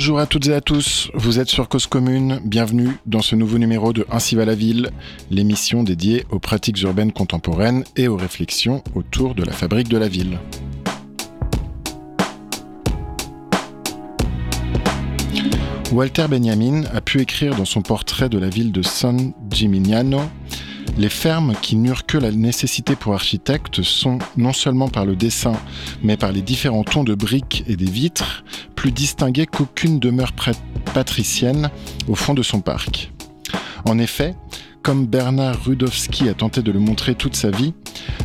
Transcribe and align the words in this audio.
Bonjour 0.00 0.18
à 0.18 0.24
toutes 0.24 0.46
et 0.46 0.54
à 0.54 0.62
tous, 0.62 1.10
vous 1.12 1.40
êtes 1.40 1.50
sur 1.50 1.68
Cause 1.68 1.86
Commune, 1.86 2.40
bienvenue 2.42 2.88
dans 3.04 3.20
ce 3.20 3.36
nouveau 3.36 3.58
numéro 3.58 3.92
de 3.92 4.06
Ainsi 4.10 4.34
va 4.34 4.46
la 4.46 4.54
ville, 4.54 4.88
l'émission 5.30 5.82
dédiée 5.82 6.24
aux 6.30 6.38
pratiques 6.38 6.80
urbaines 6.80 7.12
contemporaines 7.12 7.84
et 7.96 8.08
aux 8.08 8.16
réflexions 8.16 8.82
autour 8.94 9.34
de 9.34 9.44
la 9.44 9.52
fabrique 9.52 9.90
de 9.90 9.98
la 9.98 10.08
ville. 10.08 10.38
Walter 15.92 16.28
Benjamin 16.30 16.84
a 16.94 17.02
pu 17.02 17.20
écrire 17.20 17.54
dans 17.54 17.66
son 17.66 17.82
portrait 17.82 18.30
de 18.30 18.38
la 18.38 18.48
ville 18.48 18.72
de 18.72 18.80
San 18.80 19.34
Gimignano 19.50 20.22
les 21.00 21.08
fermes 21.08 21.54
qui 21.62 21.76
n'eurent 21.76 22.04
que 22.04 22.18
la 22.18 22.30
nécessité 22.30 22.94
pour 22.94 23.14
architectes 23.14 23.80
sont, 23.80 24.18
non 24.36 24.52
seulement 24.52 24.88
par 24.88 25.06
le 25.06 25.16
dessin, 25.16 25.54
mais 26.02 26.18
par 26.18 26.30
les 26.30 26.42
différents 26.42 26.84
tons 26.84 27.04
de 27.04 27.14
briques 27.14 27.64
et 27.66 27.76
des 27.76 27.90
vitres, 27.90 28.44
plus 28.76 28.92
distinguées 28.92 29.46
qu'aucune 29.46 29.98
demeure 29.98 30.32
patricienne 30.92 31.70
au 32.06 32.14
fond 32.14 32.34
de 32.34 32.42
son 32.42 32.60
parc. 32.60 33.12
En 33.86 33.98
effet, 33.98 34.34
comme 34.82 35.06
Bernard 35.06 35.64
Rudowski 35.64 36.28
a 36.28 36.34
tenté 36.34 36.60
de 36.60 36.70
le 36.70 36.80
montrer 36.80 37.14
toute 37.14 37.34
sa 37.34 37.50
vie, 37.50 37.72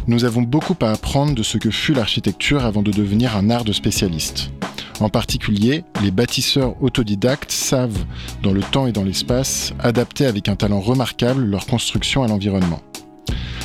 nous 0.07 0.25
avons 0.25 0.41
beaucoup 0.41 0.75
à 0.81 0.91
apprendre 0.91 1.33
de 1.33 1.44
ce 1.44 1.57
que 1.57 1.71
fut 1.71 1.94
l'architecture 1.94 2.66
avant 2.66 2.81
de 2.81 2.91
devenir 2.91 3.38
un 3.38 3.49
art 3.49 3.63
de 3.63 3.71
spécialiste. 3.71 4.52
En 4.99 5.09
particulier, 5.09 5.84
les 6.02 6.12
bâtisseurs 6.12 6.81
autodidactes 6.81 7.52
savent, 7.52 8.05
dans 8.44 8.53
le 8.53 8.62
temps 8.62 8.88
et 8.88 8.91
dans 8.91 9.03
l'espace, 9.03 9.73
adapter 9.80 10.26
avec 10.26 10.48
un 10.48 10.55
talent 10.55 10.80
remarquable 10.80 11.44
leur 11.44 11.66
construction 11.66 12.23
à 12.23 12.27
l'environnement. 12.27 12.81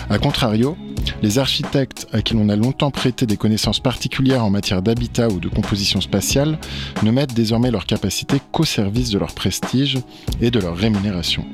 A 0.09 0.19
contrario, 0.19 0.77
les 1.23 1.39
architectes 1.39 2.09
à 2.13 2.21
qui 2.21 2.35
l'on 2.35 2.49
a 2.49 2.57
longtemps 2.57 2.91
prêté 2.91 3.27
des 3.27 3.37
connaissances 3.37 3.79
particulières 3.79 4.45
en 4.45 4.51
matière 4.51 4.83
d'habitat 4.83 5.29
ou 5.29 5.39
de 5.39 5.49
composition 5.49 6.01
spatiale 6.01 6.59
ne 7.05 7.13
mettent 7.13 7.35
désormais 7.35 7.71
leurs 7.71 7.87
capacités 7.87 8.41
qu'au 8.51 8.65
service 8.65 9.11
de 9.11 9.19
leur 9.19 9.33
prestige 9.33 9.99
et 10.41 10.51
de 10.51 10.59
leur 10.59 10.77
rémunération. 10.77 11.45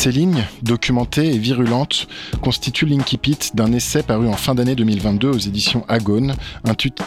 Ces 0.00 0.12
lignes, 0.12 0.46
documentées 0.62 1.34
et 1.34 1.36
virulentes, 1.36 2.08
constituent 2.40 2.86
l'incipit 2.86 3.36
d'un 3.52 3.70
essai 3.70 4.02
paru 4.02 4.28
en 4.28 4.32
fin 4.32 4.54
d'année 4.54 4.74
2022 4.74 5.28
aux 5.28 5.38
éditions 5.38 5.84
Agone, 5.88 6.36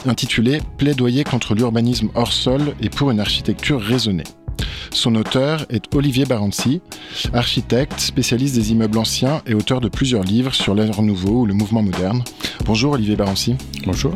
intitulé 0.05 0.61
Plaidoyer 0.77 1.23
contre 1.23 1.55
l'urbanisme 1.55 2.09
hors 2.13 2.31
sol 2.31 2.75
et 2.81 2.89
pour 2.89 3.09
une 3.09 3.19
architecture 3.19 3.81
raisonnée. 3.81 4.25
Son 4.91 5.15
auteur 5.15 5.65
est 5.71 5.95
Olivier 5.95 6.25
Barancy, 6.25 6.81
architecte, 7.33 7.99
spécialiste 7.99 8.53
des 8.53 8.71
immeubles 8.73 8.99
anciens 8.99 9.41
et 9.47 9.55
auteur 9.55 9.81
de 9.81 9.89
plusieurs 9.89 10.23
livres 10.23 10.53
sur 10.53 10.75
l'ère 10.75 11.01
nouveau 11.01 11.41
ou 11.41 11.45
le 11.47 11.55
mouvement 11.55 11.81
moderne. 11.81 12.23
Bonjour 12.63 12.93
Olivier 12.93 13.15
Barancy. 13.15 13.55
Bonjour. 13.87 14.13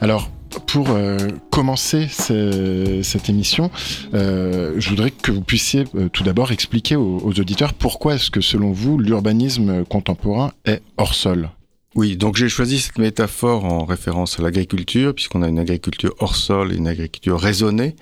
Alors, 0.00 0.28
pour 0.60 0.90
euh, 0.90 1.16
commencer 1.50 2.08
cette 2.08 3.28
émission, 3.28 3.70
euh, 4.14 4.74
je 4.78 4.88
voudrais 4.88 5.10
que 5.10 5.30
vous 5.30 5.40
puissiez 5.40 5.84
euh, 5.94 6.08
tout 6.08 6.22
d'abord 6.22 6.52
expliquer 6.52 6.96
aux, 6.96 7.20
auditeurs 7.26 7.74
pourquoi 7.74 8.14
est-ce 8.14 8.30
que 8.30 8.40
selon 8.40 8.72
vous 8.72 8.98
l'urbanisme 8.98 9.84
contemporain 9.84 10.52
est 10.64 10.82
hors 10.96 11.14
sol? 11.14 11.50
Oui, 11.94 12.16
donc 12.16 12.36
j'ai 12.36 12.48
choisi 12.48 12.78
cette 12.78 12.98
métaphore 12.98 13.64
en 13.64 13.84
référence 13.84 14.38
à 14.38 14.42
l'agriculture, 14.42 15.14
puisqu'on 15.14 15.42
a 15.42 15.48
une 15.48 15.58
agriculture 15.58 16.14
hors 16.18 16.36
sol 16.36 16.72
et 16.72 16.76
une 16.76 16.88
agriculture 16.88 17.40
raisonnée. 17.40 17.96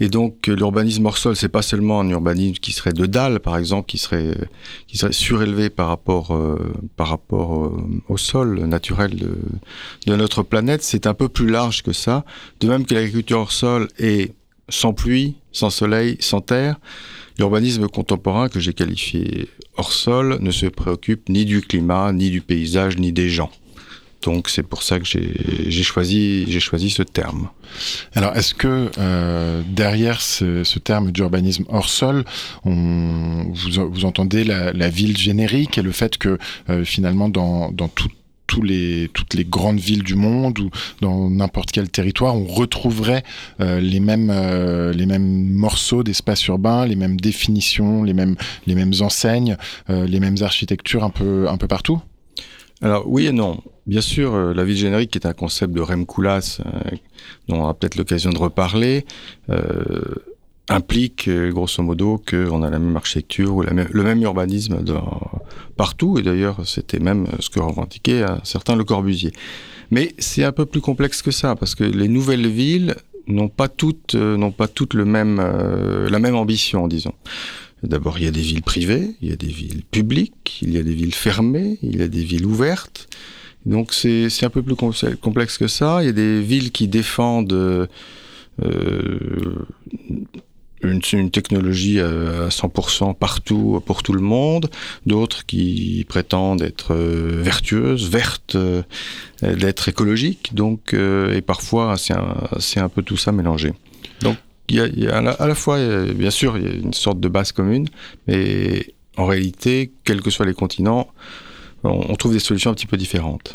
Et 0.00 0.08
donc 0.08 0.46
l'urbanisme 0.46 1.04
hors 1.06 1.18
sol, 1.18 1.36
c'est 1.36 1.50
pas 1.50 1.62
seulement 1.62 2.00
un 2.00 2.08
urbanisme 2.08 2.54
qui 2.54 2.72
serait 2.72 2.94
de 2.94 3.04
dalle, 3.04 3.38
par 3.38 3.58
exemple, 3.58 3.86
qui 3.86 3.98
serait 3.98 4.34
qui 4.86 4.96
serait 4.96 5.12
surélevé 5.12 5.68
par 5.68 5.88
rapport 5.88 6.34
euh, 6.34 6.72
par 6.96 7.08
rapport 7.08 7.66
euh, 7.66 7.76
au 8.08 8.16
sol 8.16 8.60
naturel 8.64 9.14
de 10.06 10.16
notre 10.16 10.42
planète. 10.42 10.82
C'est 10.82 11.06
un 11.06 11.14
peu 11.14 11.28
plus 11.28 11.48
large 11.48 11.82
que 11.82 11.92
ça. 11.92 12.24
De 12.60 12.68
même 12.68 12.86
que 12.86 12.94
l'agriculture 12.94 13.40
hors 13.40 13.52
sol 13.52 13.88
est 13.98 14.32
sans 14.70 14.94
pluie, 14.94 15.36
sans 15.52 15.70
soleil, 15.70 16.16
sans 16.20 16.40
terre. 16.40 16.76
L'urbanisme 17.38 17.88
contemporain 17.88 18.48
que 18.48 18.60
j'ai 18.60 18.72
qualifié 18.72 19.48
hors 19.76 19.92
sol 19.92 20.38
ne 20.40 20.50
se 20.50 20.66
préoccupe 20.66 21.28
ni 21.28 21.44
du 21.44 21.60
climat, 21.60 22.12
ni 22.12 22.30
du 22.30 22.40
paysage, 22.40 22.96
ni 22.98 23.12
des 23.12 23.28
gens. 23.28 23.50
Donc 24.22 24.48
c'est 24.48 24.62
pour 24.62 24.82
ça 24.82 24.98
que 24.98 25.06
j'ai 25.06 25.82
choisi, 25.82 26.60
choisi 26.60 26.90
ce 26.90 27.02
terme. 27.02 27.48
Alors 28.14 28.36
est-ce 28.36 28.54
que 28.54 28.90
euh, 28.98 29.62
derrière 29.66 30.20
ce, 30.20 30.78
terme 30.78 31.10
d'urbanisme 31.10 31.64
hors 31.68 31.88
sol, 31.88 32.24
on, 32.64 33.52
vous, 33.52 34.04
entendez 34.04 34.44
la, 34.44 34.88
ville 34.90 35.16
générique 35.16 35.78
et 35.78 35.82
le 35.82 35.92
fait 35.92 36.18
que 36.18 36.38
euh, 36.68 36.84
finalement 36.84 37.28
dans, 37.28 37.72
tous 38.46 38.62
les, 38.62 39.08
toutes 39.14 39.34
les 39.34 39.44
grandes 39.44 39.78
villes 39.78 40.02
du 40.02 40.16
monde 40.16 40.58
ou 40.58 40.70
dans 41.00 41.30
n'importe 41.30 41.70
quel 41.70 41.88
territoire, 41.88 42.34
on 42.34 42.46
retrouverait 42.46 43.22
euh, 43.60 43.80
les, 43.80 44.00
mêmes, 44.00 44.32
les 44.92 45.06
mêmes 45.06 45.50
morceaux 45.52 46.02
d'espace 46.02 46.44
urbain, 46.46 46.84
les 46.84 46.96
mêmes 46.96 47.18
définitions, 47.18 48.02
les 48.02 48.12
mêmes, 48.12 48.36
les 48.66 48.74
mêmes 48.74 48.92
enseignes, 49.00 49.56
les 49.88 50.20
mêmes 50.20 50.36
architectures 50.42 51.04
un 51.04 51.10
peu, 51.10 51.48
un 51.48 51.56
peu 51.56 51.68
partout? 51.68 52.02
Alors 52.82 53.04
oui 53.06 53.26
et 53.26 53.32
non. 53.32 53.58
Bien 53.86 54.00
sûr, 54.00 54.34
euh, 54.34 54.54
la 54.54 54.64
ville 54.64 54.76
générique 54.76 55.16
est 55.16 55.26
un 55.26 55.32
concept 55.32 55.74
de 55.74 55.80
Rem 55.80 56.06
Koolhaas, 56.06 56.60
euh, 56.64 56.90
dont 57.48 57.56
on 57.56 57.62
aura 57.62 57.74
peut-être 57.74 57.96
l'occasion 57.96 58.30
de 58.30 58.38
reparler, 58.38 59.04
euh, 59.50 60.14
implique 60.68 61.28
grosso 61.28 61.82
modo 61.82 62.22
qu'on 62.24 62.62
a 62.62 62.70
la 62.70 62.78
même 62.78 62.96
architecture 62.96 63.52
ou 63.52 63.62
le 63.62 64.02
même 64.04 64.22
urbanisme 64.22 64.84
partout, 65.76 66.20
et 66.20 66.22
d'ailleurs 66.22 66.64
c'était 66.64 67.00
même 67.00 67.26
ce 67.40 67.50
que 67.50 67.58
revendiquait 67.58 68.22
un 68.22 68.38
certain 68.44 68.76
Le 68.76 68.84
Corbusier. 68.84 69.32
Mais 69.90 70.14
c'est 70.18 70.44
un 70.44 70.52
peu 70.52 70.66
plus 70.66 70.80
complexe 70.80 71.22
que 71.22 71.32
ça, 71.32 71.56
parce 71.56 71.74
que 71.74 71.82
les 71.82 72.06
nouvelles 72.06 72.46
villes 72.46 72.94
n'ont 73.26 73.48
pas 73.48 73.66
toutes, 73.66 74.14
n'ont 74.14 74.52
pas 74.52 74.68
toutes 74.68 74.94
le 74.94 75.04
même, 75.04 75.42
la 76.08 76.18
même 76.20 76.36
ambition, 76.36 76.86
disons. 76.86 77.14
D'abord, 77.82 78.18
il 78.18 78.24
y 78.24 78.28
a 78.28 78.30
des 78.30 78.42
villes 78.42 78.62
privées, 78.62 79.14
il 79.22 79.30
y 79.30 79.32
a 79.32 79.36
des 79.36 79.46
villes 79.46 79.82
publiques, 79.90 80.58
il 80.62 80.72
y 80.72 80.78
a 80.78 80.82
des 80.82 80.92
villes 80.92 81.14
fermées, 81.14 81.78
il 81.82 81.98
y 81.98 82.02
a 82.02 82.08
des 82.08 82.22
villes 82.22 82.44
ouvertes. 82.44 83.08
Donc 83.66 83.92
c'est 83.92 84.44
un 84.44 84.50
peu 84.50 84.62
plus 84.62 84.74
complexe 84.74 85.58
que 85.58 85.66
ça. 85.66 86.02
Il 86.02 86.06
y 86.06 86.08
a 86.08 86.12
des 86.12 86.40
villes 86.40 86.72
qui 86.72 86.88
défendent 86.88 87.52
euh, 87.52 87.86
une, 90.82 91.00
une, 91.12 91.30
technologie 91.30 92.00
à 92.00 92.48
100% 92.48 93.14
partout 93.14 93.82
pour 93.84 94.02
tout 94.02 94.14
le 94.14 94.22
monde, 94.22 94.70
d'autres 95.04 95.44
qui 95.44 96.06
prétendent 96.08 96.62
être 96.62 96.94
euh, 96.94 97.42
vertueuses, 97.42 98.08
vertes, 98.08 98.56
euh, 98.56 98.82
d'être 99.42 99.88
écologiques. 99.88 100.54
Donc 100.54 100.94
et 100.94 101.42
parfois 101.42 101.96
c'est 101.96 102.14
un, 102.14 102.34
un 102.76 102.88
peu 102.88 103.02
tout 103.02 103.18
ça 103.18 103.32
mélangé. 103.32 103.72
Donc 104.22 104.36
y 104.76 105.08
a, 105.08 105.16
à, 105.16 105.46
la, 105.46 105.54
fois, 105.54 105.78
bien 106.14 106.30
sûr, 106.30 106.56
il 106.58 106.64
y 106.64 106.66
a 106.66 106.74
une 106.74 106.92
sorte 106.92 107.20
de 107.20 107.28
base 107.28 107.52
commune, 107.52 107.86
mais 108.26 108.86
en 109.16 109.26
réalité, 109.26 109.92
quels 110.04 110.22
que 110.22 110.30
soient 110.30 110.46
les 110.46 110.54
continents, 110.54 111.08
on, 111.84 112.14
trouve 112.16 112.32
des 112.32 112.40
solutions 112.40 112.70
un 112.70 112.74
petit 112.74 112.86
peu 112.86 112.96
différentes. 112.96 113.54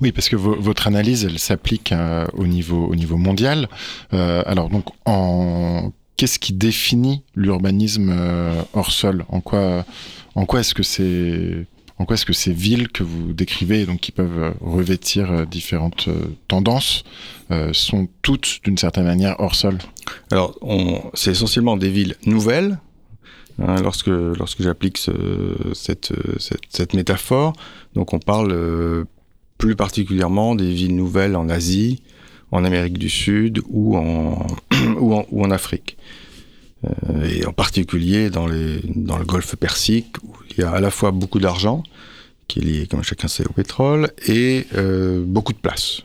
Oui, 0.00 0.12
parce 0.12 0.28
que 0.28 0.36
votre 0.36 0.86
analyse, 0.86 1.24
elle 1.24 1.38
s'applique 1.38 1.92
euh, 1.92 2.26
au, 2.32 2.46
niveau, 2.46 2.86
au 2.86 2.94
niveau 2.96 3.16
mondial. 3.16 3.68
Euh, 4.12 4.42
alors, 4.46 4.70
donc, 4.70 4.86
qu'est-ce 6.16 6.38
qui 6.38 6.52
définit 6.52 7.22
l'urbanisme 7.34 8.10
euh, 8.10 8.62
hors 8.72 8.90
sol? 8.90 9.24
En 9.28 9.40
quoi, 9.40 9.84
en 10.34 10.46
quoi 10.46 10.60
est-ce 10.60 10.74
que 10.74 10.82
c'est 10.82 11.66
en 11.98 12.04
quoi 12.04 12.14
est-ce 12.14 12.26
que 12.26 12.32
ces 12.32 12.52
villes 12.52 12.88
que 12.88 13.02
vous 13.02 13.32
décrivez, 13.32 13.86
donc 13.86 14.00
qui 14.00 14.12
peuvent 14.12 14.38
euh, 14.38 14.50
revêtir 14.60 15.30
euh, 15.30 15.44
différentes 15.46 16.08
euh, 16.08 16.26
tendances, 16.48 17.04
sont 17.72 18.08
toutes 18.22 18.58
d'une 18.64 18.76
certaine 18.76 19.04
manière 19.04 19.36
hors 19.38 19.54
sol? 19.54 19.78
Alors, 20.32 20.58
c'est 21.14 21.30
essentiellement 21.30 21.76
des 21.76 21.90
villes 21.90 22.16
nouvelles. 22.26 22.78
Hein, 23.62 23.80
lorsque 23.82 24.08
lorsque 24.08 24.62
j'applique 24.62 24.98
cette, 25.72 26.12
cette, 26.68 26.92
métaphore, 26.92 27.52
donc 27.94 28.12
on 28.12 28.18
parle 28.18 29.06
plus 29.58 29.76
particulièrement 29.76 30.56
des 30.56 30.72
villes 30.72 30.96
nouvelles 30.96 31.36
en 31.36 31.48
Asie, 31.48 32.02
en 32.50 32.64
Amérique 32.64 32.98
du 32.98 33.08
Sud 33.08 33.62
ou 33.68 33.96
en, 33.96 34.44
ou 34.98 35.14
en, 35.14 35.24
ou 35.30 35.44
en 35.44 35.50
Afrique. 35.52 35.96
Euh, 36.86 37.28
et 37.28 37.46
en 37.46 37.52
particulier 37.52 38.30
dans, 38.30 38.46
le 38.46 38.80
golfe 39.24 39.56
Persique, 39.56 40.16
où 40.22 40.34
il 40.50 40.60
y 40.60 40.62
a 40.62 40.70
à 40.70 40.80
la 40.80 40.90
fois 40.90 41.10
beaucoup 41.10 41.38
d'argent, 41.38 41.82
qui 42.48 42.60
est 42.60 42.62
lié, 42.62 42.86
comme 42.86 43.02
chacun 43.02 43.28
sait, 43.28 43.44
au 43.44 43.52
pétrole, 43.52 44.10
et 44.26 44.66
euh, 44.76 45.22
beaucoup 45.24 45.52
de 45.52 45.58
place. 45.58 46.02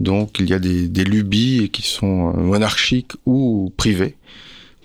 Donc 0.00 0.38
il 0.40 0.48
y 0.48 0.54
a 0.54 0.58
des, 0.58 1.04
lubies 1.04 1.70
qui 1.70 1.82
sont 1.82 2.30
euh, 2.30 2.40
monarchiques 2.40 3.12
ou 3.26 3.72
privées 3.76 4.16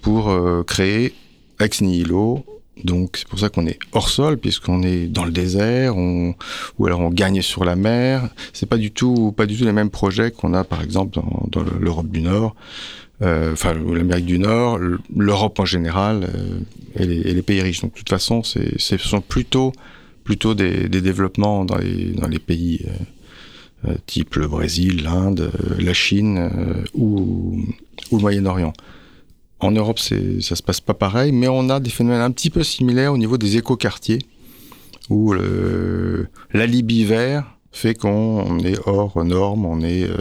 pour 0.01 0.33
créer 0.65 1.13
ex 1.59 1.81
nihilo. 1.81 2.45
Donc 2.85 3.17
c'est 3.17 3.27
pour 3.27 3.39
ça 3.39 3.49
qu'on 3.49 3.65
est 3.65 3.79
hors 3.91 4.07
sol 4.07 4.37
puisqu'on 4.37 4.83
est 4.83 5.07
dans 5.07 5.25
le 5.25 5.31
désert, 5.31 5.97
ou 5.97 6.35
alors 6.85 7.01
on 7.01 7.09
gagne 7.09 7.41
sur 7.41 7.65
la 7.65 7.75
mer. 7.75 8.29
C'est 8.53 8.67
pas 8.67 8.77
pas 8.77 8.77
du 8.77 8.91
tout 9.57 9.65
les 9.65 9.73
mêmes 9.73 9.89
projets 9.89 10.31
qu'on 10.31 10.53
a 10.53 10.63
par 10.63 10.81
exemple 10.81 11.19
dans, 11.19 11.47
dans 11.51 11.63
l'Europe 11.79 12.07
du 12.07 12.21
Nord 12.21 12.55
enfin 13.21 13.73
l'Amérique 13.73 14.25
du 14.25 14.39
Nord, 14.39 14.79
l'Europe 15.15 15.59
en 15.59 15.65
général 15.65 16.29
euh, 16.35 16.59
et, 16.95 17.33
les, 17.33 17.41
pays 17.41 17.61
riches. 17.61 17.81
Donc 17.81 17.93
de 17.93 17.97
toute 17.97 18.09
façon, 18.09 18.43
ce 18.43 18.97
sont 18.97 19.21
plutôt 19.21 19.73
des, 20.53 20.87
développements 20.87 21.65
dans 21.65 21.77
les, 21.77 22.39
pays 22.39 22.85
type 24.05 24.35
le 24.35 24.47
Brésil, 24.47 25.03
l'Inde, 25.03 25.51
la 25.79 25.93
Chine 25.93 26.49
ou, 26.93 27.63
ou 28.11 28.17
le 28.17 28.21
Moyen-Orient. 28.21 28.73
En 29.59 29.71
Europe, 29.71 29.97
ça 29.97 30.55
se 30.55 30.61
passe 30.61 30.81
pas 30.81 30.93
pareil, 30.93 31.31
mais 31.31 31.47
on 31.47 31.69
a 31.69 31.79
des 31.79 31.89
phénomènes 31.89 32.21
un 32.21 32.31
petit 32.31 32.51
peu 32.51 32.63
similaires 32.63 33.13
au 33.13 33.17
niveau 33.17 33.39
des 33.39 33.57
écoquartiers, 33.57 34.19
où 35.09 35.33
l'alibi 36.53 37.05
vert 37.05 37.57
fait 37.77 37.93
qu'on 37.93 38.59
est 38.59 38.77
hors 38.85 39.23
normes, 39.23 39.65
on 39.65 39.81
est 39.81 40.03
euh, 40.03 40.17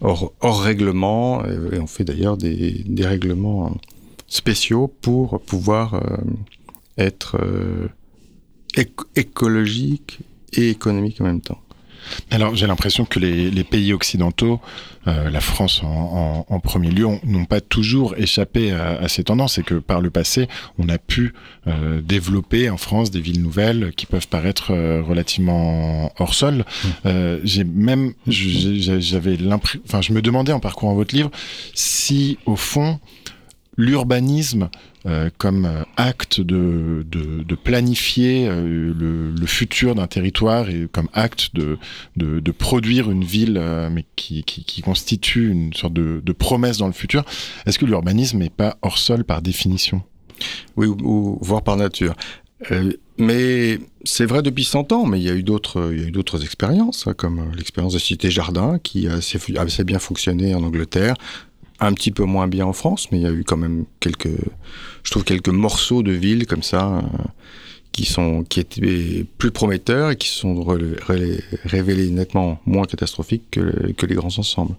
hors, 0.00 0.32
hors 0.40 0.60
règlement, 0.60 1.44
et 1.44 1.78
on 1.78 1.86
fait 1.86 2.04
d'ailleurs 2.04 2.36
des, 2.36 2.82
des 2.86 3.06
règlements 3.06 3.72
spéciaux 4.26 4.88
pour 4.88 5.40
pouvoir 5.40 5.94
euh, 5.94 6.00
être 6.98 7.36
euh, 7.40 7.88
écologique 9.16 10.20
et 10.52 10.70
économique 10.70 11.20
en 11.20 11.24
même 11.24 11.40
temps. 11.40 11.60
Alors 12.30 12.54
j'ai 12.54 12.66
l'impression 12.66 13.04
que 13.04 13.18
les, 13.18 13.50
les, 13.50 13.64
pays 13.64 13.92
occidentaux, 13.92 14.60
euh, 15.06 15.30
la 15.30 15.40
France 15.40 15.82
en, 15.82 16.46
en, 16.48 16.54
en 16.54 16.60
premier 16.60 16.90
lieu, 16.90 17.06
n'ont 17.24 17.44
pas 17.44 17.60
toujours 17.60 18.14
échappé 18.16 18.72
à, 18.72 18.98
à, 19.00 19.08
ces 19.08 19.24
tendances 19.24 19.58
et 19.58 19.62
que 19.62 19.74
par 19.74 20.00
le 20.00 20.10
passé, 20.10 20.48
on 20.78 20.88
a 20.88 20.98
pu 20.98 21.34
euh, 21.66 22.00
développer 22.00 22.70
en 22.70 22.76
France 22.76 23.10
des 23.10 23.20
villes 23.20 23.42
nouvelles 23.42 23.92
qui 23.96 24.06
peuvent 24.06 24.28
paraître 24.28 24.72
euh, 24.72 25.02
relativement 25.02 26.12
hors 26.18 26.34
sol. 26.34 26.56
Mmh. 26.56 26.88
Euh, 27.06 27.40
j'ai 27.44 27.64
même, 27.64 28.12
j'avais 28.26 29.36
l'impression, 29.36 29.80
enfin 29.86 30.00
je 30.00 30.12
me 30.12 30.22
demandais 30.22 30.52
en 30.52 30.60
parcourant 30.60 30.94
votre 30.94 31.14
livre 31.14 31.30
si 31.74 32.38
au 32.46 32.56
fond 32.56 33.00
l'urbanisme 33.76 34.70
euh, 35.06 35.28
comme 35.36 35.66
euh, 35.66 35.82
acte 35.96 36.40
de, 36.40 37.04
planifier 37.62 38.46
euh, 38.48 38.94
le, 39.38 39.46
futur 39.46 39.94
d'un 39.94 40.06
territoire 40.06 40.70
et 40.70 40.88
comme 40.90 41.08
acte 41.12 41.50
de, 41.54 42.50
produire 42.52 43.10
une 43.10 43.24
ville, 43.24 43.60
mais 43.90 44.06
qui, 44.16 44.44
constitue 44.82 45.50
une 45.50 45.72
sorte 45.72 45.92
de, 45.92 46.32
promesse 46.32 46.78
dans 46.78 46.86
le 46.86 46.92
futur. 46.92 47.24
Est-ce 47.66 47.78
que 47.78 47.84
l'urbanisme 47.84 48.38
n'est 48.38 48.50
pas 48.50 48.78
hors 48.82 48.98
sol 48.98 49.24
par 49.24 49.42
définition? 49.42 50.02
Oui, 50.76 50.86
ou, 50.86 50.96
ou, 51.02 51.38
voire 51.42 51.62
par 51.62 51.76
nature. 51.76 52.14
Mais 53.18 53.78
c'est 54.04 54.24
vrai 54.24 54.42
depuis 54.42 54.64
100 54.64 54.92
ans, 54.92 55.06
mais 55.06 55.20
il 55.20 55.24
y 55.24 55.30
a 55.30 55.34
eu 55.34 55.42
d'autres, 55.42 56.42
expériences, 56.42 57.06
hein, 57.06 57.14
comme 57.14 57.52
l'expérience 57.56 57.92
de 57.92 57.98
Cité 57.98 58.30
Jardin, 58.30 58.78
qui 58.82 59.06
a 59.06 59.14
assez 59.14 59.84
bien 59.84 59.98
fonctionné 59.98 60.54
en 60.54 60.62
Angleterre, 60.62 61.14
un 61.80 61.92
petit 61.92 62.10
peu 62.10 62.24
moins 62.24 62.48
bien 62.48 62.66
en 62.66 62.72
France, 62.72 63.08
mais 63.10 63.18
il 63.18 63.22
y 63.22 63.26
a 63.26 63.32
eu 63.32 63.44
quand 63.44 63.56
même 63.56 63.84
quelques, 64.00 64.28
je 65.02 65.10
trouve 65.10 65.24
quelques 65.24 65.48
morceaux 65.48 66.02
de 66.02 66.12
villes 66.12 66.46
comme 66.46 66.62
ça 66.62 66.98
euh, 66.98 67.00
qui 67.92 68.04
sont 68.04 68.44
qui 68.44 68.60
étaient 68.60 69.24
plus 69.38 69.50
prometteurs 69.50 70.10
et 70.10 70.16
qui 70.16 70.28
sont 70.28 70.64
révélés, 71.64 72.10
nettement 72.10 72.60
moins 72.66 72.84
catastrophiques 72.84 73.50
que, 73.52 73.92
que, 73.92 74.06
les 74.06 74.14
grands 74.14 74.38
ensembles. 74.38 74.74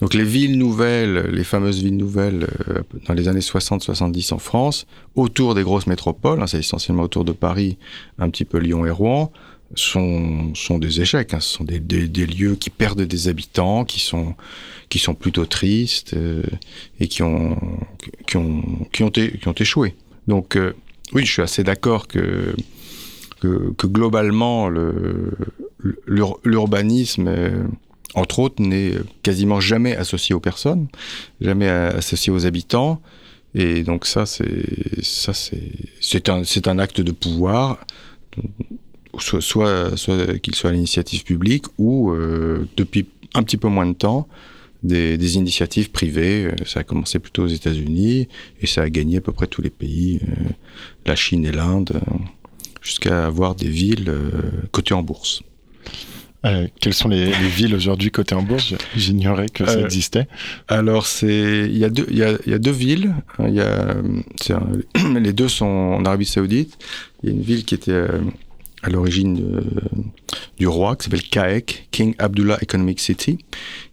Donc 0.00 0.14
les 0.14 0.24
villes 0.24 0.58
nouvelles, 0.58 1.30
les 1.32 1.44
fameuses 1.44 1.82
villes 1.82 1.96
nouvelles 1.96 2.46
euh, 2.68 2.82
dans 3.06 3.14
les 3.14 3.28
années 3.28 3.40
60-70 3.40 4.32
en 4.32 4.38
France, 4.38 4.86
autour 5.14 5.54
des 5.54 5.62
grosses 5.62 5.86
métropoles, 5.86 6.40
hein, 6.40 6.46
c'est 6.46 6.58
essentiellement 6.58 7.02
autour 7.02 7.24
de 7.24 7.32
Paris, 7.32 7.78
un 8.18 8.30
petit 8.30 8.44
peu 8.44 8.58
Lyon 8.58 8.86
et 8.86 8.90
Rouen, 8.90 9.32
sont, 9.74 10.54
sont 10.54 10.78
des 10.78 11.00
échecs. 11.00 11.34
Hein. 11.34 11.40
Ce 11.40 11.56
sont 11.56 11.64
des, 11.64 11.80
des, 11.80 12.26
lieux 12.26 12.56
qui 12.56 12.70
perdent 12.70 13.02
des 13.02 13.28
habitants, 13.28 13.84
qui 13.84 14.00
sont, 14.00 14.34
qui 14.88 14.98
sont 14.98 15.14
plutôt 15.14 15.46
tristes 15.46 16.14
euh, 16.14 16.42
et 17.00 17.08
qui 17.08 17.22
ont, 17.22 17.58
qui 18.26 18.36
ont, 18.36 18.62
qui 18.92 19.02
ont, 19.02 19.10
qui 19.10 19.48
ont 19.48 19.52
échoué. 19.52 19.94
Donc, 20.26 20.56
euh, 20.56 20.72
oui, 21.12 21.24
je 21.24 21.32
suis 21.32 21.42
assez 21.42 21.64
d'accord 21.64 22.08
que, 22.08 22.54
que, 23.40 23.72
que, 23.76 23.86
globalement, 23.86 24.68
l'urbanisme, 26.06 27.28
euh, 27.28 27.62
entre 28.14 28.40
autres, 28.40 28.62
n'est 28.62 28.94
quasiment 29.22 29.60
jamais 29.60 29.96
associé 29.96 30.34
aux 30.34 30.40
personnes, 30.40 30.88
jamais 31.40 31.68
associé 31.68 32.32
aux 32.32 32.46
habitants. 32.46 33.00
Et 33.54 33.82
donc 33.82 34.04
ça, 34.04 34.26
c'est 34.26 36.28
un 36.28 36.42
un 36.66 36.78
acte 36.78 37.00
de 37.00 37.12
pouvoir 37.12 37.78
soit, 39.22 39.40
soit, 39.40 39.96
soit 39.96 40.38
qu'il 40.38 40.54
soit 40.54 40.70
à 40.70 40.72
l'initiative 40.72 41.24
publique 41.24 41.66
ou 41.78 42.10
euh, 42.10 42.66
depuis 42.76 43.06
un 43.34 43.42
petit 43.42 43.56
peu 43.56 43.68
moins 43.68 43.86
de 43.86 43.94
temps 43.94 44.28
des, 44.82 45.18
des, 45.18 45.36
initiatives 45.36 45.90
privées. 45.90 46.52
Ça 46.64 46.80
a 46.80 46.84
commencé 46.84 47.18
plutôt 47.18 47.44
aux 47.44 47.48
États-Unis 47.48 48.28
et 48.60 48.66
ça 48.66 48.82
a 48.82 48.90
gagné 48.90 49.18
à 49.18 49.20
peu 49.20 49.32
près 49.32 49.46
tous 49.46 49.62
les 49.62 49.70
pays, 49.70 50.20
euh, 50.22 50.48
la 51.06 51.16
Chine 51.16 51.44
et 51.44 51.52
l'Inde, 51.52 51.92
euh, 51.94 52.14
jusqu'à 52.82 53.26
avoir 53.26 53.54
des 53.54 53.68
villes 53.68 54.08
euh, 54.08 54.30
cotées 54.70 54.94
en 54.94 55.02
bourse. 55.02 55.42
Euh, 56.46 56.68
quelles 56.80 56.94
sont 56.94 57.08
les, 57.08 57.26
les 57.26 57.48
villes 57.48 57.74
aujourd'hui 57.74 58.10
cotées 58.10 58.36
en 58.36 58.42
bourse? 58.42 58.74
J'ignorais 58.96 59.48
que 59.48 59.66
ça 59.66 59.72
euh, 59.72 59.84
existait. 59.84 60.28
Alors 60.68 61.06
c'est 61.06 61.66
il 61.68 61.76
y 61.76 61.84
a 61.84 61.90
deux 61.90 62.06
il 62.10 62.16
y 62.16 62.22
a, 62.22 62.38
il 62.46 62.52
y 62.52 62.54
a 62.54 62.58
deux 62.58 62.70
villes. 62.70 63.14
Il 63.40 63.54
y 63.54 63.60
a 63.60 63.96
un, 64.50 65.18
les 65.20 65.32
deux 65.32 65.48
sont 65.48 65.66
en 65.66 66.04
Arabie 66.04 66.26
Saoudite. 66.26 66.78
Il 67.22 67.28
y 67.28 67.32
a 67.32 67.34
une 67.34 67.42
ville 67.42 67.64
qui 67.64 67.74
était 67.74 68.06
à 68.82 68.90
l'origine 68.90 69.62
du 70.58 70.66
roi, 70.66 70.96
qui 70.96 71.04
s'appelle 71.04 71.22
Kaek, 71.22 71.88
King 71.90 72.14
Abdullah 72.18 72.58
Economic 72.60 73.00
City, 73.00 73.38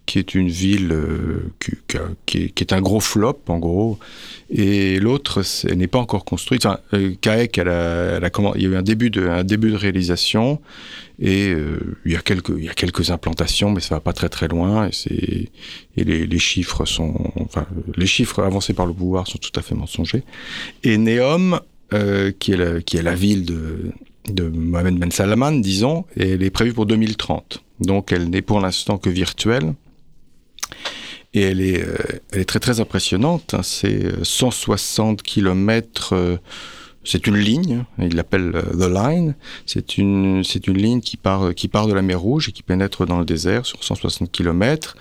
qui 0.06 0.20
est 0.20 0.36
une 0.36 0.50
ville 0.50 0.92
euh, 0.92 1.52
qui, 2.26 2.54
est 2.56 2.74
un 2.74 2.82
gros 2.82 3.00
flop, 3.00 3.40
en 3.48 3.60
gros. 3.60 4.00
Et 4.50 5.00
l'autre, 5.00 5.44
elle 5.68 5.78
n'est 5.78 5.88
pas 5.88 6.00
encore 6.00 6.26
construite. 6.26 6.66
Enfin, 6.66 6.80
euh, 6.94 7.14
Kaek, 7.20 7.58
il 7.58 7.64
y 7.64 7.68
a 7.68 8.70
eu 8.70 8.76
un 8.76 8.82
début 8.82 9.10
de, 9.10 9.28
un 9.28 9.44
début 9.44 9.72
de 9.72 9.76
réalisation, 9.76 10.62
et 11.20 11.50
euh, 11.50 11.98
il, 12.06 12.12
y 12.12 12.16
a 12.16 12.22
quelques, 12.22 12.54
il 12.58 12.66
y 12.66 12.70
a 12.70 12.74
quelques 12.74 13.10
implantations, 13.10 13.72
mais 13.72 13.80
ça 13.82 13.96
va 13.96 14.02
pas 14.02 14.14
très 14.14 14.30
très 14.30 14.48
loin. 14.48 14.90
Et, 15.10 15.50
les, 15.96 16.40
chiffres 16.40 16.86
sont, 16.86 17.32
les 17.96 18.08
chiffres 18.08 18.44
avancés 18.44 18.74
par 18.74 18.86
le 18.86 18.94
pouvoir 18.94 19.28
sont 19.28 19.38
tout 19.38 19.58
à 19.58 19.62
fait 19.62 19.76
mensongers. 19.76 20.24
Et 20.84 20.98
Neom, 20.98 21.60
euh, 21.94 22.32
qui, 22.38 22.52
est 22.54 22.84
qui 22.84 22.98
est 22.98 23.04
la 23.04 23.16
ville 23.16 23.46
de 23.46 23.92
de 24.28 24.48
Mohamed 24.48 24.98
Ben 24.98 25.12
Salman, 25.12 25.54
disons, 25.54 26.06
et 26.18 26.32
elle 26.32 26.44
est 26.44 26.50
prévue 26.50 26.74
pour 26.74 26.86
2030. 26.86 27.64
Donc 27.80 28.12
elle 28.12 28.30
n'est 28.30 28.42
pour 28.42 28.60
l'instant 28.60 28.98
que 28.98 29.10
virtuelle. 29.10 29.74
Et 31.34 31.42
elle 31.42 31.60
est, 31.60 31.82
euh, 31.82 31.96
elle 32.32 32.42
est 32.42 32.46
très 32.46 32.60
très 32.60 32.80
impressionnante. 32.80 33.54
Hein. 33.54 33.62
C'est 33.62 34.24
160 34.24 35.22
km. 35.22 36.14
Euh, 36.14 36.38
c'est 37.04 37.28
une 37.28 37.36
ligne. 37.36 37.84
Il 38.00 38.16
l'appelle 38.16 38.54
euh, 38.56 38.62
The 38.62 38.92
Line. 38.92 39.36
C'est 39.66 39.98
une, 39.98 40.44
c'est 40.44 40.68
une 40.68 40.78
ligne 40.78 41.02
qui 41.02 41.18
part, 41.18 41.54
qui 41.54 41.68
part 41.68 41.88
de 41.88 41.94
la 41.94 42.02
mer 42.02 42.20
Rouge 42.20 42.50
et 42.50 42.52
qui 42.52 42.64
pénètre 42.64 43.06
dans 43.06 43.20
le 43.20 43.26
désert 43.26 43.66
sur 43.66 43.84
160 43.84 44.32
km 44.32 44.96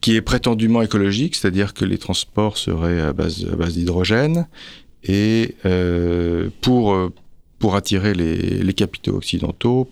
qui 0.00 0.14
est 0.14 0.22
prétendument 0.22 0.80
écologique, 0.82 1.34
c'est-à-dire 1.34 1.74
que 1.74 1.84
les 1.84 1.98
transports 1.98 2.56
seraient 2.56 3.00
à 3.00 3.12
base, 3.12 3.46
à 3.52 3.56
base 3.56 3.74
d'hydrogène. 3.74 4.46
Et 5.02 5.56
euh, 5.64 6.50
pour 6.60 7.10
pour 7.58 7.76
attirer 7.76 8.14
les, 8.14 8.36
les 8.62 8.72
capitaux 8.72 9.16
occidentaux. 9.16 9.88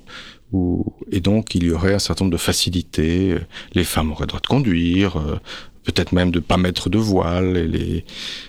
Où, 0.52 0.92
et 1.10 1.20
donc, 1.20 1.54
il 1.54 1.64
y 1.64 1.70
aurait 1.70 1.94
un 1.94 1.98
certain 1.98 2.24
nombre 2.24 2.36
de 2.36 2.40
facilités. 2.40 3.36
Les 3.74 3.84
femmes 3.84 4.12
auraient 4.12 4.22
le 4.22 4.28
droit 4.28 4.40
de 4.40 4.46
conduire, 4.46 5.16
euh, 5.16 5.40
peut-être 5.84 6.12
même 6.12 6.30
de 6.30 6.40
pas 6.40 6.56
mettre 6.56 6.88
de 6.88 6.98
voile. 6.98 7.56
Et 7.74 8.04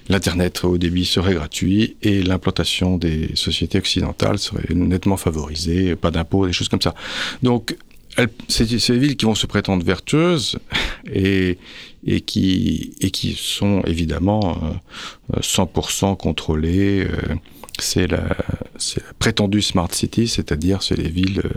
l'internet 0.10 0.64
au 0.64 0.78
débit 0.78 1.06
serait 1.06 1.34
gratuit 1.34 1.98
et 2.02 2.22
l'implantation 2.22 2.98
des 2.98 3.36
sociétés 3.36 3.80
occidentales 3.80 4.38
serait 4.38 4.74
nettement 4.74 5.18
favorisée. 5.18 5.96
Pas 5.96 6.12
d'impôts, 6.12 6.46
des 6.46 6.54
choses 6.54 6.70
comme 6.70 6.82
ça. 6.82 6.94
Donc, 7.42 7.76
c'est 8.48 8.66
des 8.66 9.00
villes 9.00 9.16
qui 9.16 9.26
vont 9.26 9.36
se 9.36 9.46
prétendre 9.46 9.86
vertueuses 9.86 10.58
et, 11.12 11.58
et, 12.06 12.22
qui, 12.22 12.94
et 13.00 13.12
qui 13.12 13.34
sont 13.38 13.82
évidemment 13.86 14.58
euh, 15.34 15.40
100% 15.40 16.18
contrôlées. 16.18 17.06
Euh, 17.06 17.36
c'est 17.80 18.08
la, 18.08 18.36
prétendue 19.20 19.62
smart 19.62 19.90
city, 19.92 20.28
c'est-à-dire 20.28 20.84
c'est 20.84 20.96
les 20.96 21.10
villes 21.10 21.42
euh, 21.44 21.50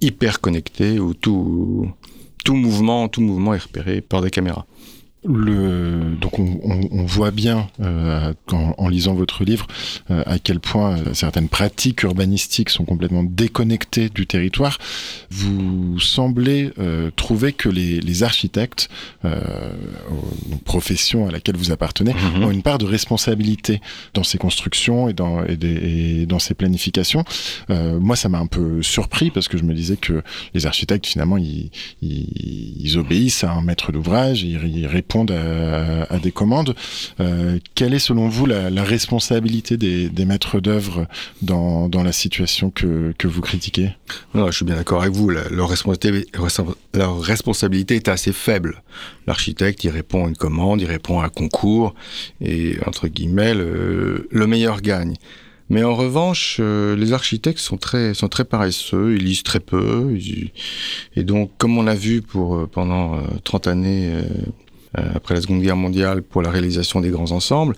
hyper 0.00 0.40
connectées 0.40 0.98
où 0.98 1.14
tout, 1.14 1.90
tout 2.44 2.54
mouvement, 2.54 3.08
tout 3.08 3.20
mouvement 3.20 3.54
est 3.54 3.62
repéré 3.62 4.00
par 4.00 4.22
des 4.22 4.30
caméras 4.30 4.66
le, 5.28 6.16
donc 6.20 6.38
on, 6.38 6.60
on, 6.62 6.80
on, 6.90 7.04
voit 7.04 7.30
bien 7.30 7.68
euh, 7.80 8.32
en, 8.52 8.74
en, 8.78 8.88
lisant 8.88 9.14
votre 9.14 9.44
livre 9.44 9.66
euh, 10.10 10.22
à 10.26 10.38
quel 10.38 10.60
point 10.60 10.98
euh, 10.98 11.14
certaines 11.14 11.48
pratiques 11.48 12.02
urbanistiques 12.02 12.70
sont 12.70 12.84
complètement 12.84 13.24
déconnectées 13.24 14.08
du 14.08 14.26
territoire. 14.26 14.78
Vous 15.30 15.98
semblez 16.00 16.70
euh, 16.78 17.10
trouver 17.16 17.52
que 17.52 17.68
les, 17.68 18.00
les 18.00 18.22
architectes, 18.22 18.88
euh, 19.24 19.40
profession 20.64 21.28
à 21.28 21.30
laquelle 21.32 21.56
vous 21.56 21.72
appartenez, 21.72 22.12
mm 22.12 22.16
-hmm. 22.16 22.44
ont 22.44 22.50
une 22.50 22.62
part 22.62 22.78
de 22.78 22.86
responsabilité 22.86 23.80
dans 24.14 24.24
ces 24.24 24.38
constructions 24.38 25.08
et 25.08 25.12
dans, 25.12 25.44
et, 25.44 25.56
des, 25.56 25.76
et 26.22 26.26
dans 26.26 26.38
ces 26.38 26.54
planifications. 26.54 27.24
Euh, 27.70 27.98
moi, 27.98 28.16
ça 28.16 28.28
m'a 28.28 28.38
un 28.38 28.46
peu 28.58 28.82
surpris 28.82 29.30
parce 29.30 29.48
que 29.48 29.58
je 29.58 29.64
me 29.64 29.74
disais 29.74 29.96
que 29.96 30.22
les 30.54 30.66
architectes, 30.66 31.06
finalement, 31.06 31.36
ils, 31.38 31.70
ils, 32.02 32.28
ils 32.86 32.98
obéissent 32.98 33.44
à 33.44 33.52
un 33.52 33.62
maître 33.62 33.92
d'ouvrage, 33.92 34.42
ils, 34.42 34.58
ils 34.80 34.86
répondent 34.86 35.15
à, 35.24 36.18
des 36.18 36.32
commandes. 36.32 36.74
quelle 37.74 37.94
est 37.94 37.98
selon 37.98 38.28
vous 38.28 38.46
la, 38.46 38.84
responsabilité 38.84 39.76
des, 39.76 40.24
maîtres 40.24 40.60
d'œuvre 40.60 41.06
dans, 41.42 41.88
la 42.02 42.12
situation 42.12 42.70
que, 42.70 43.14
vous 43.24 43.40
critiquez? 43.40 43.90
Non, 44.34 44.50
Je 44.50 44.56
suis 44.56 44.64
bien 44.64 44.76
d'accord 44.76 45.02
avec 45.02 45.14
vous. 45.14 45.30
leur, 45.30 45.68
responsabilité, 45.68 47.96
est 47.96 48.08
assez 48.08 48.32
faible. 48.32 48.82
L'architecte, 49.26 49.84
il 49.84 49.90
répond 49.90 50.26
à 50.26 50.28
une 50.28 50.36
commande, 50.36 50.80
il 50.80 50.86
répond 50.86 51.20
à 51.20 51.26
un 51.26 51.28
concours, 51.28 51.94
et 52.40 52.76
entre 52.86 53.08
guillemets, 53.08 53.54
le, 53.54 54.28
le 54.30 54.46
meilleur 54.46 54.80
gagne. 54.80 55.16
Mais 55.68 55.82
en 55.82 55.94
revanche, 55.94 56.58
euh, 56.60 56.94
les 56.94 57.12
architectes 57.12 57.58
sont 57.58 57.76
très, 57.76 58.14
paresseux, 58.48 59.16
ils 59.16 59.24
lisent 59.24 59.42
très 59.42 59.58
peu. 59.58 60.16
et 61.16 61.24
donc, 61.24 61.50
comme 61.58 61.76
on 61.76 61.82
l'a 61.82 61.96
vu 61.96 62.22
pour, 62.22 62.56
euh, 62.56 62.68
pendant 62.70 63.20
30 63.42 63.66
euh, 63.66 63.70
années 63.70 64.12
après 64.94 65.34
la 65.34 65.40
Seconde 65.40 65.62
Guerre 65.62 65.76
mondiale 65.76 66.22
pour 66.22 66.42
la 66.42 66.50
réalisation 66.50 67.00
des 67.00 67.10
grands 67.10 67.32
ensembles, 67.32 67.76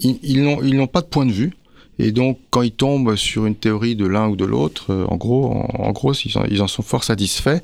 ils, 0.00 0.42
n'ont 0.42 0.86
pas 0.86 1.00
de 1.00 1.06
point 1.06 1.26
de 1.26 1.32
vue. 1.32 1.52
Et 1.98 2.12
donc, 2.12 2.38
quand 2.50 2.62
ils 2.62 2.72
tombent 2.72 3.16
sur 3.16 3.46
une 3.46 3.54
théorie 3.54 3.94
de 3.94 4.06
l'un 4.06 4.28
ou 4.28 4.36
de 4.36 4.44
l'autre, 4.44 5.06
en 5.08 5.16
gros, 5.16 5.50
en, 5.50 5.92
gros, 5.92 6.12
ils 6.14 6.62
en, 6.62 6.66
sont 6.66 6.82
fort 6.82 7.04
satisfaits. 7.04 7.60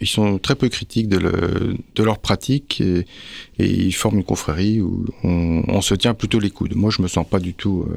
Ils 0.00 0.08
sont 0.08 0.38
très 0.38 0.54
peu 0.54 0.68
critiques 0.68 1.08
de, 1.08 1.18
le, 1.18 1.76
de 1.94 2.02
leur 2.02 2.18
pratique 2.18 2.80
et, 2.80 3.04
ils 3.58 3.92
forment 3.92 4.18
une 4.18 4.24
confrérie 4.24 4.80
où 4.80 5.04
on, 5.22 5.80
se 5.82 5.94
tient 5.94 6.14
plutôt 6.14 6.38
les 6.38 6.50
coudes. 6.50 6.74
Moi, 6.74 6.90
je 6.90 7.02
me 7.02 7.08
sens 7.08 7.26
pas 7.28 7.40
du 7.40 7.52
tout. 7.52 7.86
Euh, 7.88 7.96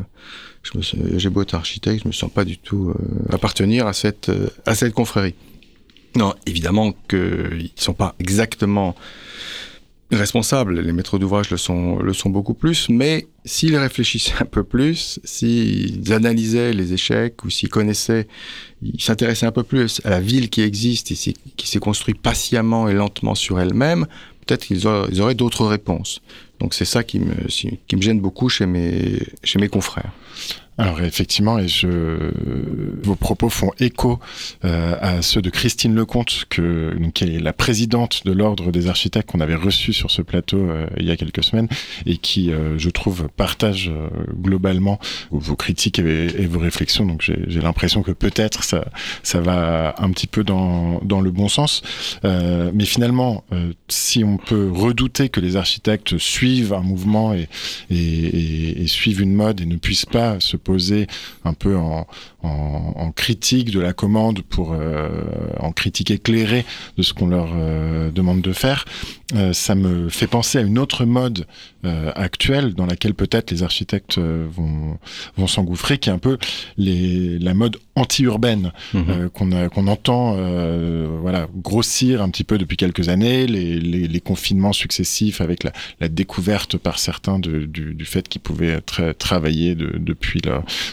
j'ai 1.17 1.29
beau 1.29 1.41
être 1.41 1.55
architecte, 1.55 2.03
je 2.03 2.07
me 2.07 2.13
sens 2.13 2.31
pas 2.31 2.45
du 2.45 2.57
tout 2.57 2.89
euh, 2.89 2.95
appartenir 3.33 3.85
euh, 3.85 4.47
à 4.65 4.75
cette 4.75 4.93
confrérie. 4.93 5.35
Non, 6.15 6.33
évidemment 6.45 6.93
qu'ils 7.07 7.71
ne 7.75 7.81
sont 7.81 7.93
pas 7.93 8.15
exactement 8.19 8.95
responsables. 10.11 10.79
Les 10.79 10.91
maîtres 10.91 11.17
d'ouvrage 11.17 11.49
le 11.49 11.57
sont, 11.57 11.97
le 11.99 12.13
sont 12.13 12.29
beaucoup 12.29 12.53
plus, 12.53 12.87
mais 12.89 13.27
s'ils 13.45 13.75
réfléchissaient 13.75 14.35
un 14.39 14.45
peu 14.45 14.63
plus, 14.63 15.19
s'ils 15.23 16.13
analysaient 16.13 16.73
les 16.73 16.93
échecs 16.93 17.43
ou 17.43 17.49
s'ils 17.49 17.69
connaissaient, 17.69 18.27
ils 18.81 19.01
s'intéressaient 19.01 19.45
un 19.45 19.51
peu 19.51 19.63
plus 19.63 20.01
à 20.03 20.09
la 20.09 20.19
ville 20.19 20.49
qui 20.49 20.61
existe 20.61 21.11
et 21.11 21.33
qui 21.57 21.67
s'est 21.67 21.79
construite 21.79 22.19
patiemment 22.19 22.87
et 22.87 22.93
lentement 22.93 23.35
sur 23.35 23.59
elle-même, 23.59 24.05
peut-être 24.45 24.65
qu'ils 24.65 24.87
auraient, 24.87 25.35
d'autres 25.35 25.65
réponses. 25.65 26.21
Donc 26.59 26.73
c'est 26.73 26.85
ça 26.85 27.03
qui 27.03 27.19
me, 27.19 27.33
qui 27.47 27.95
me 27.95 28.01
gêne 28.01 28.19
beaucoup 28.19 28.49
chez 28.49 28.65
mes, 28.65 29.19
chez 29.43 29.59
mes 29.59 29.69
confrères. 29.69 30.11
Alors 30.77 31.01
effectivement, 31.01 31.59
et 31.59 31.67
je, 31.67 32.31
vos 33.03 33.15
propos 33.15 33.49
font 33.49 33.71
écho 33.79 34.19
euh, 34.65 34.95
à 35.01 35.21
ceux 35.21 35.41
de 35.41 35.51
Christine 35.51 35.93
Lecomte, 35.93 36.45
que, 36.49 36.95
qui 37.13 37.25
est 37.25 37.39
la 37.39 37.53
présidente 37.53 38.25
de 38.25 38.31
l'ordre 38.31 38.71
des 38.71 38.87
architectes 38.87 39.29
qu'on 39.29 39.39
avait 39.39 39.55
reçu 39.55 39.93
sur 39.93 40.09
ce 40.09 40.23
plateau 40.23 40.57
euh, 40.57 40.87
il 40.97 41.05
y 41.05 41.11
a 41.11 41.15
quelques 41.15 41.43
semaines 41.43 41.67
et 42.07 42.17
qui, 42.17 42.51
euh, 42.51 42.77
je 42.79 42.89
trouve, 42.89 43.29
partage 43.37 43.91
globalement 44.35 44.99
vos 45.29 45.55
critiques 45.55 45.99
et, 45.99 46.45
vos 46.47 46.59
réflexions. 46.59 47.05
Donc 47.05 47.21
j'ai 47.21 47.61
l'impression 47.61 48.01
que 48.01 48.11
peut-être 48.11 48.63
ça, 48.63 48.85
ça 49.21 49.41
va 49.41 49.93
un 49.99 50.09
petit 50.11 50.27
peu 50.27 50.43
dans, 50.43 50.99
dans 51.03 51.21
le 51.21 51.29
bon 51.29 51.49
sens. 51.49 51.83
mais 52.23 52.85
finalement, 52.85 53.43
si 53.87 54.23
on 54.23 54.37
peut 54.37 54.69
redouter 54.71 55.29
que 55.29 55.39
les 55.39 55.55
architectes 55.55 56.17
suivent 56.17 56.73
un 56.73 56.81
mouvement 56.81 57.33
et, 57.33 57.47
et, 57.89 58.83
et 58.83 58.87
suivent 58.87 59.21
une 59.21 59.33
mode 59.33 59.61
et 59.61 59.65
ne 59.65 59.77
puissent 59.77 60.05
pas 60.05 60.39
se 60.39 60.57
poser 60.63 61.07
un 61.43 61.53
peu 61.53 61.75
en, 61.75 62.07
en, 62.43 63.11
critique 63.11 63.71
de 63.71 63.79
la 63.79 63.93
commande 63.93 64.41
pour 64.41 64.73
euh, 64.73 65.07
en 65.59 65.71
critique 65.71 66.11
éclairée 66.11 66.65
de 66.97 67.03
ce 67.03 67.13
qu'on 67.13 67.27
leur 67.27 67.49
euh, 67.53 68.11
demande 68.11 68.41
de 68.41 68.53
faire, 68.53 68.85
euh, 69.35 69.53
ça 69.53 69.75
me 69.75 70.09
fait 70.09 70.27
penser 70.27 70.57
à 70.57 70.61
une 70.61 70.77
autre 70.77 71.05
mode 71.05 71.45
actuelle 72.15 72.75
dans 72.75 72.85
laquelle 72.85 73.13
peut-être 73.13 73.51
les 73.51 73.61
architectes 73.61 74.17
vont, 74.17 74.97
vont 75.35 75.47
s'engouffrer, 75.47 75.97
qui 75.97 76.07
est 76.07 76.13
un 76.13 76.17
peu 76.17 76.37
les, 76.77 77.37
la 77.39 77.53
mode 77.53 77.75
anti-urbaine 77.95 78.71
mhm. 78.93 79.29
qu'on 79.29 79.87
entend 79.87 80.37
voilà 81.19 81.49
grossir 81.57 82.21
un 82.21 82.29
petit 82.29 82.45
peu 82.45 82.57
depuis 82.57 82.77
quelques 82.77 83.09
années, 83.09 83.47
les, 83.47 83.81
les, 83.81 84.07
les 84.07 84.21
confinements 84.21 84.71
successifs 84.71 85.41
avec 85.41 85.65
la, 85.65 85.73
la, 85.99 86.07
découverte 86.07 86.77
par 86.77 86.99
certains 86.99 87.37
de, 87.37 87.65
du, 87.65 87.93
du, 87.93 88.05
fait 88.05 88.29
qu'ils 88.29 88.39
pouvaient 88.39 88.79
travailler 89.19 89.75
de, 89.75 89.97
depuis, 89.99 90.41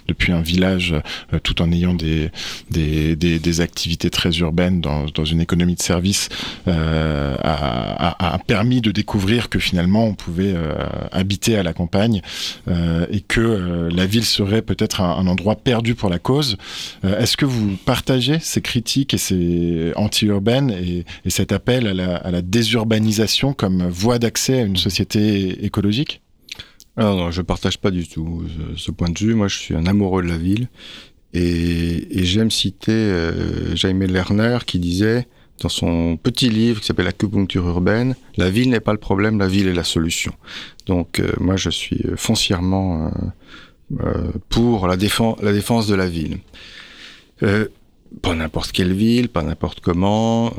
depuis 0.08 0.32
un 0.32 0.42
village 0.42 0.96
tout 1.42 1.62
en 1.62 1.72
ayant 1.72 1.94
des, 1.94 2.30
des, 2.70 3.16
des, 3.16 3.60
activités 3.60 4.10
très 4.10 4.30
urbaines 4.38 4.80
dans, 4.80 5.06
dans, 5.06 5.24
une 5.24 5.40
économie 5.40 5.74
de 5.74 5.82
service, 5.82 6.28
euh, 6.68 7.36
a, 7.42 8.34
a, 8.34 8.38
permis 8.38 8.80
de 8.80 8.90
découvrir 8.90 9.48
que 9.48 9.58
finalement 9.58 10.06
on 10.06 10.14
pouvait 10.14 10.52
euh, 10.54 10.74
habiter 11.12 11.56
à 11.56 11.62
la 11.62 11.72
campagne 11.72 12.22
euh, 12.68 13.06
et 13.10 13.20
que 13.20 13.88
la 13.92 14.06
ville 14.06 14.24
serait 14.24 14.62
peut-être 14.62 15.00
un, 15.00 15.26
endroit 15.26 15.56
perdu 15.56 15.94
pour 15.94 16.08
la 16.08 16.18
cause. 16.18 16.56
Est-ce 17.04 17.36
que 17.36 17.44
vous 17.44 17.76
partagez 17.84 18.38
ces 18.40 18.60
critiques 18.60 19.14
et 19.14 19.18
ces 19.18 19.92
anti-urbaines 19.96 20.70
et, 20.70 21.04
et, 21.24 21.30
cet 21.30 21.52
appel 21.52 21.86
à 21.86 21.94
la, 21.94 22.16
à 22.16 22.30
la 22.30 22.42
désurbanisation 22.42 23.52
comme 23.52 23.88
voie 23.88 24.18
d'accès 24.18 24.60
à 24.60 24.62
une 24.62 24.76
société 24.76 25.64
écologique? 25.64 26.20
Alors 26.96 27.16
non, 27.16 27.30
je 27.30 27.40
partage 27.40 27.78
pas 27.78 27.90
du 27.90 28.06
tout 28.06 28.42
ce 28.76 28.90
point 28.90 29.08
de 29.08 29.18
vue. 29.18 29.34
Moi, 29.34 29.48
je 29.48 29.56
suis 29.56 29.74
un 29.74 29.86
amoureux 29.86 30.22
de 30.22 30.28
la 30.28 30.36
ville 30.36 30.68
et, 31.32 32.18
et 32.18 32.24
j'aime 32.24 32.50
citer 32.50 32.92
euh, 32.92 33.76
Jaime 33.76 34.02
Lerner 34.02 34.58
qui 34.66 34.78
disait 34.78 35.26
dans 35.60 35.68
son 35.68 36.16
petit 36.16 36.48
livre 36.48 36.80
qui 36.80 36.86
s'appelle 36.86 37.06
Acupuncture 37.06 37.66
urbaine, 37.68 38.16
la 38.36 38.50
ville 38.50 38.70
n'est 38.70 38.80
pas 38.80 38.92
le 38.92 38.98
problème, 38.98 39.38
la 39.38 39.46
ville 39.46 39.68
est 39.68 39.74
la 39.74 39.84
solution. 39.84 40.32
Donc 40.86 41.20
euh, 41.20 41.32
moi 41.38 41.56
je 41.56 41.70
suis 41.70 42.02
foncièrement 42.16 43.06
euh, 43.06 44.00
euh 44.00 44.32
pour 44.48 44.88
la, 44.88 44.96
défense, 44.96 45.40
la 45.42 45.52
défense 45.52 45.86
de 45.86 45.94
la 45.94 46.08
ville. 46.08 46.38
Euh, 47.42 47.68
pas 48.22 48.34
n'importe 48.34 48.72
quelle 48.72 48.92
ville, 48.92 49.28
pas 49.28 49.42
n'importe 49.42 49.80
comment, 49.80 50.52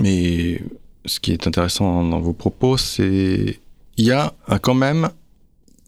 mais 0.00 0.60
ce 1.06 1.18
qui 1.18 1.32
est 1.32 1.46
intéressant 1.46 2.04
dans 2.04 2.20
vos 2.20 2.34
propos, 2.34 2.76
c'est 2.76 3.58
il 3.96 4.04
y 4.04 4.10
a 4.10 4.34
quand 4.60 4.74
même 4.74 5.08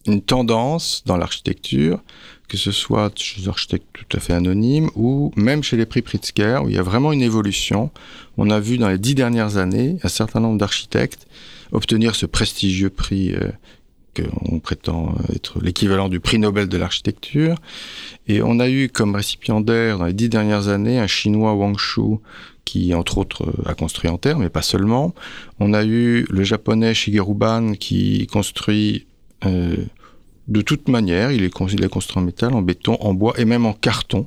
une 0.07 0.23
tendance 0.23 1.03
dans 1.05 1.19
l'architecture 1.19 2.01
que 2.49 2.57
ce 2.57 2.73
soit 2.73 3.13
chez 3.19 3.43
des 3.43 3.49
architectes 3.49 3.87
tout 3.93 4.17
à 4.17 4.21
fait 4.21 4.33
anonymes 4.33 4.91
ou 4.95 5.33
même 5.37 5.63
chez 5.63 5.77
les 5.77 5.87
prix 5.87 6.03
Pritzker, 6.03 6.63
où 6.65 6.69
il 6.69 6.75
y 6.75 6.79
a 6.79 6.83
vraiment 6.83 7.13
une 7.13 7.23
évolution. 7.23 7.91
On 8.37 8.51
a 8.51 8.61
vu 8.61 8.79
dans 8.79 8.89
les 8.89 8.99
dix 8.99 9.15
dernières 9.15 9.57
années 9.57 9.99
un 10.03 10.09
certain 10.09 10.41
nombre 10.41 10.59
d'architectes 10.59 11.27
obtenir 11.73 12.15
ce 12.15 12.27
prestigieux 12.27 12.91
prix 12.91 13.33
euh, 13.33 13.51
qu'on 14.17 14.61
prétend 14.61 15.15
être 15.35 15.61
l'équivalent 15.61 16.09
du 16.09 16.21
prix 16.21 16.39
Nobel 16.39 16.69
de 16.69 16.79
l'architecture. 16.79 17.57
Et 18.29 18.43
on 18.43 18.61
a 18.61 18.69
eu 18.69 18.89
comme 18.89 19.15
récipiendaire 19.15 19.99
dans 19.99 20.07
les 20.07 20.13
dix 20.13 20.29
dernières 20.29 20.69
années 20.69 20.99
un 20.99 21.07
chinois 21.07 21.55
Wang 21.55 21.79
Shu 21.79 22.19
qui, 22.65 22.95
entre 22.95 23.19
autres, 23.19 23.53
a 23.67 23.75
construit 23.75 24.11
en 24.11 24.19
terre, 24.19 24.39
mais 24.39 24.49
pas 24.49 24.63
seulement. 24.63 25.15
On 25.61 25.75
a 25.75 25.85
eu 25.85 26.27
le 26.31 26.45
japonais 26.45 26.95
Shigeru 26.95 27.35
Ban 27.35 27.73
qui 27.75 28.27
construit 28.27 29.07
euh, 29.45 29.77
de 30.49 30.61
toute 30.61 30.89
manière, 30.89 31.33
il 31.33 31.43
est, 31.43 31.51
construit 31.51 31.81
en 32.17 32.21
métal, 32.21 32.55
en 32.55 32.63
béton, 32.63 32.97
en 33.01 33.15
bois 33.15 33.35
et 33.39 33.45
même 33.45 33.67
en 33.67 33.73
carton. 33.73 34.27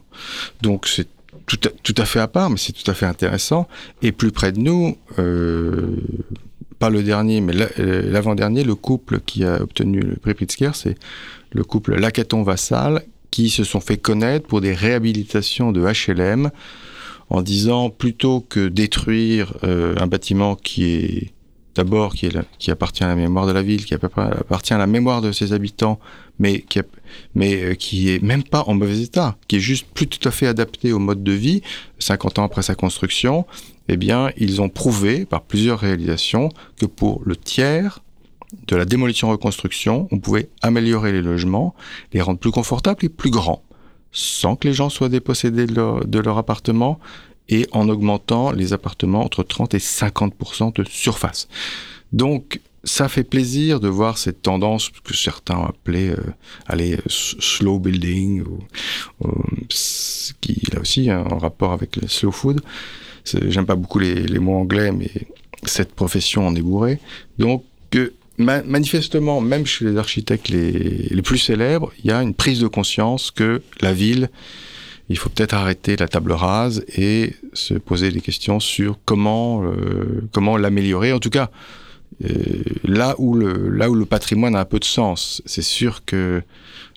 Donc 0.61 0.87
c'est 0.87 1.07
tout 1.45 1.95
à, 1.97 2.05
fait 2.05 2.19
à 2.19 2.27
part, 2.27 2.49
mais 2.49 2.57
c'est 2.57 2.73
tout 2.73 2.89
à 2.89 2.93
fait 2.93 3.05
intéressant. 3.05 3.67
Et 4.01 4.11
plus 4.11 4.31
près 4.31 4.51
de 4.51 4.59
nous, 4.59 4.97
euh, 5.17 5.95
pas 6.77 6.89
le 6.89 7.01
dernier, 7.01 7.41
mais 7.41 7.53
euh, 7.79 8.11
l'avant-dernier, 8.11 8.63
le 8.63 8.75
couple 8.75 9.19
qui 9.25 9.43
a 9.43 9.61
obtenu 9.61 9.99
le 10.01 10.15
prix 10.15 10.33
Pritzker, 10.33 10.71
c'est 10.75 10.95
le 11.51 11.63
couple 11.63 11.95
Lacaton-Vassal, 11.95 13.03
qui 13.31 13.49
se 13.49 13.63
sont 13.63 13.79
fait 13.79 13.97
connaître 13.97 14.47
pour 14.47 14.61
des 14.61 14.73
réhabilitations 14.73 15.71
de 15.71 15.81
HLM, 15.81 16.51
en 17.29 17.41
disant 17.41 17.89
plutôt 17.89 18.41
que 18.41 18.67
détruire 18.67 19.53
euh, 19.63 19.95
un 19.99 20.07
bâtiment 20.07 20.55
qui 20.55 20.83
est 20.85 21.33
d'abord 21.79 22.13
qui, 22.13 22.71
appartient 22.71 23.05
à 23.05 23.07
la 23.07 23.15
mémoire 23.15 23.47
de 23.47 23.53
la 23.53 23.61
ville, 23.61 23.85
qui 23.85 23.93
appartient 23.93 24.73
à 24.73 24.77
la 24.77 24.85
mémoire 24.85 25.21
de 25.21 25.31
ses 25.31 25.53
habitants, 25.53 25.97
mais 26.37 26.59
qui, 26.59 26.81
mais 27.35 27.63
euh, 27.63 27.73
est 27.73 28.21
même 28.21 28.43
pas 28.43 28.63
en 28.67 28.73
mauvais 28.73 29.01
état, 29.01 29.37
qui 29.47 29.55
est 29.55 29.61
juste 29.61 29.87
plus 29.93 30.07
tout 30.07 30.27
à 30.27 30.31
fait 30.31 30.47
adapté 30.47 30.91
au 30.91 30.99
mode 30.99 31.23
de 31.23 31.31
vie, 31.31 31.61
50 31.99 32.39
ans 32.39 32.43
après 32.43 32.63
sa 32.63 32.75
construction, 32.75 33.45
eh 33.87 33.95
bien, 33.95 34.31
ils 34.35 34.61
ont 34.61 34.67
prouvé 34.67 35.25
par 35.25 35.41
plusieurs 35.43 35.79
réalisations 35.79 36.49
que 36.75 36.85
pour 36.85 37.21
le 37.25 37.37
tiers 37.37 37.99
de 38.67 38.75
la 38.75 38.83
démolition-reconstruction, 38.83 40.09
on 40.11 40.19
pouvait 40.19 40.49
améliorer 40.61 41.13
les 41.13 41.21
logements, 41.21 41.75
les 42.11 42.21
rendre 42.21 42.39
plus 42.39 42.51
confortables 42.51 43.05
et 43.05 43.09
plus 43.09 43.31
grands, 43.31 43.63
sans 44.11 44.57
que 44.57 44.67
les 44.67 44.73
gens 44.73 44.89
soient 44.89 45.07
dépossédés 45.07 45.65
de 45.65 46.19
leur 46.19 46.37
appartement, 46.37 46.99
et 47.49 47.67
en 47.71 47.89
augmentant 47.89 48.51
les 48.51 48.73
appartements 48.73 49.23
entre 49.23 49.43
30 49.43 49.73
et 49.73 49.79
50% 49.79 50.75
de 50.75 50.83
surface. 50.87 51.47
Donc, 52.13 52.61
ça 52.83 53.09
fait 53.09 53.23
plaisir 53.23 53.79
de 53.79 53.87
voir 53.87 54.17
cette 54.17 54.41
tendance 54.41 54.89
que 55.03 55.13
certains 55.13 55.61
appelaient 55.63 56.11
euh, 56.11 56.33
aller 56.65 56.97
slow 57.07 57.79
building, 57.79 58.43
ou, 58.43 58.59
qui 60.41 60.61
là 60.73 60.79
aussi 60.79 61.09
un 61.09 61.23
rapport 61.23 61.73
avec 61.73 61.97
le 61.97 62.07
slow 62.07 62.31
food. 62.31 62.61
J'aime 63.25 63.65
pas 63.65 63.75
beaucoup 63.75 63.99
les, 63.99 64.39
mots 64.39 64.57
anglais, 64.57 64.91
mais 64.91 65.11
cette 65.65 65.93
profession 65.93 66.47
en 66.47 66.55
est 66.55 66.61
bourrée. 66.61 66.99
Donc, 67.37 67.63
manifestement, 68.37 69.41
même 69.41 69.65
chez 69.65 69.85
les 69.85 69.97
architectes 69.97 70.49
les, 70.49 71.21
plus 71.21 71.37
célèbres, 71.37 71.91
il 72.03 72.09
y 72.09 72.11
a 72.11 72.21
une 72.21 72.33
prise 72.33 72.61
de 72.61 72.67
conscience 72.67 73.29
que 73.29 73.61
la 73.81 73.93
ville, 73.93 74.29
il 75.09 75.17
faut 75.17 75.29
peut-être 75.29 75.53
arrêter 75.53 75.95
la 75.97 76.07
table 76.07 76.31
rase 76.31 76.85
et 76.95 77.33
se 77.53 77.73
poser 77.73 78.11
des 78.11 78.21
questions 78.21 78.59
sur 78.59 78.99
comment, 79.05 79.63
euh, 79.63 80.27
comment 80.31 80.55
l'améliorer. 80.55 81.11
En 81.11 81.19
tout 81.19 81.31
cas, 81.31 81.49
euh, 82.23 82.29
là, 82.83 83.15
où 83.17 83.33
le, 83.33 83.69
là 83.69 83.89
où 83.89 83.95
le 83.95 84.05
patrimoine 84.05 84.55
a 84.55 84.59
un 84.59 84.65
peu 84.65 84.79
de 84.79 84.85
sens, 84.85 85.41
c'est 85.45 85.63
sûr 85.63 86.05
que 86.05 86.43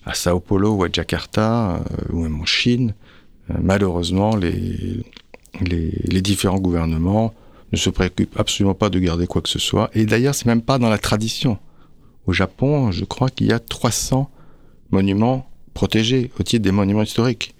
à 0.05 0.13
Sao 0.13 0.39
Paulo 0.39 0.75
ou 0.75 0.83
à 0.83 0.89
Jakarta, 0.91 1.75
euh, 1.75 2.13
ou 2.13 2.21
même 2.21 2.39
en 2.39 2.45
Chine, 2.45 2.93
malheureusement, 3.61 4.35
les, 4.35 5.03
les, 5.61 5.91
les 6.03 6.21
différents 6.21 6.59
gouvernements 6.59 7.33
ne 7.71 7.77
se 7.77 7.89
préoccupe 7.89 8.39
absolument 8.39 8.75
pas 8.75 8.89
de 8.89 8.99
garder 8.99 9.25
quoi 9.25 9.41
que 9.41 9.49
ce 9.49 9.59
soit. 9.59 9.89
Et 9.93 10.05
d'ailleurs, 10.05 10.35
c'est 10.35 10.45
même 10.45 10.61
pas 10.61 10.77
dans 10.77 10.89
la 10.89 10.99
tradition. 10.99 11.57
Au 12.27 12.33
Japon, 12.33 12.91
je 12.91 13.05
crois 13.05 13.29
qu'il 13.29 13.47
y 13.47 13.51
a 13.51 13.59
300 13.59 14.29
monuments 14.91 15.49
protégés 15.73 16.31
au 16.39 16.43
titre 16.43 16.63
des 16.63 16.71
monuments 16.71 17.01
historiques. 17.01 17.52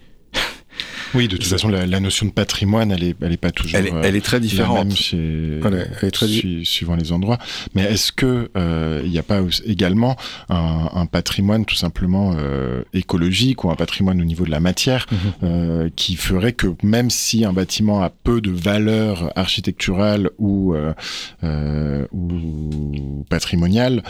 Oui, 1.14 1.28
de 1.28 1.38
toute 1.38 1.46
façon, 1.46 1.70
la, 1.70 2.00
notion 2.00 2.26
de 2.26 2.32
patrimoine, 2.32 2.92
elle 2.92 3.04
est, 3.04 3.16
elle 3.22 3.34
est 3.34 3.38
pas 3.38 3.52
toujours. 3.52 3.78
Elle 3.78 3.88
est, 3.88 3.94
elle 4.04 4.16
est 4.16 4.26
très 4.26 4.40
différente. 4.40 4.88
même 4.88 4.96
chez, 4.96 5.60
elle 5.64 6.08
est 6.08 6.12
très 6.12 6.28
suivant 6.64 6.96
les 6.96 7.12
endroits. 7.12 7.38
Mais 7.76 7.84
est-ce 7.84 8.12
que 8.12 8.50
euh, 8.58 9.02
il 9.06 9.12
n'y 9.12 9.20
a 9.20 9.24
pas 9.24 9.42
également 9.66 10.16
un, 10.50 10.90
un, 10.94 11.06
patrimoine 11.06 11.66
tout 11.66 11.76
simplement 11.76 12.34
euh, 12.38 12.84
écologique 12.94 13.64
ou 13.64 13.72
un 13.72 13.76
patrimoine 13.76 14.22
au 14.22 14.26
niveau 14.26 14.46
de 14.46 14.52
la 14.52 14.60
matière 14.60 15.06
euh, 15.44 15.90
qui 15.96 16.16
ferait 16.16 16.54
que 16.54 16.68
même 16.84 17.10
si 17.10 17.46
un 17.46 17.54
bâtiment 17.54 18.02
a 18.02 18.10
peu 18.10 18.42
de 18.42 18.52
valeur 18.52 19.32
architecturale 19.36 20.30
ou 20.38 20.74
euh, 20.74 20.94
euh, 21.44 22.06
ou 22.12 23.26
patrimoniale, 23.30 24.04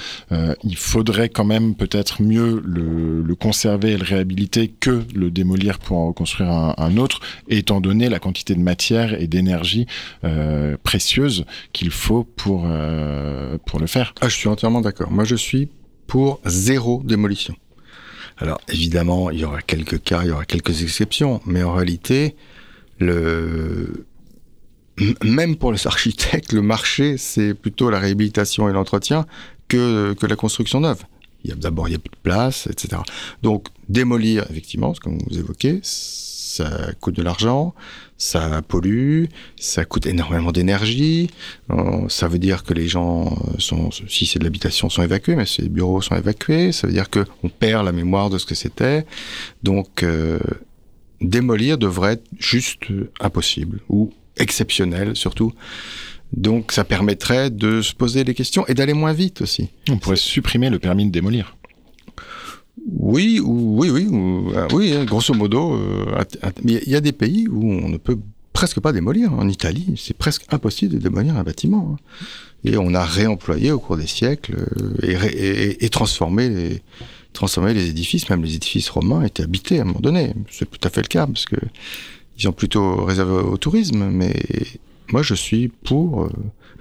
il 0.63 0.77
faudrait 0.77 1.29
quand 1.29 1.45
même 1.45 1.75
peut-être 1.75 2.21
mieux 2.21 2.61
le, 2.65 3.21
le, 3.21 3.35
conserver 3.35 3.91
et 3.91 3.97
le 3.97 4.03
réhabiliter 4.03 4.67
que 4.67 5.03
le 5.15 5.31
démolir 5.31 5.79
pour 5.79 5.97
en 5.97 6.07
reconstruire 6.07 6.49
un, 6.49 6.73
un 6.77 6.92
autre, 6.99 7.19
étant 7.47 7.81
donné 7.81 8.09
la 8.09 8.19
quantité 8.19 8.55
de 8.55 8.59
matière 8.59 9.19
et 9.19 9.27
d'énergie 9.27 9.87
euh, 10.23 10.77
précieuse 10.83 11.45
qu'il 11.71 11.91
faut 11.91 12.23
pour, 12.23 12.63
euh, 12.65 13.57
pour 13.65 13.79
le 13.79 13.87
faire. 13.87 14.13
Ah, 14.21 14.29
je 14.29 14.35
suis 14.35 14.49
entièrement 14.49 14.81
d'accord. 14.81 15.11
Moi, 15.11 15.23
je 15.23 15.35
suis 15.35 15.69
pour 16.07 16.39
zéro 16.45 17.01
démolition. 17.03 17.55
Alors, 18.37 18.59
évidemment, 18.67 19.29
il 19.29 19.39
y 19.39 19.45
aura 19.45 19.61
quelques 19.61 20.01
cas, 20.01 20.21
il 20.23 20.29
y 20.29 20.31
aura 20.31 20.45
quelques 20.45 20.81
exceptions, 20.81 21.41
mais 21.45 21.63
en 21.63 21.73
réalité, 21.73 22.35
le... 22.99 24.05
même 25.23 25.55
pour 25.55 25.71
les 25.71 25.85
architectes, 25.87 26.51
le 26.51 26.61
marché, 26.61 27.17
c'est 27.17 27.53
plutôt 27.53 27.89
la 27.89 27.99
réhabilitation 27.99 28.69
et 28.69 28.73
l'entretien 28.73 29.25
que, 29.67 30.13
que 30.13 30.25
la 30.25 30.35
construction 30.35 30.79
neuve. 30.79 31.03
D'abord 31.45 31.89
il 31.89 31.91
y 31.91 31.95
a 31.95 31.99
plus 31.99 32.11
de 32.11 32.21
place, 32.23 32.67
etc. 32.67 33.01
Donc 33.41 33.67
démolir, 33.89 34.45
effectivement, 34.49 34.93
comme 35.01 35.17
vous 35.29 35.37
évoquez, 35.37 35.81
ça 36.53 36.91
coûte 36.99 37.15
de 37.15 37.23
l'argent, 37.23 37.73
ça 38.17 38.61
pollue, 38.61 39.25
ça 39.57 39.85
coûte 39.85 40.05
énormément 40.05 40.51
d'énergie. 40.51 41.29
Euh, 41.71 42.07
ça 42.09 42.27
veut 42.27 42.37
dire 42.37 42.63
que 42.63 42.73
les 42.73 42.87
gens 42.87 43.35
sont, 43.57 43.89
si 44.07 44.25
c'est 44.25 44.39
de 44.39 44.43
l'habitation, 44.43 44.89
sont 44.89 45.01
évacués, 45.01 45.35
mais 45.35 45.47
si 45.47 45.63
les 45.63 45.69
bureaux 45.69 46.01
sont 46.01 46.15
évacués, 46.15 46.71
ça 46.71 46.85
veut 46.87 46.93
dire 46.93 47.09
que 47.09 47.25
on 47.43 47.49
perd 47.49 47.85
la 47.85 47.91
mémoire 47.91 48.29
de 48.29 48.37
ce 48.37 48.45
que 48.45 48.55
c'était. 48.55 49.05
Donc 49.63 50.03
euh, 50.03 50.39
démolir 51.21 51.77
devrait 51.77 52.13
être 52.13 52.27
juste 52.37 52.83
impossible 53.19 53.79
ou 53.89 54.11
exceptionnel 54.37 55.15
surtout. 55.15 55.53
Donc 56.33 56.71
ça 56.71 56.83
permettrait 56.83 57.49
de 57.49 57.81
se 57.81 57.93
poser 57.93 58.23
des 58.23 58.33
questions 58.33 58.65
et 58.67 58.73
d'aller 58.73 58.93
moins 58.93 59.13
vite 59.13 59.41
aussi. 59.41 59.69
On 59.89 59.97
pourrait 59.97 60.17
supprimer 60.17 60.69
le 60.69 60.79
permis 60.79 61.05
de 61.05 61.11
démolir. 61.11 61.55
Oui, 62.81 63.39
oui, 63.43 63.89
oui, 63.89 64.07
euh, 64.11 64.67
oui, 64.73 64.93
hein, 64.93 65.05
grosso 65.05 65.33
modo. 65.33 65.75
Euh, 65.75 66.23
il 66.63 66.89
y 66.89 66.95
a 66.95 67.01
des 67.01 67.11
pays 67.11 67.47
où 67.47 67.71
on 67.71 67.89
ne 67.89 67.97
peut 67.97 68.17
presque 68.51 68.79
pas 68.79 68.91
démolir. 68.91 69.33
En 69.33 69.47
Italie, 69.47 69.93
c'est 69.97 70.17
presque 70.17 70.45
impossible 70.49 70.95
de 70.95 70.99
démolir 70.99 71.37
un 71.37 71.43
bâtiment. 71.43 71.95
Hein. 71.95 72.25
Et 72.65 72.77
on 72.77 72.93
a 72.93 73.03
réemployé 73.03 73.71
au 73.71 73.79
cours 73.79 73.97
des 73.97 74.07
siècles 74.07 74.55
euh, 75.03 75.77
et, 75.79 75.89
transformé 75.89 76.49
les 76.49 76.81
transformé 77.33 77.73
les 77.73 77.89
édifices, 77.89 78.29
même 78.29 78.43
les 78.43 78.55
édifices 78.55 78.89
romains 78.89 79.23
étaient 79.23 79.41
habités 79.41 79.79
à 79.79 79.81
un 79.81 79.85
moment 79.85 79.99
donné. 79.99 80.33
C'est 80.51 80.69
tout 80.69 80.87
à 80.87 80.91
fait 80.91 81.01
le 81.01 81.07
cas 81.07 81.25
parce 81.25 81.45
que 81.45 81.55
ils 82.37 82.47
ont 82.47 82.51
plutôt 82.51 83.03
réservé 83.05 83.33
au 83.33 83.57
tourisme, 83.57 84.07
mais 84.11 84.33
moi 85.11 85.23
je 85.23 85.33
suis 85.33 85.67
pour 85.67 86.29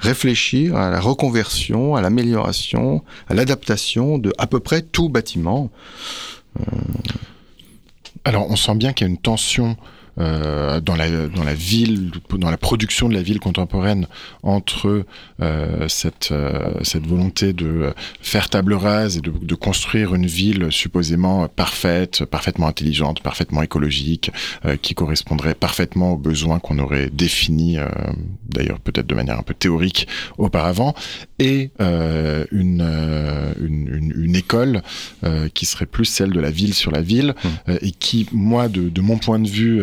réfléchir 0.02 0.76
à 0.76 0.90
la 0.90 1.00
reconversion, 1.00 1.94
à 1.94 2.00
l'amélioration, 2.00 3.02
à 3.28 3.34
l'adaptation 3.34 4.18
de 4.18 4.32
à 4.36 4.46
peu 4.46 4.60
près 4.60 4.82
tout 4.82 5.08
bâtiment. 5.08 5.70
Euh, 6.60 6.64
Alors 8.24 8.50
on 8.50 8.56
sent 8.56 8.74
bien 8.74 8.92
qu'il 8.92 9.06
y 9.06 9.10
a 9.10 9.12
une 9.12 9.18
tension 9.18 9.76
euh, 10.18 10.80
dans 10.80 10.96
la 10.96 11.28
dans 11.28 11.44
la 11.44 11.54
ville, 11.54 12.10
dans 12.30 12.50
la 12.50 12.56
production 12.56 13.08
de 13.08 13.14
la 13.14 13.22
ville 13.22 13.40
contemporaine 13.40 14.06
entre 14.42 15.04
euh, 15.40 15.88
cette 15.88 16.32
euh, 16.32 16.74
cette 16.82 17.06
volonté 17.06 17.52
de 17.52 17.92
faire 18.20 18.48
table 18.48 18.74
rase 18.74 19.16
et 19.16 19.20
de, 19.20 19.30
de, 19.30 19.54
construire 19.54 20.14
une 20.14 20.26
ville 20.26 20.68
supposément 20.70 21.48
parfaite, 21.48 22.24
parfaitement 22.24 22.66
intelligente, 22.66 23.22
parfaitement 23.22 23.62
écologique, 23.62 24.30
euh, 24.64 24.76
qui 24.76 24.94
correspondrait 24.94 25.54
parfaitement 25.54 26.12
aux 26.12 26.16
besoins 26.16 26.58
qu'on 26.58 26.78
aurait 26.78 27.10
définis, 27.10 27.78
euh, 27.78 27.88
d'ailleurs 28.48 28.80
peut-être 28.80 29.06
de 29.06 29.14
manière 29.14 29.38
un 29.38 29.42
peu 29.42 29.54
théorique 29.54 30.08
auparavant, 30.38 30.94
et 31.38 31.70
une, 31.80 32.82
une, 33.60 33.88
une, 33.88 34.12
une 34.16 34.36
école 34.36 34.82
qui 35.54 35.66
serait 35.66 35.86
plus 35.86 36.04
celle 36.04 36.30
de 36.30 36.38
la 36.38 36.50
ville 36.50 36.72
sur 36.72 36.92
la 36.92 37.02
ville 37.02 37.34
mmh. 37.42 37.72
et 37.80 37.90
qui 37.90 38.28
moi 38.32 38.68
de, 38.68 38.88
de 38.88 39.00
mon 39.00 39.18
point 39.18 39.40
de 39.40 39.48
vue 39.48 39.82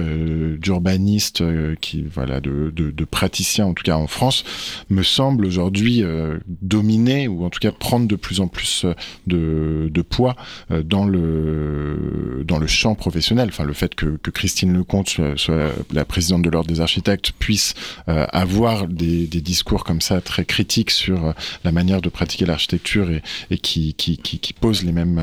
d'urbanistes, 0.60 1.42
euh, 1.42 1.76
qui 1.80 2.04
voilà, 2.04 2.40
de, 2.40 2.72
de, 2.76 3.06
praticiens 3.06 3.66
en 3.66 3.74
tout 3.74 3.84
cas 3.84 3.96
en 3.96 4.08
France, 4.08 4.44
me 4.90 5.04
semble 5.04 5.46
aujourd'hui 5.46 6.04
euh, 6.04 6.38
dominer 6.48 7.28
ou 7.28 7.46
en 7.46 7.50
tout 7.50 7.60
cas 7.60 7.72
prendre 7.72 8.08
de 8.08 8.16
plus 8.16 8.40
en 8.40 8.48
plus 8.48 8.86
euh, 8.86 8.94
de, 9.28 9.90
de 9.92 10.02
poids 10.02 10.36
dans 10.84 11.06
le 11.06 12.44
dans 12.48 12.58
le 12.58 12.68
champ 12.68 12.96
professionnel. 12.96 13.50
Enfin, 13.50 13.64
le 13.64 13.74
fait 13.74 13.96
que, 13.96 14.18
que 14.18 14.32
Christine 14.32 14.74
Lecomte 14.74 15.10
soit, 15.10 15.72
la 15.92 16.06
présidente 16.06 16.42
de 16.42 16.50
l'ordre 16.50 16.70
des 16.70 16.82
architectes 16.82 17.32
puisse 17.38 17.74
avoir 18.08 18.88
des, 18.88 19.28
des, 19.28 19.42
discours 19.42 19.84
comme 19.84 20.02
ça 20.02 20.22
très 20.22 20.46
critiques 20.46 20.92
sur 20.92 21.34
la 21.64 21.72
manière 21.72 22.02
de 22.02 22.10
pratiquer 22.10 22.46
l'architecture 22.46 23.10
et, 23.50 23.58
qui, 23.58 23.94
qui, 23.94 24.18
qui, 24.18 24.54
pose 24.54 24.84
les 24.84 24.92
mêmes 24.92 25.22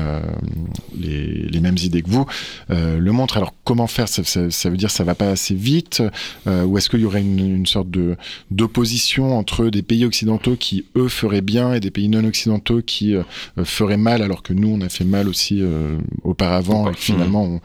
les, 0.97 1.27
les, 1.43 1.59
mêmes 1.59 1.77
idées 1.77 2.01
que 2.01 2.09
vous 2.09 2.25
le 2.69 3.11
montre. 3.11 3.37
Alors 3.37 3.53
comment 3.63 3.87
faire? 3.87 4.07
Ça 4.07 4.69
veut 4.69 4.77
dire 4.77 4.86
ça 4.87 5.03
va 5.03 5.15
pas 5.15 5.29
assez 5.29 5.55
vite 5.55 6.03
euh, 6.47 6.63
Ou 6.65 6.77
est-ce 6.77 6.89
qu'il 6.89 7.01
y 7.01 7.05
aurait 7.05 7.21
une, 7.21 7.39
une 7.39 7.65
sorte 7.65 7.89
de 7.89 8.15
d'opposition 8.51 9.37
entre 9.37 9.69
des 9.69 9.81
pays 9.81 10.05
occidentaux 10.05 10.55
qui, 10.55 10.85
eux, 10.95 11.07
feraient 11.07 11.41
bien 11.41 11.73
et 11.73 11.79
des 11.79 11.91
pays 11.91 12.09
non 12.09 12.23
occidentaux 12.23 12.81
qui 12.81 13.15
euh, 13.15 13.23
feraient 13.63 13.97
mal, 13.97 14.21
alors 14.21 14.43
que 14.43 14.53
nous, 14.53 14.69
on 14.69 14.81
a 14.81 14.89
fait 14.89 15.05
mal 15.05 15.27
aussi 15.27 15.61
euh, 15.61 15.97
auparavant 16.23 16.89
et 16.91 16.93
finalement, 16.95 17.43
on, 17.43 17.61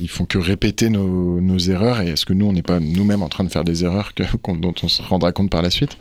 ils, 0.00 0.08
font 0.08 0.24
que 0.24 0.38
répéter 0.38 0.90
nos, 0.90 1.40
nos 1.40 1.58
erreurs. 1.58 2.00
Et 2.00 2.08
est-ce 2.08 2.26
que 2.26 2.32
nous, 2.32 2.46
on 2.46 2.52
n'est 2.52 2.62
pas 2.62 2.80
nous-mêmes 2.80 3.22
en 3.22 3.28
train 3.28 3.44
de 3.44 3.50
faire 3.50 3.64
des 3.64 3.84
erreurs 3.84 4.14
que, 4.14 4.22
dont 4.54 4.74
on 4.82 4.88
se 4.88 5.02
rendra 5.02 5.32
compte 5.32 5.50
par 5.50 5.62
la 5.62 5.70
suite? 5.70 5.96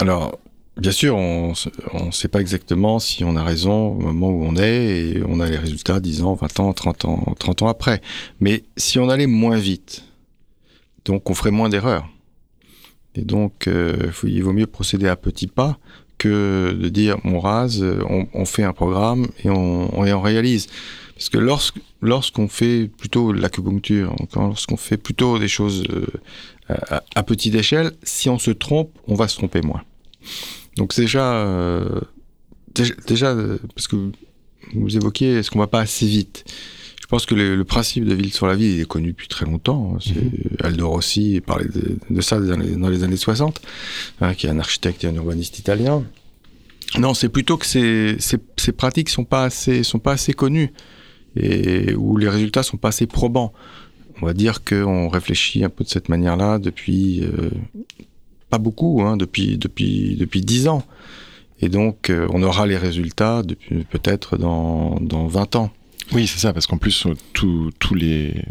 Alors, 0.00 0.38
Bien 0.76 0.90
sûr, 0.90 1.16
on 1.16 1.52
ne 1.52 2.10
sait 2.10 2.26
pas 2.26 2.40
exactement 2.40 2.98
si 2.98 3.22
on 3.22 3.36
a 3.36 3.44
raison 3.44 3.92
au 3.92 4.00
moment 4.00 4.30
où 4.30 4.44
on 4.44 4.56
est 4.56 4.98
et 4.98 5.22
on 5.24 5.38
a 5.38 5.48
les 5.48 5.56
résultats 5.56 6.00
10 6.00 6.22
ans, 6.24 6.34
20 6.34 6.60
ans, 6.60 6.72
30 6.72 7.04
ans, 7.04 7.34
30 7.38 7.62
ans 7.62 7.68
après. 7.68 8.00
Mais 8.40 8.64
si 8.76 8.98
on 8.98 9.08
allait 9.08 9.28
moins 9.28 9.56
vite, 9.56 10.04
donc 11.04 11.30
on 11.30 11.34
ferait 11.34 11.52
moins 11.52 11.68
d'erreurs. 11.68 12.08
Et 13.14 13.22
donc, 13.22 13.68
euh, 13.68 14.10
il 14.24 14.42
vaut 14.42 14.52
mieux 14.52 14.66
procéder 14.66 15.06
à 15.06 15.14
petits 15.14 15.46
pas 15.46 15.78
que 16.18 16.76
de 16.76 16.88
dire 16.88 17.18
on 17.24 17.38
rase, 17.38 17.84
on, 18.32 18.44
fait 18.44 18.64
un 18.64 18.72
programme 18.72 19.28
et 19.44 19.50
on, 19.50 19.96
on, 19.96 20.20
réalise. 20.20 20.66
Parce 21.14 21.28
que 21.28 21.38
lorsque, 21.38 21.78
lorsqu'on 22.02 22.48
fait 22.48 22.88
plutôt 22.88 23.32
l'acupuncture, 23.32 24.16
lorsqu'on 24.34 24.76
fait 24.76 24.96
plutôt 24.96 25.38
des 25.38 25.46
choses 25.46 25.84
euh, 25.90 26.06
à 27.14 27.22
petite 27.22 27.54
échelle, 27.54 27.92
si 28.02 28.28
on 28.28 28.40
se 28.40 28.50
trompe, 28.50 28.90
on 29.06 29.14
va 29.14 29.28
se 29.28 29.36
tromper 29.36 29.60
moins. 29.60 29.82
Donc 30.76 30.94
déjà, 30.96 31.34
euh, 31.34 32.00
déjà, 32.74 32.94
déjà, 33.06 33.36
parce 33.74 33.86
que 33.88 33.96
vous 34.74 34.96
évoquiez, 34.96 35.34
est-ce 35.34 35.50
qu'on 35.50 35.58
va 35.58 35.66
pas 35.66 35.80
assez 35.80 36.06
vite? 36.06 36.44
Je 37.00 37.06
pense 37.06 37.26
que 37.26 37.34
le, 37.34 37.54
le, 37.54 37.64
principe 37.64 38.06
de 38.06 38.14
ville 38.14 38.32
sur 38.32 38.46
la 38.46 38.54
ville 38.54 38.76
il 38.76 38.80
est 38.80 38.86
connu 38.86 39.08
depuis 39.08 39.28
très 39.28 39.44
longtemps. 39.44 39.98
C'est 40.00 40.14
mm 40.14 40.30
-hmm. 40.30 40.66
Aldo 40.66 40.88
Rossi 40.88 41.40
parlait 41.44 41.68
de, 41.68 41.98
de 42.08 42.20
ça 42.22 42.40
dans 42.40 42.56
les, 42.56 42.76
dans 42.76 42.88
les, 42.88 43.02
années 43.04 43.18
60, 43.18 43.60
hein, 44.20 44.34
qui 44.34 44.46
est 44.46 44.50
un 44.50 44.58
architecte 44.58 45.04
et 45.04 45.08
un 45.08 45.14
urbaniste 45.14 45.58
italien. 45.58 46.02
Non, 46.98 47.12
c'est 47.12 47.28
plutôt 47.28 47.56
que 47.58 47.66
ces, 47.66 48.16
ces, 48.18 48.38
ces, 48.56 48.72
pratiques 48.72 49.10
sont 49.10 49.24
pas 49.24 49.44
assez, 49.44 49.82
sont 49.82 49.98
pas 49.98 50.12
assez 50.12 50.32
connues 50.32 50.72
et 51.36 51.94
où 51.94 52.16
les 52.16 52.28
résultats 52.28 52.62
sont 52.62 52.78
pas 52.78 52.88
assez 52.88 53.06
probants. 53.06 53.52
On 54.22 54.26
va 54.26 54.32
dire 54.32 54.62
qu'on 54.64 55.08
réfléchit 55.08 55.64
un 55.64 55.70
peu 55.70 55.82
de 55.84 55.88
cette 55.88 56.08
manière-là 56.08 56.58
depuis 56.58 57.22
euh, 57.22 57.50
beaucoup 58.58 59.02
hein, 59.02 59.16
depuis 59.16 59.58
depuis 59.58 60.16
depuis 60.16 60.40
dix 60.40 60.68
ans. 60.68 60.82
Et 61.60 61.68
donc, 61.68 62.12
on 62.30 62.42
aura 62.42 62.66
les 62.66 62.76
résultats 62.76 63.42
peut-être 63.90 64.36
dans, 64.36 64.98
dans 65.00 65.28
20 65.28 65.56
ans. 65.56 65.70
Oui, 66.12 66.26
c'est 66.26 66.38
ça, 66.38 66.52
parce 66.52 66.66
qu'en 66.66 66.76
plus, 66.76 67.06
tous 67.32 67.94
les, 67.94 68.44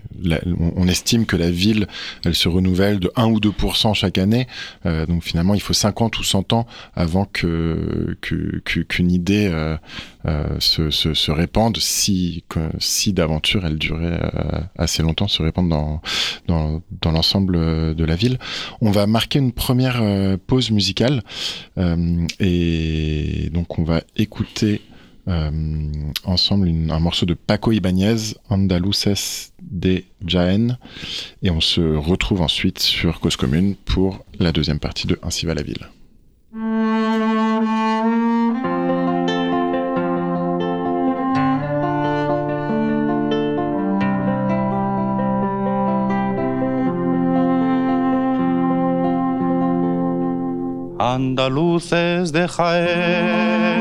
on 0.76 0.88
estime 0.88 1.26
que 1.26 1.36
la 1.36 1.52
ville, 1.52 1.88
elle 2.26 2.36
se 2.36 2.50
renouvelle 2.50 3.00
de 3.00 3.12
1 3.16 3.28
ou 3.28 3.39
2% 3.39 3.94
chaque 3.94 4.18
année. 4.18 4.48
Euh, 4.86 5.06
donc 5.06 5.24
finalement, 5.24 5.54
il 5.54 5.62
faut 5.62 5.74
50 5.74 6.18
ou 6.20 6.24
100 6.24 6.54
ans 6.54 6.66
avant 6.96 7.26
que 7.26 8.18
qu'une 8.22 9.12
idée 9.12 9.50
euh, 9.52 9.78
euh, 10.26 10.60
se, 10.60 10.89
se, 10.89 11.32
répande, 11.32 11.78
si, 11.78 12.44
si 12.80 13.13
d'aventure 13.13 13.66
elle 13.66 13.78
durait 13.78 14.20
assez 14.78 15.04
longtemps, 15.04 15.28
se 15.28 15.44
répande 15.44 15.70
dans, 15.70 16.02
dans, 16.48 16.82
dans 17.02 17.12
l'ensemble 17.12 17.96
de 17.96 18.04
la 18.04 18.16
ville. 18.16 18.39
On 18.82 18.92
va 18.92 19.06
marquer 19.06 19.39
une 19.39 19.52
première 19.52 20.02
pause 20.48 20.72
musicale 20.72 21.24
et 22.39 23.50
donc 23.54 23.78
on 23.78 23.84
va 23.84 24.02
écouter 24.18 24.82
euh, 25.28 25.50
ensemble 26.26 26.68
un 26.68 27.00
morceau 27.00 27.26
de 27.26 27.34
Paco 27.34 27.72
Ibáñez, 27.72 28.36
Andaluces 28.50 29.54
de 29.62 30.04
Jaén, 30.26 30.78
et 31.42 31.50
on 31.50 31.62
se 31.62 31.96
retrouve 31.96 32.42
ensuite 32.42 32.80
sur 32.80 33.20
Cause 33.20 33.38
Commune 33.38 33.76
pour 33.76 34.26
la 34.40 34.52
deuxième 34.52 34.80
partie 34.80 35.08
de 35.08 35.18
Ainsi 35.24 35.46
va 35.46 35.54
la 35.54 35.64
ville. 35.64 35.88
Andaluces 51.00 52.32
de 52.32 52.48
Jaén 52.48 53.73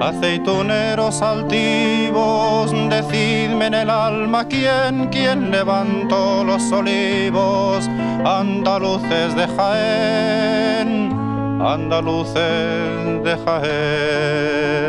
Aceituneros 0.00 1.20
altivos, 1.20 2.72
decidme 2.88 3.66
en 3.66 3.74
el 3.74 3.90
alma 3.90 4.48
quién, 4.48 5.08
quién 5.10 5.50
levantó 5.50 6.42
los 6.42 6.72
olivos, 6.72 7.86
andaluces 8.24 9.36
de 9.36 9.46
Jaén, 9.46 11.12
andaluces 11.60 13.22
de 13.24 13.36
Jaén. 13.44 14.80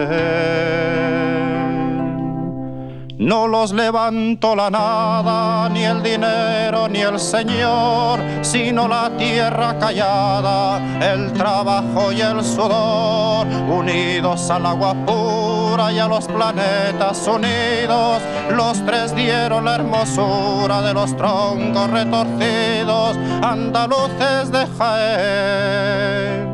No 3.18 3.48
los 3.48 3.74
levanto 3.74 4.56
la 4.56 4.70
nada, 4.70 5.68
ni 5.70 5.84
el 5.84 6.02
dinero, 6.02 6.88
el 7.02 7.20
Señor, 7.20 8.20
sino 8.42 8.88
la 8.88 9.10
tierra 9.18 9.78
callada, 9.80 10.80
el 11.02 11.34
trabajo 11.34 12.12
y 12.12 12.22
el 12.22 12.44
sudor, 12.44 13.48
unidos 13.48 14.50
al 14.50 14.66
agua 14.66 14.94
pura 15.06 15.92
y 15.92 16.00
a 16.00 16.08
los 16.08 16.28
planetas 16.28 17.28
unidos. 17.28 18.22
Los 18.52 18.86
tres 18.86 19.16
dieron 19.16 19.66
la 19.66 19.76
hermosura 19.76 20.82
de 20.82 20.94
los 20.94 21.16
troncos 21.18 21.90
retorcidos, 21.90 23.18
andaluces 23.42 24.52
de 24.52 24.68
Jaén. 24.78 26.52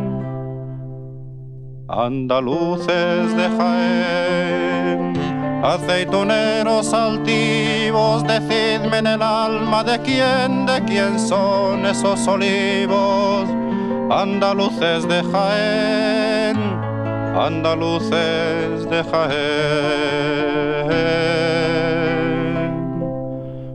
Andaluces 1.89 3.35
de 3.35 3.49
Jaén 3.57 4.86
Aceituneros 5.67 6.93
altivos, 6.93 8.23
decidme 8.25 8.99
en 8.99 9.07
el 9.07 9.21
alma 9.21 9.83
de 9.83 9.99
quién, 9.99 10.65
de 10.65 10.81
quién 10.85 11.19
son 11.19 11.85
esos 11.85 12.25
olivos, 12.25 13.49
andaluces 14.09 15.05
de 15.09 15.21
Jaén, 15.23 16.57
andaluces 17.35 18.89
de 18.89 19.03
Jaén. 19.11 20.37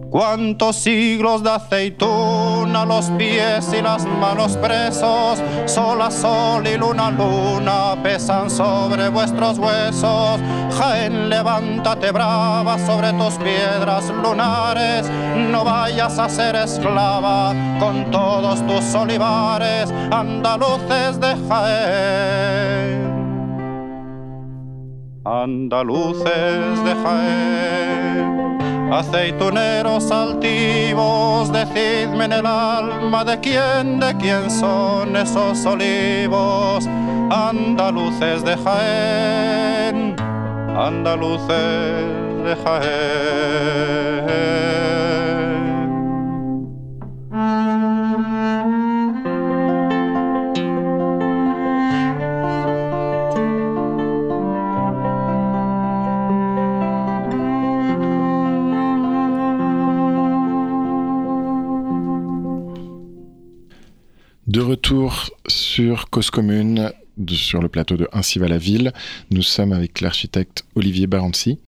Cuántos 0.08 0.76
siglos 0.76 1.42
de 1.42 1.50
aceituna, 1.50 2.86
los 2.86 3.10
pies 3.18 3.70
y 3.78 3.82
las 3.82 4.06
manos 4.06 4.56
presos, 4.56 5.42
sol 5.66 6.00
a 6.02 6.10
sol 6.10 6.66
y 6.66 6.76
luna 6.76 7.10
luna 7.10 7.96
pesan 8.02 8.50
sobre 8.50 9.08
vuestros 9.08 9.58
huesos. 9.58 10.40
Jaén, 10.78 11.28
levántate 11.28 12.10
brava 12.12 12.78
sobre 12.78 13.12
tus 13.12 13.34
piedras 13.34 14.08
lunares, 14.10 15.08
no 15.50 15.64
vayas 15.64 16.18
a 16.18 16.28
ser 16.28 16.56
esclava 16.56 17.54
con 17.78 18.10
todos 18.10 18.66
tus 18.66 18.94
olivares, 18.94 19.92
andaluces 20.10 21.20
de 21.20 21.36
Jaén. 21.48 23.12
Andaluces 25.24 26.84
de 26.84 26.94
Jaén 27.02 28.51
aceituneros 28.92 30.10
altivos, 30.10 31.50
decidme 31.50 32.26
en 32.26 32.32
el 32.32 32.46
alma 32.46 33.24
de 33.24 33.40
quién, 33.40 33.98
de 33.98 34.14
quién 34.18 34.50
son 34.50 35.16
esos 35.16 35.64
olivos, 35.64 36.86
andaluces 37.30 38.44
de 38.44 38.54
Jaén, 38.58 40.14
andaluces 40.76 42.04
de 42.44 42.54
Jaén. 42.64 44.71
De 64.52 64.60
retour 64.60 65.30
sur 65.48 66.10
Cause 66.10 66.28
Commune, 66.28 66.92
sur 67.30 67.62
le 67.62 67.70
plateau 67.70 67.96
de 67.96 68.06
Ainsi 68.12 68.38
va 68.38 68.48
la 68.48 68.58
ville, 68.58 68.92
nous 69.30 69.40
sommes 69.40 69.72
avec 69.72 70.02
l'architecte 70.02 70.66
Olivier 70.74 71.06
Barancy. 71.06 71.58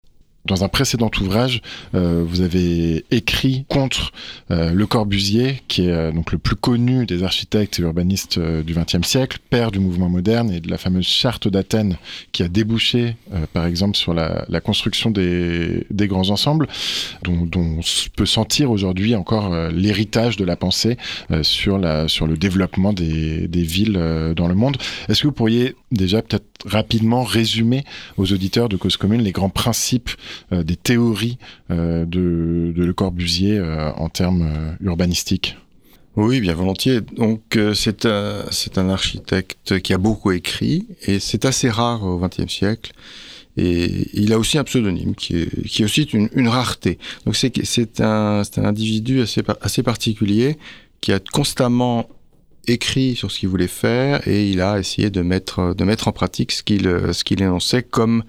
Dans 0.45 0.63
un 0.63 0.67
précédent 0.67 1.09
ouvrage, 1.21 1.61
euh, 1.95 2.23
vous 2.25 2.41
avez 2.41 3.03
écrit 3.09 3.65
contre 3.67 4.11
euh, 4.51 4.71
Le 4.71 4.85
Corbusier, 4.85 5.63
qui 5.67 5.87
est 5.87 5.91
euh, 5.91 6.11
donc 6.11 6.31
le 6.31 6.37
plus 6.37 6.55
connu 6.55 7.07
des 7.07 7.23
architectes 7.23 7.79
et 7.79 7.81
urbanistes 7.81 8.37
du 8.37 8.75
XXe 8.75 9.07
siècle, 9.07 9.39
père 9.49 9.71
du 9.71 9.79
mouvement 9.79 10.07
moderne 10.07 10.51
et 10.51 10.59
de 10.59 10.69
la 10.69 10.77
fameuse 10.77 11.07
charte 11.07 11.47
d'Athènes, 11.47 11.97
qui 12.31 12.43
a 12.43 12.47
débouché, 12.47 13.15
par 13.53 13.65
exemple, 13.65 13.97
sur 13.97 14.13
la, 14.13 14.45
la 14.47 14.61
construction 14.61 15.09
des, 15.09 15.85
des, 15.89 16.07
grands 16.07 16.29
ensembles, 16.29 16.67
dont, 17.23 17.45
dont, 17.45 17.79
on 17.79 18.09
peut 18.15 18.25
sentir 18.25 18.69
aujourd'hui 18.69 19.15
encore 19.15 19.55
l'héritage 19.69 20.37
de 20.37 20.45
la 20.45 20.55
pensée 20.55 20.97
sur, 21.41 21.77
la, 21.77 22.07
sur 22.07 22.27
le 22.27 22.37
développement 22.37 22.93
des, 22.93 23.47
des 23.47 23.63
villes 23.63 24.33
dans 24.35 24.47
le 24.47 24.55
monde. 24.55 24.77
Est-ce 25.09 25.21
que 25.21 25.27
vous 25.27 25.33
pourriez 25.33 25.75
déjà 25.91 26.21
peut-être 26.21 26.45
rapidement 26.65 27.23
résumer 27.23 27.83
aux 28.17 28.31
auditeurs 28.31 28.69
de 28.69 28.75
Cause 28.75 28.97
Commune 28.97 29.21
les 29.21 29.31
grands 29.31 29.49
principes 29.49 30.09
euh, 30.09 30.15
des 30.51 30.75
théories 30.75 31.37
euh, 31.71 32.05
de, 32.05 32.73
Le 32.75 32.93
Corbusier 32.93 33.57
euh, 33.57 33.91
en 33.93 34.09
termes 34.09 34.75
urbanistiques 34.81 35.57
oui, 36.17 36.39
bien 36.39 36.53
volontiers. 36.53 37.01
Donc 37.01 37.59
c'est 37.73 38.05
un, 38.05 38.89
architecte 38.89 39.81
qui 39.81 39.93
a 39.93 39.97
beaucoup 39.97 40.31
écrit 40.31 40.87
et 41.01 41.19
c'est 41.19 41.43
assez 41.43 41.69
rare 41.69 42.03
au 42.03 42.17
XXe 42.19 42.49
siècle. 42.49 42.93
Et 43.57 44.07
il 44.13 44.31
a 44.31 44.39
aussi 44.39 44.57
un 44.57 44.63
pseudonyme 44.63 45.13
qui 45.13 45.35
est, 45.35 45.83
aussi 45.83 46.03
une, 46.03 46.47
rareté. 46.47 46.99
Donc 47.25 47.35
c'est, 47.35 47.99
un, 47.99 48.43
individu 48.55 49.21
assez, 49.21 49.83
particulier 49.83 50.57
qui 51.01 51.11
a 51.11 51.19
constamment 51.19 52.07
écrit 52.67 53.17
sur 53.17 53.29
ce 53.29 53.39
qu'il 53.39 53.49
voulait 53.49 53.67
faire 53.67 54.25
et 54.25 54.49
il 54.49 54.61
a 54.61 54.79
essayé 54.79 55.09
de 55.09 55.21
mettre, 55.21 55.59
en 55.59 56.11
pratique 56.13 56.53
ce 56.53 56.63
qu'il 56.63 57.41
énonçait 57.41 57.83
comme 57.83 58.23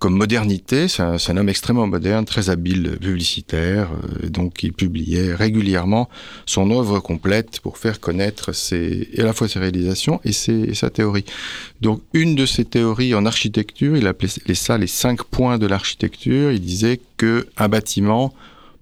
comme 0.00 0.16
modernité, 0.16 0.88
c'est 0.88 1.02
un, 1.02 1.36
homme 1.36 1.50
extrêmement 1.50 1.86
moderne, 1.86 2.24
très 2.24 2.48
habile 2.48 2.96
publicitaire, 2.98 3.90
euh, 3.92 4.30
donc 4.30 4.62
il 4.62 4.72
publiait 4.72 5.34
régulièrement 5.34 6.08
son 6.46 6.70
œuvre 6.70 7.00
complète 7.00 7.60
pour 7.60 7.76
faire 7.76 8.00
connaître 8.00 8.52
ses, 8.52 9.10
à 9.18 9.24
la 9.24 9.34
fois 9.34 9.46
ses 9.46 9.58
réalisations 9.58 10.18
et, 10.24 10.32
sa 10.32 10.88
théorie. 10.88 11.26
Donc 11.82 12.00
une 12.14 12.34
de 12.34 12.46
ses 12.46 12.64
théories 12.64 13.14
en 13.14 13.26
architecture, 13.26 13.94
il 13.94 14.06
appelait 14.06 14.54
ça 14.54 14.78
les 14.78 14.86
cinq 14.86 15.22
points 15.22 15.58
de 15.58 15.66
l'architecture. 15.66 16.50
Il 16.50 16.62
disait 16.62 16.98
que 17.18 17.46
un 17.58 17.68
bâtiment, 17.68 18.32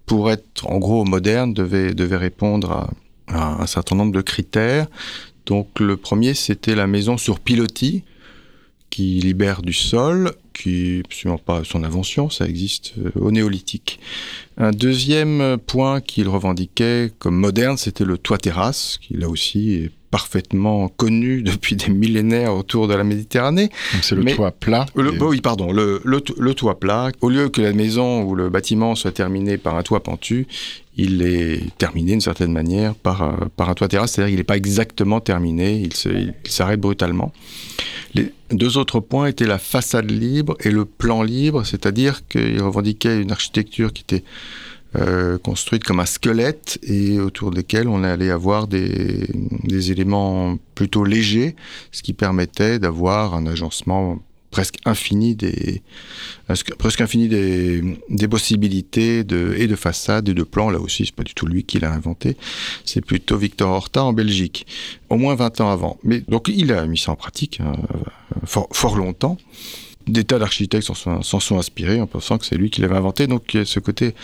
pour 0.07 0.31
être 0.31 0.69
en 0.69 0.79
gros 0.79 1.05
moderne, 1.05 1.53
devait, 1.53 1.95
devait 1.95 2.17
répondre 2.17 2.71
à, 2.71 2.91
à 3.27 3.63
un 3.63 3.67
certain 3.67 3.97
nombre 3.97 4.13
de 4.13 4.23
critères. 4.23 4.87
Donc 5.47 5.81
le 5.81 5.97
premier, 5.97 6.35
c'était 6.35 6.77
la 6.77 6.87
maison 6.87 7.19
sur 7.19 7.41
pilotis 7.41 8.05
qui 8.99 9.21
libère 9.21 9.63
du 9.63 9.73
sol, 9.73 10.33
qui 10.53 10.97
n'est 10.97 11.03
absolument 11.05 11.39
pas 11.39 11.63
son 11.63 11.85
invention, 11.85 12.31
ça 12.31 12.49
existe 12.49 12.95
euh, 12.99 13.13
au 13.15 13.31
néolithique. 13.31 14.01
Un 14.57 14.73
deuxième 14.73 15.57
point 15.65 16.01
qu'il 16.01 16.27
revendiquait 16.27 17.13
comme 17.21 17.37
moderne, 17.37 17.77
c'était 17.77 18.05
le 18.05 18.19
toit 18.19 18.39
terrasse, 18.39 18.99
qui 19.01 19.15
là 19.15 19.29
aussi 19.29 19.75
est 19.75 19.93
parfaitement 20.11 20.89
connu 20.89 21.43
depuis 21.45 21.77
des 21.77 21.91
millénaires 21.91 22.57
autour 22.57 22.89
de 22.89 22.95
la 22.95 23.05
Méditerranée. 23.05 23.71
C'est 24.03 24.17
le 24.17 24.25
toit 24.25 24.51
plat. 24.51 24.87
Le, 24.97 25.11
Oui, 25.23 25.41
pardon, 25.41 25.71
le, 25.71 26.03
le, 26.05 26.55
toit 26.55 26.81
plat. 26.81 27.13
Au 27.21 27.29
lieu 27.29 27.51
que 27.51 27.61
la 27.61 27.73
maison 27.73 28.25
ou 28.25 28.35
le 28.35 28.49
bâtiment 28.49 28.97
soit 28.97 29.13
terminé 29.13 29.59
par 29.59 29.77
un 29.77 29.85
toit 29.85 30.03
pentu, 30.03 30.49
il 30.99 31.23
est 31.23 31.77
terminé 31.79 32.11
d'une 32.11 32.21
certaine 32.21 32.53
manière 32.53 32.95
par, 32.97 33.23
euh, 33.23 33.47
par 33.57 33.71
un 33.71 33.75
toit 33.75 33.89
terrasse, 33.89 34.13
c'est-à-dire 34.13 34.31
qu'il 34.31 34.39
n'est 34.39 34.45
pas 34.45 34.57
exactement 34.57 35.21
terminé, 35.21 35.81
il 35.81 36.35
s'arrête 36.51 36.81
brutalement. 36.81 37.33
Les 38.15 38.33
deux 38.51 38.77
autres 38.77 39.01
points 39.01 39.27
étaient 39.27 39.47
la 39.47 39.59
façade 39.59 40.11
libre 40.11 40.57
et 40.61 40.71
le 40.71 40.85
plan 40.85 41.23
libre, 41.23 41.65
c'est-à-dire 41.65 42.27
qu'il 42.27 42.61
revendiquait 42.61 43.23
une 43.23 43.31
architecture 43.31 43.93
qui 43.93 44.03
était 44.03 44.25
euh, 44.97 45.39
construite 45.39 45.85
comme 45.85 46.01
un 46.01 46.07
squelette 46.07 46.79
et 46.83 47.21
autour 47.21 47.53
desquels 47.53 47.89
on 47.89 48.03
allait 48.03 48.31
avoir 48.31 48.67
des, 48.67 49.29
des 49.65 49.93
éléments 49.93 50.59
plutôt 50.75 51.05
légers, 51.05 51.55
ce 51.93 52.03
qui 52.03 52.13
permettait 52.13 52.79
d'avoir 52.79 53.35
un 53.35 53.47
agencement 53.47 54.19
presque 54.59 54.79
infini 54.87 55.37
des 55.37 55.83
presque 56.79 57.05
des, 57.17 57.81
des 58.11 58.29
possibilités 58.29 59.23
de 59.23 59.55
et 59.57 59.69
de 59.69 59.77
façades 59.77 60.29
et 60.29 60.35
de 60.35 60.43
plans. 60.43 60.69
Là 60.69 60.81
aussi 60.81 61.07
c'est 61.07 61.15
pas 61.15 61.23
du 61.23 61.33
tout 61.33 61.47
lui 61.47 61.63
qui 61.63 61.79
l'a 61.79 61.93
inventé. 61.93 62.37
C'est 62.85 63.01
plutôt 63.01 63.37
Victor 63.37 63.71
Horta 63.71 64.03
en 64.03 64.13
Belgique 64.13 64.67
au 65.11 65.17
moins 65.17 65.37
20 65.37 65.61
ans 65.61 65.71
avant. 65.71 65.97
Mais 66.03 66.23
donc 66.27 66.49
il 66.49 66.73
a 66.73 66.85
mis 66.87 66.99
ça 66.99 67.13
en 67.13 67.17
pratique 67.17 67.61
hein, 67.61 67.75
fort, 68.45 68.69
fort 68.73 68.97
longtemps. 68.97 69.39
Des 70.09 70.25
tas 70.25 70.41
d'architectes 70.41 70.87
s'en 70.87 70.95
sont, 70.95 71.41
sont, 71.41 71.59
inspirés 71.59 72.01
en 72.01 72.09
pensant 72.09 72.37
que 72.39 72.47
c'est 72.47 72.57
lui 72.57 72.71
qui 72.71 72.81
l'avait 72.81 72.97
inventé. 72.97 73.29
Donc 73.29 73.55
il 73.55 73.59
y 73.59 73.61
a 73.61 73.65
ce 73.65 73.79
côté 73.79 74.15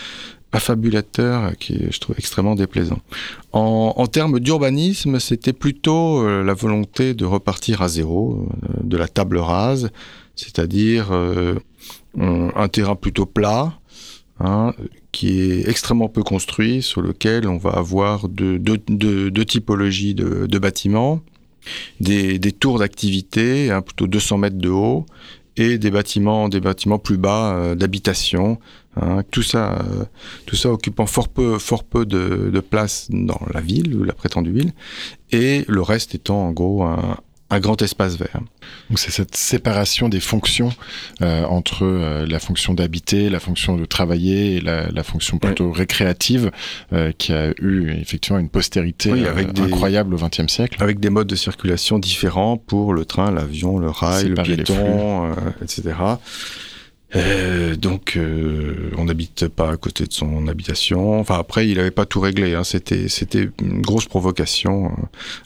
affabulateur 0.51 1.55
qui 1.57 1.73
est, 1.73 1.91
je 1.91 1.99
trouve, 1.99 2.15
extrêmement 2.17 2.55
déplaisant. 2.55 2.99
En, 3.51 4.07
termes 4.07 4.39
d'urbanisme, 4.39 5.19
c'était 5.19 5.53
plutôt 5.53 6.21
euh, 6.21 6.43
la 6.43 6.53
volonté 6.53 7.13
de 7.13 7.25
repartir 7.25 7.81
à 7.81 7.87
zéro, 7.87 8.47
euh, 8.63 8.81
de 8.83 8.97
la 8.97 9.07
table 9.07 9.37
rase, 9.37 9.91
c'est-à-dire 10.35 11.11
euh, 11.11 11.55
un 12.17 12.67
terrain 12.67 12.95
plutôt 12.95 13.25
plat, 13.25 13.73
hein, 14.39 14.73
qui 15.11 15.39
est 15.41 15.67
extrêmement 15.67 16.09
peu 16.09 16.23
construit, 16.23 16.81
sur 16.81 17.01
lequel 17.01 17.47
on 17.47 17.57
va 17.57 17.71
avoir 17.71 18.27
deux 18.27 18.59
de, 18.59 19.43
typologies 19.43 20.15
de, 20.15 20.59
bâtiments, 20.59 21.21
des, 21.99 22.39
tours 22.51 22.79
d'activité, 22.79 23.71
hein, 23.71 23.81
plutôt 23.81 24.07
200 24.07 24.37
mètres 24.37 24.57
de 24.57 24.69
haut, 24.69 25.05
et 25.57 25.77
des 25.77 25.89
bâtiments, 25.91 26.49
des 26.49 26.59
bâtiments 26.59 26.99
plus 26.99 27.17
bas 27.17 27.75
d'habitation, 27.75 28.59
Hein, 28.97 29.23
tout 29.29 29.41
ça, 29.41 29.73
euh, 29.73 30.05
tout 30.45 30.55
ça 30.55 30.71
occupant 30.71 31.05
fort 31.05 31.27
peu, 31.27 31.59
fort 31.59 31.83
peu 31.83 32.05
de, 32.05 32.49
de, 32.53 32.59
place 32.61 33.07
dans 33.11 33.41
la 33.53 33.59
ville 33.59 34.03
la 34.05 34.13
prétendue 34.13 34.53
ville, 34.53 34.71
et 35.31 35.65
le 35.67 35.81
reste 35.81 36.15
étant 36.15 36.47
en 36.47 36.51
gros 36.51 36.83
un, 36.83 37.17
un 37.49 37.59
grand 37.59 37.79
espace 37.81 38.17
vert. 38.17 38.39
Donc 38.89 38.97
c'est 38.97 39.11
cette 39.11 39.35
séparation 39.35 40.09
des 40.09 40.19
fonctions 40.19 40.71
euh, 41.21 41.43
entre 41.45 41.85
euh, 41.85 42.25
la 42.25 42.39
fonction 42.39 42.73
d'habiter, 42.73 43.29
la 43.29 43.39
fonction 43.39 43.77
de 43.77 43.85
travailler 43.85 44.55
et 44.55 44.61
la, 44.61 44.89
la 44.89 45.03
fonction 45.03 45.37
plutôt 45.37 45.71
récréative 45.71 46.51
euh, 46.91 47.11
qui 47.17 47.33
a 47.33 47.51
eu 47.61 47.91
effectivement 47.91 48.39
une 48.39 48.49
postérité 48.49 49.11
oui, 49.11 49.25
avec 49.25 49.53
des, 49.53 49.61
incroyable 49.61 50.15
au 50.15 50.17
XXe 50.17 50.51
siècle. 50.51 50.81
Avec 50.81 50.99
des 50.99 51.11
modes 51.11 51.27
de 51.27 51.35
circulation 51.35 51.99
différents 51.99 52.57
pour 52.57 52.93
le 52.93 53.05
train, 53.05 53.31
l'avion, 53.31 53.77
le 53.77 53.89
rail, 53.89 54.29
le 54.29 54.35
piéton, 54.35 55.31
etc. 55.61 55.93
Euh, 57.15 57.75
donc, 57.75 58.17
euh, 58.17 58.91
on 58.97 59.05
n'habite 59.05 59.47
pas 59.47 59.71
à 59.71 59.77
côté 59.77 60.05
de 60.05 60.13
son 60.13 60.47
habitation. 60.47 61.19
Enfin, 61.19 61.39
après, 61.39 61.67
il 61.67 61.77
n'avait 61.77 61.91
pas 61.91 62.05
tout 62.05 62.19
réglé. 62.19 62.55
Hein. 62.55 62.63
C'était, 62.63 63.49
une 63.61 63.81
grosse 63.81 64.05
provocation 64.05 64.87
euh, 64.87 64.89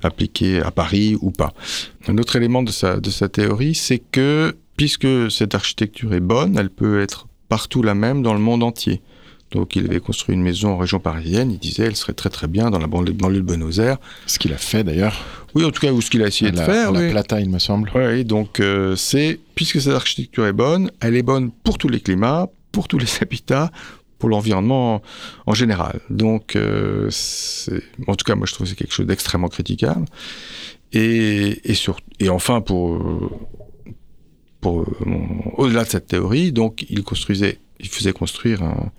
appliquée 0.03 0.62
à 0.62 0.71
Paris 0.71 1.17
ou 1.21 1.32
pas. 1.32 1.53
Un 2.08 2.17
autre 2.17 2.36
élément 2.36 2.63
de 2.63 2.71
sa, 2.71 2.99
de 2.99 3.10
sa 3.10 3.29
théorie, 3.29 3.75
c'est 3.75 3.99
que 3.99 4.55
puisque 4.77 5.29
cette 5.29 5.55
architecture 5.55 6.13
est 6.13 6.21
bonne, 6.21 6.58
elle 6.58 6.69
peut 6.69 7.01
être 7.01 7.27
partout 7.49 7.84
la 7.84 7.95
même 7.95 8.21
dans 8.21 8.34
le 8.34 8.39
monde 8.39 8.63
entier. 8.63 9.01
Donc 9.52 9.76
il 9.76 9.86
avait 9.86 10.00
construit 10.00 10.36
une 10.36 10.44
maison 10.44 10.74
en 10.74 10.78
région 10.78 11.00
parisienne, 11.00 11.52
il 11.52 11.58
disait 11.58 11.84
elle 11.84 11.96
serait 11.96 12.14
très 12.14 12.30
très 12.30 12.48
bien 12.48 12.70
dans 12.70 12.78
la 12.78 12.88
banlieue, 12.88 13.14
de 13.14 13.42
Buenos 13.42 13.80
Aires. 13.80 13.98
Ce 14.28 14.38
qu'il 14.38 14.54
a 14.54 14.58
fait 14.58 14.84
d'ailleurs. 14.84 15.26
Oui, 15.56 15.66
en 15.66 15.72
tout 15.72 15.82
cas, 15.82 15.92
ou 15.92 16.02
ce 16.02 16.12
qu'il 16.12 16.22
a 16.22 16.28
essayé 16.28 16.52
de 16.52 16.58
faire. 16.58 16.92
La 16.92 17.10
Plata, 17.10 17.40
il 17.40 17.50
me 17.50 17.58
semble. 17.58 17.92
Oui, 17.96 18.24
donc 18.26 18.60
euh, 18.60 18.96
c'est, 18.96 19.40
puisque 19.56 19.82
cette 19.82 19.94
architecture 19.94 20.46
est 20.46 20.54
bonne, 20.54 20.92
elle 21.00 21.16
est 21.16 21.24
bonne 21.24 21.52
pour 21.64 21.80
tous 21.80 21.90
les 21.90 22.00
climats, 22.00 22.48
pour 22.72 22.88
tous 22.88 23.00
les 23.00 23.08
habitats, 23.22 23.72
pour 24.20 24.30
l'environnement 24.30 25.02
en 25.48 25.54
général. 25.54 26.00
Donc, 26.12 26.56
euh, 26.56 27.10
en 28.08 28.16
tout 28.16 28.26
cas, 28.26 28.36
moi 28.36 28.46
je 28.46 28.54
trouve 28.54 28.66
que 28.66 28.70
c'est 28.70 28.78
quelque 28.78 28.94
chose 28.94 29.08
d'extrêmement 29.08 29.48
critiquable. 29.48 30.06
Et, 30.92 31.60
et, 31.64 31.74
sur, 31.74 32.00
et 32.20 32.30
enfin, 32.30 32.62
pour, 32.62 33.32
pour 34.62 34.86
au-delà 35.58 35.84
de 35.84 35.90
cette 35.90 36.08
théorie, 36.08 36.52
donc 36.52 36.86
il 36.90 37.04
construisait, 37.04 37.60
il 37.80 37.88
faisait 37.88 38.12
construire 38.12 38.64
un, 38.64 38.92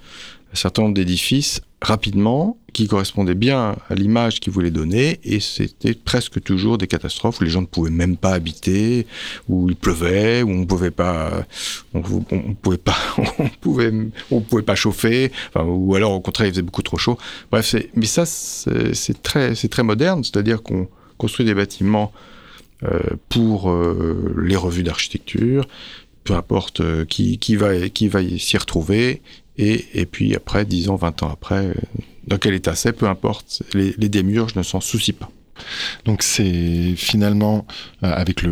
un 0.52 0.56
certain 0.56 0.82
nombre 0.82 0.94
d'édifices 0.94 1.62
rapidement 1.82 2.58
qui 2.72 2.86
correspondaient 2.86 3.34
bien 3.34 3.76
à 3.88 3.94
l'image 3.94 4.38
qu'il 4.40 4.52
voulait 4.52 4.70
donner 4.70 5.18
et 5.24 5.40
c'était 5.40 5.94
presque 5.94 6.42
toujours 6.42 6.76
des 6.78 6.86
catastrophes 6.86 7.40
où 7.40 7.44
les 7.44 7.50
gens 7.50 7.62
ne 7.62 7.66
pouvaient 7.66 7.90
même 7.90 8.16
pas 8.16 8.32
habiter 8.32 9.06
où 9.48 9.68
il 9.68 9.76
pleuvait 9.76 10.42
où 10.42 10.50
on 10.50 10.66
pouvait 10.66 10.90
pas 10.90 11.46
on, 11.94 12.02
pouvait 12.02 12.76
pas 12.76 12.96
on 13.38 13.48
pouvait 13.60 13.92
on 14.30 14.40
pouvait 14.40 14.62
pas 14.62 14.74
chauffer 14.74 15.32
ou 15.56 15.94
alors 15.94 16.12
au 16.12 16.20
contraire 16.20 16.48
il 16.48 16.50
faisait 16.50 16.62
beaucoup 16.62 16.82
trop 16.82 16.98
chaud. 16.98 17.18
Bref 17.50 17.74
mais 17.94 18.06
ça 18.06 18.26
c'est 18.26 19.22
très 19.22 19.54
c'est 19.54 19.68
très 19.68 19.82
moderne 19.82 20.22
c'est-à-dire 20.22 20.62
qu'on 20.62 20.88
construit 21.16 21.46
des 21.46 21.54
bâtiments 21.54 22.12
euh, 22.82 23.00
pour 23.28 23.70
euh, 23.70 24.34
les 24.42 24.56
revues 24.56 24.82
d'architecture 24.82 25.66
peu 26.24 26.34
importe 26.34 26.80
euh, 26.80 27.04
qui, 27.04 27.38
qui 27.38 27.56
va 27.56 27.88
qui 27.88 28.08
va 28.08 28.20
s'y 28.38 28.58
retrouver 28.58 29.22
et, 29.60 30.06
puis 30.06 30.34
après, 30.34 30.64
10 30.64 30.88
ans, 30.88 30.96
20 30.96 31.22
ans 31.22 31.30
après, 31.30 31.66
euh, 31.66 31.74
dans 32.26 32.38
quel 32.38 32.54
état 32.54 32.74
c'est, 32.74 32.92
peu 32.92 33.06
importe, 33.06 33.62
les, 33.74 33.94
les 33.98 34.08
démiurges 34.08 34.54
ne 34.54 34.62
s'en 34.62 34.80
soucient 34.80 35.14
pas. 35.18 35.30
Donc 36.06 36.22
c'est 36.22 36.94
finalement 36.96 37.66
euh, 38.02 38.10
avec 38.12 38.42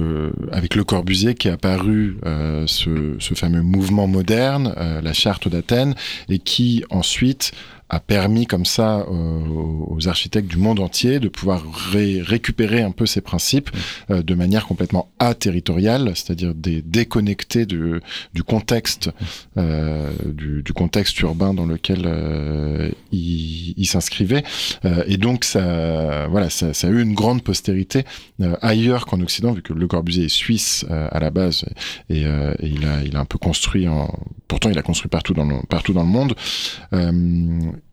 le 0.75 0.85
Corbusier 0.85 1.35
qui 1.35 1.49
est 1.49 1.53
apparu 1.53 2.19
euh, 2.27 2.65
ce, 2.67 3.17
fameux 3.35 3.63
mouvement 3.63 4.07
moderne, 4.07 4.75
la 4.77 5.13
charte 5.15 5.49
d'Athènes, 5.49 5.95
et 6.29 6.39
qui 6.39 6.85
ensuite 6.91 7.53
a 7.91 8.01
permis 8.01 8.47
comme 8.47 8.65
ça 8.65 9.01
euh, 9.01 9.41
aux 9.87 10.09
architectes 10.09 10.49
du 10.49 10.59
monde 10.59 10.81
entier 10.81 11.21
de 11.21 11.29
pouvoir 11.29 11.63
récupérer 11.93 12.83
un 12.83 12.91
peu 12.91 13.07
ces 13.07 13.21
principes 13.21 13.71
mmh. 13.73 14.13
euh, 14.13 14.23
de 14.23 14.35
manière 14.35 14.67
complètement 14.67 15.11
aterritoriale, 15.19 16.13
c'est-à-dire 16.15 16.55
des 16.55 16.83
déconnectés 16.83 17.67
du, 17.67 18.01
du 18.35 18.43
contexte 18.43 19.09
mmh. 19.09 19.11
euh, 19.59 20.11
du, 20.27 20.63
du, 20.63 20.73
contexte 20.73 21.19
urbain 21.21 21.55
dans 21.55 21.67
lequel 21.67 22.03
euh, 22.05 22.91
il. 23.13 23.75
Euh, 24.85 25.05
et 25.07 25.17
donc 25.17 25.45
ça, 25.45 26.27
voilà, 26.29 26.51
ça, 26.51 26.75
ça, 26.75 26.89
a 26.89 26.91
eu 26.91 27.01
une 27.03 27.15
grande 27.15 27.43
postérité 27.43 28.05
ailleurs 28.61 29.07
qu'en 29.07 29.21
Occident, 29.21 29.53
vu 29.53 29.63
que 29.63 29.73
Le 29.73 29.87
Corbusier 29.87 30.27
est 30.27 30.29
suisse 30.29 30.85
à 30.89 31.19
la 31.19 31.31
base 31.31 31.65
et, 32.11 32.23
et, 32.23 32.27
il 32.63 32.85
a 32.85 33.03
il 33.05 33.17
a 33.17 33.21
un 33.21 33.25
peu 33.25 33.39
construit 33.39 33.89
en, 33.89 34.13
pourtant 34.47 34.71
il 34.71 34.79
a 34.79 34.83
construit 34.83 35.09
partout 35.09 35.35
dans 35.35 35.45
le, 35.45 35.57
partout 35.69 35.93
dans 35.93 36.03
le 36.03 36.09
monde. 36.09 36.35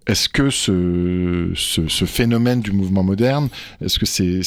Est-ce 0.07 0.29
que 0.29 0.49
ce, 0.49 1.51
ce, 1.55 1.87
ce, 1.87 2.05
phénomène 2.05 2.61
du 2.61 2.71
mouvement 2.71 3.03
moderne, 3.03 3.49
est-ce 3.83 3.97
que 3.97 4.05
c'est 4.05 4.43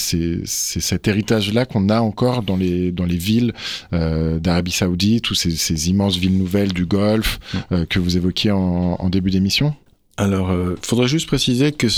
cet 0.47 1.09
héritage-là 1.09 1.66
qu'on 1.66 1.88
a 1.88 2.01
encore 2.01 2.42
dans 2.42 2.57
les, 2.57 2.92
dans 2.92 3.05
les 3.05 3.16
villes 3.16 3.53
euh, 3.92 4.38
d'Arabie 4.38 4.71
Saoudite 4.71 5.31
ou 5.31 5.35
ces, 5.35 5.51
ces, 5.51 5.90
immenses 5.90 6.16
villes 6.16 6.38
nouvelles 6.38 6.73
du 6.73 6.87
Golfe 6.87 7.40
mm. 7.53 7.59
euh, 7.73 7.87
que 7.87 7.99
vous 7.99 8.16
évoquiez 8.16 8.53
en, 8.53 8.97
en 8.99 9.11
début 9.11 9.31
d'émission? 9.31 9.75
Alors, 10.16 10.51
il 10.51 10.57
euh, 10.57 10.77
faudrait 10.83 11.09
juste 11.09 11.27
préciser 11.27 11.73
que 11.73 11.88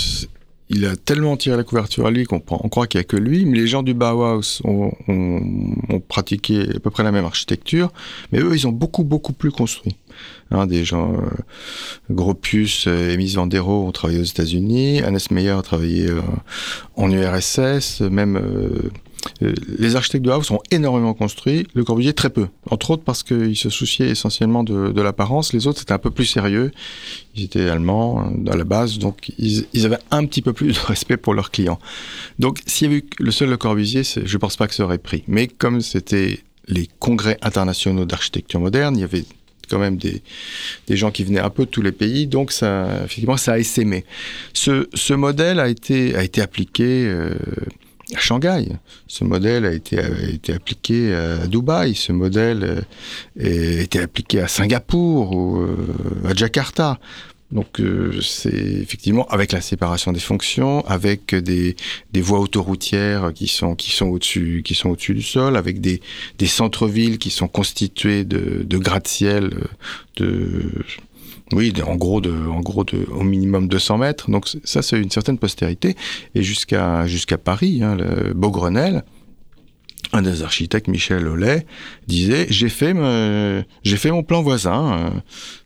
il 0.73 0.85
a 0.85 0.95
tellement 0.95 1.35
tiré 1.35 1.57
la 1.57 1.63
couverture 1.63 2.07
à 2.07 2.11
lui 2.11 2.23
qu'on 2.23 2.41
on 2.49 2.69
croit 2.69 2.87
qu'il 2.87 2.99
n'y 2.99 3.01
a 3.01 3.03
que 3.03 3.17
lui, 3.17 3.45
mais 3.45 3.57
les 3.57 3.67
gens 3.67 3.83
du 3.83 3.93
Bauhaus 3.93 4.61
ont, 4.63 4.91
pratiqué 6.07 6.61
à 6.75 6.79
peu 6.79 6.89
près 6.89 7.03
la 7.03 7.11
même 7.11 7.25
architecture, 7.25 7.91
mais 8.31 8.39
eux, 8.39 8.55
ils 8.55 8.67
ont 8.67 8.71
beaucoup, 8.71 9.03
beaucoup 9.03 9.33
plus 9.33 9.51
construit. 9.51 9.97
Hein, 10.49 10.67
des 10.67 10.83
gens, 10.83 11.13
euh, 11.13 11.19
Gropius 12.09 12.87
et 12.87 13.13
Emis 13.13 13.33
Vandero 13.35 13.85
ont 13.85 13.91
travaillé 13.91 14.19
aux 14.19 14.23
États-Unis, 14.23 15.01
Hannes 15.03 15.19
Meyer 15.29 15.51
a 15.51 15.61
travaillé 15.61 16.07
euh, 16.07 16.21
en 16.95 17.11
URSS, 17.11 18.01
même... 18.01 18.39
Euh, 19.41 19.53
les 19.77 19.95
architectes 19.95 20.25
de 20.25 20.31
House 20.31 20.51
ont 20.51 20.61
énormément 20.71 21.13
construit, 21.13 21.67
Le 21.73 21.83
Corbusier 21.83 22.13
très 22.13 22.29
peu. 22.29 22.47
Entre 22.69 22.91
autres 22.91 23.03
parce 23.03 23.23
qu'il 23.23 23.55
se 23.55 23.69
souciait 23.69 24.09
essentiellement 24.09 24.63
de, 24.63 25.01
l'apparence. 25.01 25.53
Les 25.53 25.67
autres, 25.67 25.79
c'était 25.79 25.93
un 25.93 25.99
peu 25.99 26.11
plus 26.11 26.25
sérieux. 26.25 26.71
Ils 27.35 27.45
étaient 27.45 27.69
allemands 27.69 28.31
euh, 28.47 28.51
à 28.51 28.57
la 28.57 28.63
base, 28.63 28.99
donc 28.99 29.31
ils, 29.37 29.85
avaient 29.85 29.99
un 30.11 30.25
petit 30.25 30.41
peu 30.41 30.53
plus 30.53 30.73
de 30.73 30.79
respect 30.85 31.17
pour 31.17 31.33
leurs 31.33 31.51
clients. 31.51 31.79
Donc 32.39 32.59
s'il 32.65 32.87
y 32.87 32.91
avait 32.91 32.99
eu 32.99 33.09
le 33.19 33.31
seul 33.31 33.49
Le 33.49 33.57
Corbusier, 33.57 34.03
je 34.03 34.37
pense 34.37 34.55
pas 34.55 34.67
que 34.67 34.75
ça 34.75 34.83
aurait 34.83 34.97
pris. 34.97 35.23
Mais 35.27 35.47
comme 35.47 35.81
c'était 35.81 36.39
les 36.67 36.87
congrès 36.99 37.37
internationaux 37.41 38.05
d'architecture 38.05 38.59
moderne, 38.59 38.95
il 38.95 39.01
y 39.01 39.03
avait 39.03 39.25
quand 39.71 39.79
même 39.79 39.97
des, 39.97 40.21
gens 40.89 41.11
qui 41.11 41.23
venaient 41.23 41.39
un 41.39 41.49
peu 41.49 41.65
de 41.65 41.69
tous 41.69 41.81
les 41.81 41.93
pays, 41.93 42.27
donc 42.27 42.51
ça, 42.51 42.87
effectivement, 43.05 43.37
ça 43.37 43.53
a 43.53 43.57
essaimé. 43.57 44.03
Ce, 44.53 45.13
modèle 45.13 45.59
a 45.59 45.69
été, 45.69 46.15
a 46.15 46.23
été 46.23 46.41
appliqué 46.41 47.05
euh, 47.07 47.33
à 48.15 48.19
Shanghai. 48.19 48.67
Ce 49.07 49.23
modèle 49.23 49.65
a 49.65 49.73
été, 49.73 49.99
été 50.33 50.53
appliqué 50.53 51.13
à 51.13 51.47
Dubaï. 51.47 51.95
Ce 51.95 52.11
modèle 52.11 52.83
a 53.39 53.47
été 53.47 53.99
appliqué 53.99 54.39
à 54.41 54.47
Singapour 54.47 55.35
ou 55.35 55.65
à 56.25 56.33
Jakarta. 56.33 56.99
Donc 57.51 57.81
c'est 58.21 58.53
effectivement 58.53 59.27
avec 59.27 59.51
la 59.51 59.59
séparation 59.59 60.13
des 60.13 60.21
fonctions, 60.21 60.85
avec 60.87 61.35
des, 61.35 61.75
des 62.13 62.21
voies 62.21 62.39
autoroutières 62.39 63.33
qui 63.33 63.47
sont 63.47 63.75
qui 63.75 63.91
sont 63.91 64.05
au-dessus 64.07 64.61
qui 64.63 64.73
sont 64.73 64.89
au-dessus 64.89 65.13
du 65.13 65.21
sol, 65.21 65.57
avec 65.57 65.81
des, 65.81 66.01
des 66.37 66.47
centres-villes 66.47 67.17
qui 67.17 67.29
sont 67.29 67.49
constitués 67.49 68.23
de, 68.23 68.63
de 68.63 68.77
gratte-ciel 68.77 69.51
de 70.15 70.71
oui, 71.53 71.73
en 71.85 71.95
gros, 71.95 72.21
de, 72.21 72.31
en 72.31 72.61
gros 72.61 72.83
de, 72.83 73.05
au 73.11 73.23
minimum 73.23 73.67
200 73.67 73.97
mètres. 73.97 74.29
Donc 74.29 74.47
ça, 74.63 74.81
c'est 74.81 74.99
une 74.99 75.11
certaine 75.11 75.37
postérité. 75.37 75.95
Et 76.35 76.43
jusqu'à 76.43 77.05
jusqu'à 77.07 77.37
Paris, 77.37 77.81
hein, 77.83 77.95
le 77.95 78.33
Beaugrenelle, 78.33 79.03
un 80.13 80.21
des 80.21 80.43
architectes, 80.43 80.87
Michel 80.87 81.27
Ollet, 81.27 81.65
disait 82.07 82.47
j'ai 82.49 82.69
fait 82.69 82.93
j'ai 83.83 83.97
fait 83.97 84.11
mon 84.11 84.23
plan 84.23 84.41
voisin. 84.41 84.93
Euh, 84.93 85.09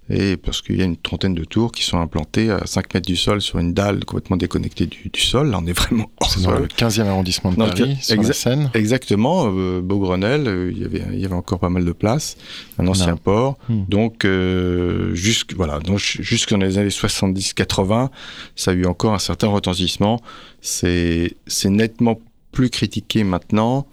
et 0.10 0.38
parce 0.38 0.62
qu'il 0.62 0.78
y 0.78 0.82
a 0.84 0.86
une 0.86 0.98
trentaine 0.98 1.34
de 1.34 1.44
tours 1.44 1.72
qui 1.72 1.84
sont 1.84 1.98
implantées 1.98 2.52
à 2.52 2.62
5 2.66 2.94
mètres 2.94 3.08
du 3.08 3.16
sol 3.16 3.42
sur 3.42 3.58
une 3.58 3.74
dalle 3.74 4.06
complètement 4.06 4.38
déconnectée 4.38 4.86
du, 4.86 5.20
sol. 5.20 5.50
Là, 5.50 5.60
on 5.60 5.66
est 5.66 5.74
vraiment 5.74 6.12
hors 6.22 6.30
C'est 6.30 6.44
dans 6.44 6.52
le 6.52 6.68
15e 6.68 7.08
arrosdissement 7.08 7.52
de 7.52 7.56
Paris, 7.56 7.98
sur 8.02 8.22
la 8.22 8.34
Seine. 8.34 8.70
Exactement, 8.76 9.52
euh, 9.52 9.82
Beaugrenelle, 9.82 10.48
euh, 10.48 10.72
il, 10.72 10.80
y 10.80 10.86
avait, 10.86 11.04
il 11.12 11.20
y 11.20 11.26
avait 11.26 11.34
encore 11.34 11.60
pas 11.60 11.70
mal 11.70 11.86
de 11.86 11.92
place, 11.92 12.38
un 12.78 12.86
ancien 12.86 13.18
port. 13.18 13.58
Hmm. 13.68 13.86
Donc, 13.90 14.26
euh, 14.26 15.16
jusque, 15.16 15.54
voilà, 15.56 15.80
donc 15.80 15.98
jusqu'en 15.98 16.58
les 16.58 16.78
années 16.78 16.90
70-80, 16.90 18.10
ça 18.56 18.72
a 18.72 18.74
eu 18.76 18.86
encore 18.86 19.14
un 19.14 19.20
certain 19.20 19.48
retentissement. 19.48 20.22
C'est 20.62 21.36
nettement 21.66 22.20
plus 22.52 22.70
critiqué 22.70 23.24
maintenant. 23.24 23.88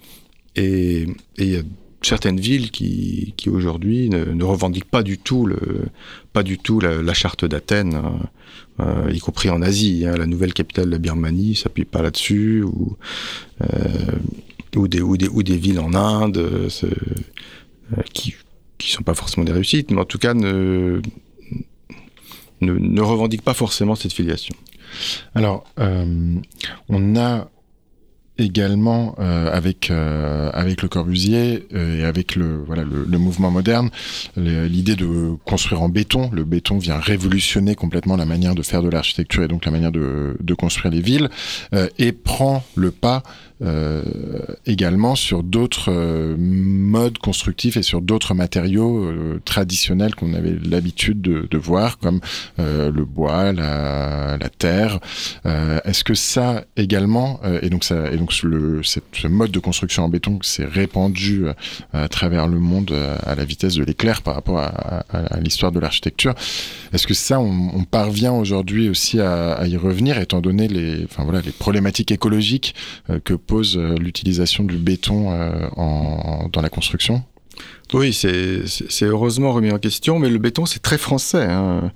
Et 0.57 1.07
il 1.39 1.51
y 1.51 1.57
a 1.57 1.63
certaines 2.03 2.41
villes 2.41 2.71
qui, 2.71 3.35
aujourd'hui 3.49 4.09
ne, 4.09 4.25
ne, 4.25 4.45
revendiquent 4.45 4.91
pas 4.91 5.03
du 5.03 5.19
tout, 5.19 5.47
le, 5.47 5.59
pas 6.33 6.43
du 6.43 6.59
tout 6.59 6.81
la, 6.81 7.15
charte 7.15 7.45
d'Athènes, 7.45 7.95
hein. 7.95 8.19
euh, 8.81 9.11
y 9.13 9.19
compris 9.19 9.51
en 9.51 9.63
Asie. 9.63 10.05
Hein, 10.07 10.17
la 10.17 10.27
nouvelle 10.27 10.53
capitale 10.53 10.87
de 10.87 10.91
la 10.91 10.99
Birmanie 10.99 11.55
s'appuie 11.55 11.85
pas 11.85 12.03
là-dessus, 12.03 12.63
ou, 12.63 12.97
euh, 13.63 13.67
ou, 14.77 14.89
des, 14.89 15.01
ou, 15.01 15.17
des, 15.17 15.29
ou 15.29 15.43
des 15.43 15.57
villes 15.57 15.81
en 15.81 15.95
Inde 15.95 16.39
euh, 16.39 16.69
qui 18.13 18.35
qui 18.83 18.91
sont 18.91 19.05
pas 19.05 19.15
forcément 19.15 19.45
des 19.45 19.53
réussites, 19.53 19.93
mais 19.93 20.01
en 20.01 20.05
tout 20.05 20.19
cas 20.19 20.35
ne, 20.35 21.01
ne, 22.61 22.73
ne 22.73 23.01
revendiquent 23.01 23.43
pas 23.43 23.55
forcément 23.55 23.95
cette 23.95 24.13
filiation. 24.13 24.55
Alors, 25.35 25.65
euh, 25.79 26.35
on 26.89 27.17
a 27.17 27.49
également 28.43 29.15
euh, 29.19 29.51
avec 29.53 29.91
euh, 29.91 30.51
avec 30.53 30.83
le 30.83 30.89
Corbusier 30.89 31.67
euh, 31.75 32.01
et 32.01 32.05
avec 32.05 32.37
le 32.37 32.63
voilà 32.67 32.83
le, 32.85 33.19
mouvement 33.19 33.51
moderne 33.51 33.91
l'idée 34.37 34.97
de 34.97 35.37
construire 35.45 35.83
en 35.83 35.89
béton. 35.89 36.31
Le 36.33 36.45
béton 36.45 36.79
vient 36.79 36.99
révolutionner 36.99 37.75
complètement 37.75 38.17
la 38.17 38.25
manière 38.25 38.55
de 38.55 38.63
faire 38.63 38.83
de 38.83 38.89
l'architecture 38.89 39.45
et 39.45 39.49
donc 39.49 39.65
la 39.65 39.71
manière 39.71 39.93
de, 39.93 40.37
de 40.41 40.55
construire 40.55 40.93
les 40.93 41.01
villes 41.01 41.29
et 41.99 42.13
prend 42.13 42.65
le 42.75 42.91
pas 42.91 43.23
euh, 43.63 44.03
également 44.67 45.15
sur 45.15 45.45
d'autres 45.45 45.93
euh, 45.93 46.35
modes 46.37 47.19
constructifs 47.19 47.77
et 47.77 47.83
sur 47.83 48.01
d'autres 48.01 48.35
matériaux 48.35 49.05
euh, 49.05 49.41
traditionnels 49.45 50.17
qu'on 50.17 50.35
avait 50.35 50.57
l'habitude 50.65 51.21
de, 51.21 51.47
de, 51.49 51.59
voir, 51.59 51.99
comme 51.99 52.21
le 52.59 53.05
bois, 53.05 53.53
la, 53.53 54.37
la 54.41 54.49
terre. 54.49 54.99
Est-ce 55.45 56.03
que 56.03 56.15
ça 56.15 56.65
également, 56.77 57.41
et 57.63 57.71
donc, 57.71 57.85
ça, 57.85 58.11
et 58.11 58.17
donc 58.17 58.33
le, 58.43 58.83
ce 58.83 59.29
mode 59.29 59.51
de 59.51 59.59
construction 59.59 60.05
en 60.05 60.09
béton 60.09 60.39
s'est 60.43 60.65
répandu 60.65 61.45
à 61.93 62.09
travers 62.09 62.49
le 62.49 62.59
monde 62.59 62.93
à 63.25 63.35
la 63.35 63.45
vitesse 63.45 63.75
de 63.75 63.85
l'éclair 63.85 64.23
par 64.23 64.35
rapport 64.35 64.59
à, 64.59 65.05
à, 65.11 65.19
à 65.19 65.41
l'histoire 65.41 65.73
de 65.73 65.79
l'architecture, 65.79 66.35
est-ce 66.93 67.07
que 67.07 67.15
ça, 67.15 67.39
on, 67.41 67.71
on 67.75 67.85
parvient 67.85 68.33
aujourd'hui 68.33 68.89
aussi 68.89 69.21
à, 69.21 69.53
à, 69.53 69.67
y 69.67 69.77
revenir, 69.77 70.19
étant 70.19 70.41
donné 70.41 70.69
les, 70.69 71.05
enfin, 71.05 71.25
voilà, 71.25 71.41
les 71.41 71.53
problématiques 71.53 72.11
écologiques 72.11 72.75
que 73.25 73.35
pose 73.35 73.52
euh, 73.53 73.95
l'utilisation 73.97 74.65
du 74.65 74.77
béton 74.77 75.31
euh, 75.33 75.69
en, 75.77 76.49
dans 76.53 76.63
la 76.63 76.69
construction? 76.69 77.23
Oui, 77.93 78.13
c'est 78.15 79.05
heureusement 79.05 79.53
remis 79.53 79.71
en 79.71 79.79
question, 79.79 80.19
mais 80.19 80.31
le 80.31 80.39
béton, 80.39 80.65
c'est 80.65 80.81
très 80.81 80.97
français. 80.97 81.45
Hein. 81.45 81.93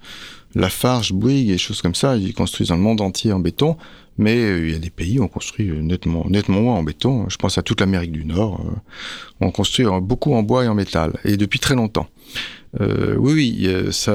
Lafarge, 0.54 1.12
Bouygues 1.12 1.50
et 1.50 1.58
choses 1.58 1.80
comme 1.80 1.94
ça, 1.94 2.16
ils 2.16 2.34
construisent 2.34 2.68
dans 2.68 2.76
le 2.76 2.82
monde 2.82 3.00
entier 3.00 3.32
en 3.32 3.40
béton, 3.40 3.76
mais 4.18 4.36
euh, 4.36 4.66
il 4.66 4.72
y 4.72 4.76
a 4.76 4.78
des 4.78 4.90
pays 4.90 5.18
où 5.18 5.24
on 5.24 5.28
construit 5.28 5.70
nettement, 5.70 6.26
nettement 6.28 6.60
moins 6.60 6.74
en 6.74 6.82
béton. 6.82 7.26
Je 7.30 7.36
pense 7.36 7.56
à 7.56 7.62
toute 7.62 7.80
l'Amérique 7.80 8.12
du 8.12 8.26
Nord. 8.26 8.62
on 9.40 9.50
construit 9.50 9.86
beaucoup 10.02 10.34
en 10.34 10.42
bois 10.42 10.64
et 10.64 10.68
en 10.68 10.74
métal, 10.74 11.18
et 11.24 11.38
depuis 11.38 11.58
très 11.58 11.74
longtemps. 11.74 12.08
Oui, 12.78 13.32
oui, 13.32 13.68
ça, 13.90 14.12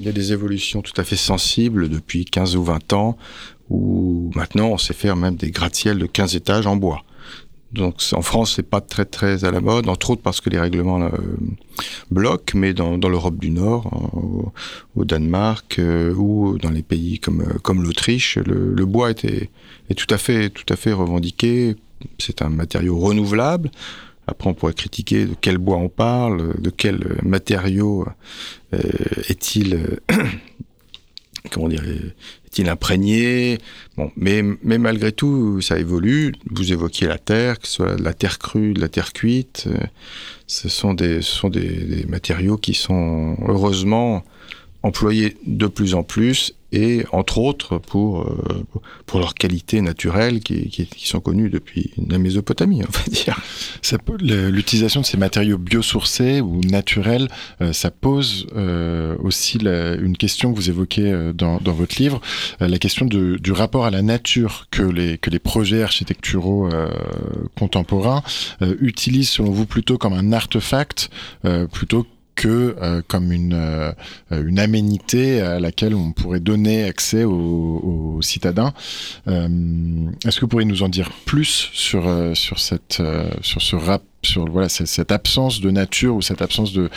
il 0.00 0.04
y 0.04 0.08
a 0.08 0.12
des 0.12 0.32
évolutions 0.32 0.82
tout 0.82 1.00
à 1.00 1.04
fait 1.04 1.14
sensibles 1.14 1.88
depuis 1.88 2.24
15 2.24 2.56
ou 2.56 2.64
20 2.64 2.92
ans 2.94 3.16
où 3.70 4.30
maintenant 4.34 4.68
on 4.68 4.78
sait 4.78 4.94
faire 4.94 5.16
même 5.16 5.36
des 5.36 5.50
gratte-ciels 5.50 5.98
de 5.98 6.06
15 6.06 6.36
étages 6.36 6.66
en 6.66 6.76
bois. 6.76 7.02
Donc 7.72 8.02
en 8.12 8.22
France, 8.22 8.54
c'est 8.56 8.68
pas 8.68 8.80
très 8.80 9.04
très 9.04 9.44
à 9.44 9.52
la 9.52 9.60
mode, 9.60 9.88
entre 9.88 10.10
autres 10.10 10.22
parce 10.22 10.40
que 10.40 10.50
les 10.50 10.58
règlements 10.58 11.00
euh, 11.02 11.10
bloquent, 12.10 12.58
mais 12.58 12.74
dans, 12.74 12.98
dans 12.98 13.08
l'Europe 13.08 13.38
du 13.38 13.50
Nord, 13.50 14.52
au, 14.96 15.04
Danemark 15.04 15.78
euh, 15.78 16.12
ou 16.14 16.58
dans 16.58 16.70
les 16.70 16.82
pays 16.82 17.20
comme 17.20 17.42
euh, 17.42 17.58
comme 17.62 17.82
l'Autriche, 17.82 18.38
le, 18.38 18.74
le, 18.74 18.86
bois 18.86 19.12
était 19.12 19.50
est 19.88 19.94
tout 19.94 20.12
à 20.12 20.18
fait 20.18 20.50
tout 20.50 20.70
à 20.72 20.76
fait 20.76 20.92
revendiqué. 20.92 21.76
C'est 22.18 22.42
un 22.42 22.48
matériau 22.48 22.98
renouvelable. 22.98 23.70
Après, 24.26 24.48
on 24.48 24.54
pourrait 24.54 24.74
critiquer 24.74 25.26
de 25.26 25.34
quel 25.40 25.58
bois 25.58 25.76
on 25.76 25.88
parle, 25.88 26.60
de 26.60 26.70
quel 26.70 27.18
matériau 27.22 28.06
est-il 29.28 29.98
comment 31.50 31.68
dire 31.68 31.84
est-il 31.84 32.68
imprégné? 32.68 33.58
Bon, 33.96 34.10
mais, 34.16 34.42
mais 34.62 34.78
malgré 34.78 35.12
tout, 35.12 35.60
ça 35.60 35.78
évolue. 35.78 36.32
Vous 36.50 36.72
évoquiez 36.72 37.06
la 37.06 37.18
terre, 37.18 37.58
que 37.58 37.68
ce 37.68 37.74
soit 37.74 37.94
de 37.96 38.02
la 38.02 38.12
terre 38.12 38.38
crue, 38.38 38.74
de 38.74 38.80
la 38.80 38.88
terre 38.88 39.12
cuite. 39.12 39.64
Euh, 39.68 39.78
ce 40.46 40.68
sont 40.68 40.94
des, 40.94 41.22
ce 41.22 41.32
sont 41.32 41.48
des, 41.48 41.84
des 41.84 42.04
matériaux 42.06 42.56
qui 42.56 42.74
sont 42.74 43.36
heureusement 43.46 44.24
employés 44.82 45.36
de 45.46 45.66
plus 45.66 45.94
en 45.94 46.02
plus 46.02 46.54
et 46.72 47.04
entre 47.12 47.38
autres 47.38 47.78
pour, 47.78 48.22
euh, 48.22 48.64
pour 49.06 49.18
leurs 49.18 49.34
qualités 49.34 49.80
naturelles 49.80 50.40
qui, 50.40 50.68
qui, 50.68 50.86
qui, 50.86 51.08
sont 51.08 51.20
connues 51.20 51.50
depuis 51.50 51.90
la 52.08 52.18
Mésopotamie, 52.18 52.82
on 52.86 52.90
va 52.90 53.04
dire. 53.10 53.40
L'utilisation 54.20 55.00
de 55.00 55.06
ces 55.06 55.16
matériaux 55.16 55.58
biosourcés 55.58 56.40
ou 56.40 56.60
naturels, 56.60 57.28
euh, 57.60 57.72
ça 57.72 57.90
pose 57.90 58.46
euh, 58.54 59.16
aussi 59.22 59.58
la, 59.58 59.94
une 59.94 60.16
question 60.16 60.52
que 60.52 60.56
vous 60.56 60.70
évoquez 60.70 61.10
euh, 61.10 61.32
dans, 61.32 61.58
dans 61.58 61.72
votre 61.72 62.00
livre, 62.00 62.20
euh, 62.62 62.68
la 62.68 62.78
question 62.78 63.06
de, 63.06 63.36
du 63.36 63.52
rapport 63.52 63.84
à 63.84 63.90
la 63.90 64.02
nature 64.02 64.66
que 64.70 64.82
les, 64.82 65.18
que 65.18 65.30
les 65.30 65.38
projets 65.38 65.82
architecturaux 65.82 66.68
euh, 66.72 66.88
contemporains 67.58 68.22
utilisent 68.80 69.30
selon 69.30 69.50
vous 69.50 69.66
plutôt 69.66 69.98
comme 69.98 70.12
un 70.12 70.32
artefact 70.32 71.10
plutôt 71.72 72.04
que 72.04 72.08
euh, 72.48 73.02
comme 73.06 73.32
une, 73.32 73.54
euh, 73.54 73.92
une 74.30 74.58
aménité 74.58 75.40
à 75.40 75.60
laquelle 75.60 75.94
on 75.94 76.12
pourrait 76.12 76.40
donner 76.40 76.84
accès 76.84 77.24
aux, 77.24 78.18
citadins. 78.22 78.72
Euh, 79.28 79.48
Est-ce 80.26 80.36
que 80.36 80.42
vous 80.42 80.48
pourriez 80.48 80.66
nous 80.66 80.82
en 80.82 80.88
dire 80.88 81.10
plus 81.24 81.70
sur, 81.72 82.04
sur, 82.34 82.58
cette, 82.58 83.02
sur 83.42 83.62
ce 83.62 83.76
rap 83.76 84.02
sur 84.22 84.44
voilà 84.50 84.68
cette 84.68 85.12
absence 85.12 85.62
de 85.62 85.70
nature 85.70 86.14
ou 86.14 86.20
cette 86.20 86.42
absence 86.42 86.74
de 86.74 86.90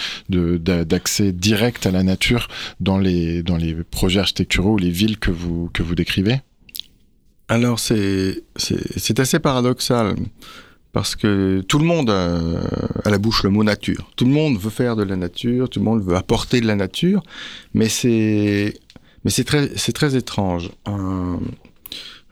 d'accès 0.58 1.32
direct 1.32 1.86
à 1.86 1.92
la 1.92 2.04
nature 2.04 2.50
dans 2.82 2.98
les 2.98 3.44
dans 3.44 3.56
les 3.56 3.76
projets 3.76 4.20
architecturaux 4.20 4.74
ou 4.74 4.78
les 4.78 4.90
villes 4.90 5.18
que 5.18 5.32
vous 5.32 5.70
que 5.72 5.84
vous 5.84 5.96
décrivez? 5.96 6.42
Alors 7.48 7.80
c'est 7.80 8.44
assez 9.20 9.40
paradoxal 9.40 10.16
parce 10.94 11.16
que 11.16 11.62
tout 11.68 11.80
le 11.80 11.86
monde 11.86 12.10
a 12.10 12.40
à 13.04 13.10
la 13.10 13.18
bouche 13.18 13.44
le 13.44 13.50
mot 13.50 13.64
nature. 13.64 14.10
Tout 14.16 14.26
le 14.26 14.32
monde 14.32 14.58
veut 14.58 14.70
faire 14.70 14.96
de 14.96 15.04
la 15.04 15.18
nature, 15.18 15.68
tout 15.70 15.80
le 15.80 15.86
monde 15.86 16.04
veut 16.04 16.16
apporter 16.16 16.62
de 16.62 16.68
la 16.68 16.76
nature, 16.76 17.24
mais 17.74 17.90
c'est 17.90 18.76
mais 19.26 19.32
c'est 19.32 19.44
très 19.44 19.72
c'est 19.76 19.92
très 19.92 20.16
étrange. 20.16 20.70
Un, 20.86 21.40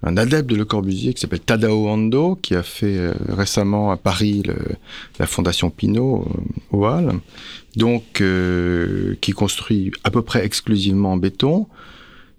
un 0.03 0.17
adepte 0.17 0.49
de 0.49 0.55
Le 0.55 0.65
Corbusier 0.65 1.13
qui 1.13 1.21
s'appelle 1.21 1.41
Tadao 1.41 1.87
Ando, 1.87 2.35
qui 2.35 2.55
a 2.55 2.63
fait 2.63 2.97
euh, 2.97 3.13
récemment 3.29 3.91
à 3.91 3.97
Paris 3.97 4.43
la 5.19 5.27
fondation 5.27 5.69
Pinault 5.69 6.27
euh, 6.73 6.77
au 6.77 6.87
donc 7.75 8.21
euh, 8.21 9.15
qui 9.21 9.31
construit 9.31 9.91
à 10.03 10.11
peu 10.11 10.21
près 10.21 10.45
exclusivement 10.45 11.13
en 11.13 11.17
béton. 11.17 11.67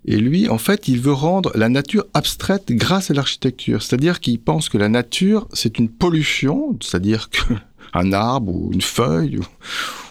Et 0.05 0.17
lui, 0.17 0.49
en 0.49 0.59
fait, 0.59 0.89
il 0.89 1.01
veut 1.01 1.13
rendre 1.13 1.53
la 1.55 1.69
nature 1.69 2.05
abstraite 2.13 2.73
grâce 2.73 3.11
à 3.11 3.15
l'architecture. 3.15 3.83
C'est-à-dire 3.83 4.19
qu'il 4.21 4.41
pense 4.41 4.69
que 4.69 4.79
la 4.79 4.89
nature, 4.89 5.47
c'est 5.53 5.79
une 5.79 5.89
pollution, 5.89 6.77
c'est-à-dire 6.81 7.31
que 7.31 7.55
un 7.95 8.13
arbre 8.13 8.53
ou 8.53 8.73
une 8.73 8.83
feuille 8.83 9.39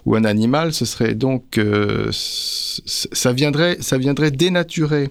ou, 0.06 0.16
un 0.16 0.24
animal, 0.24 0.74
ce 0.74 0.86
serait 0.86 1.14
donc 1.14 1.58
euh, 1.58 2.10
ça 2.12 3.34
viendrait 3.34 3.78
ça 3.82 3.98
viendrait 3.98 4.32
dénaturer 4.32 5.10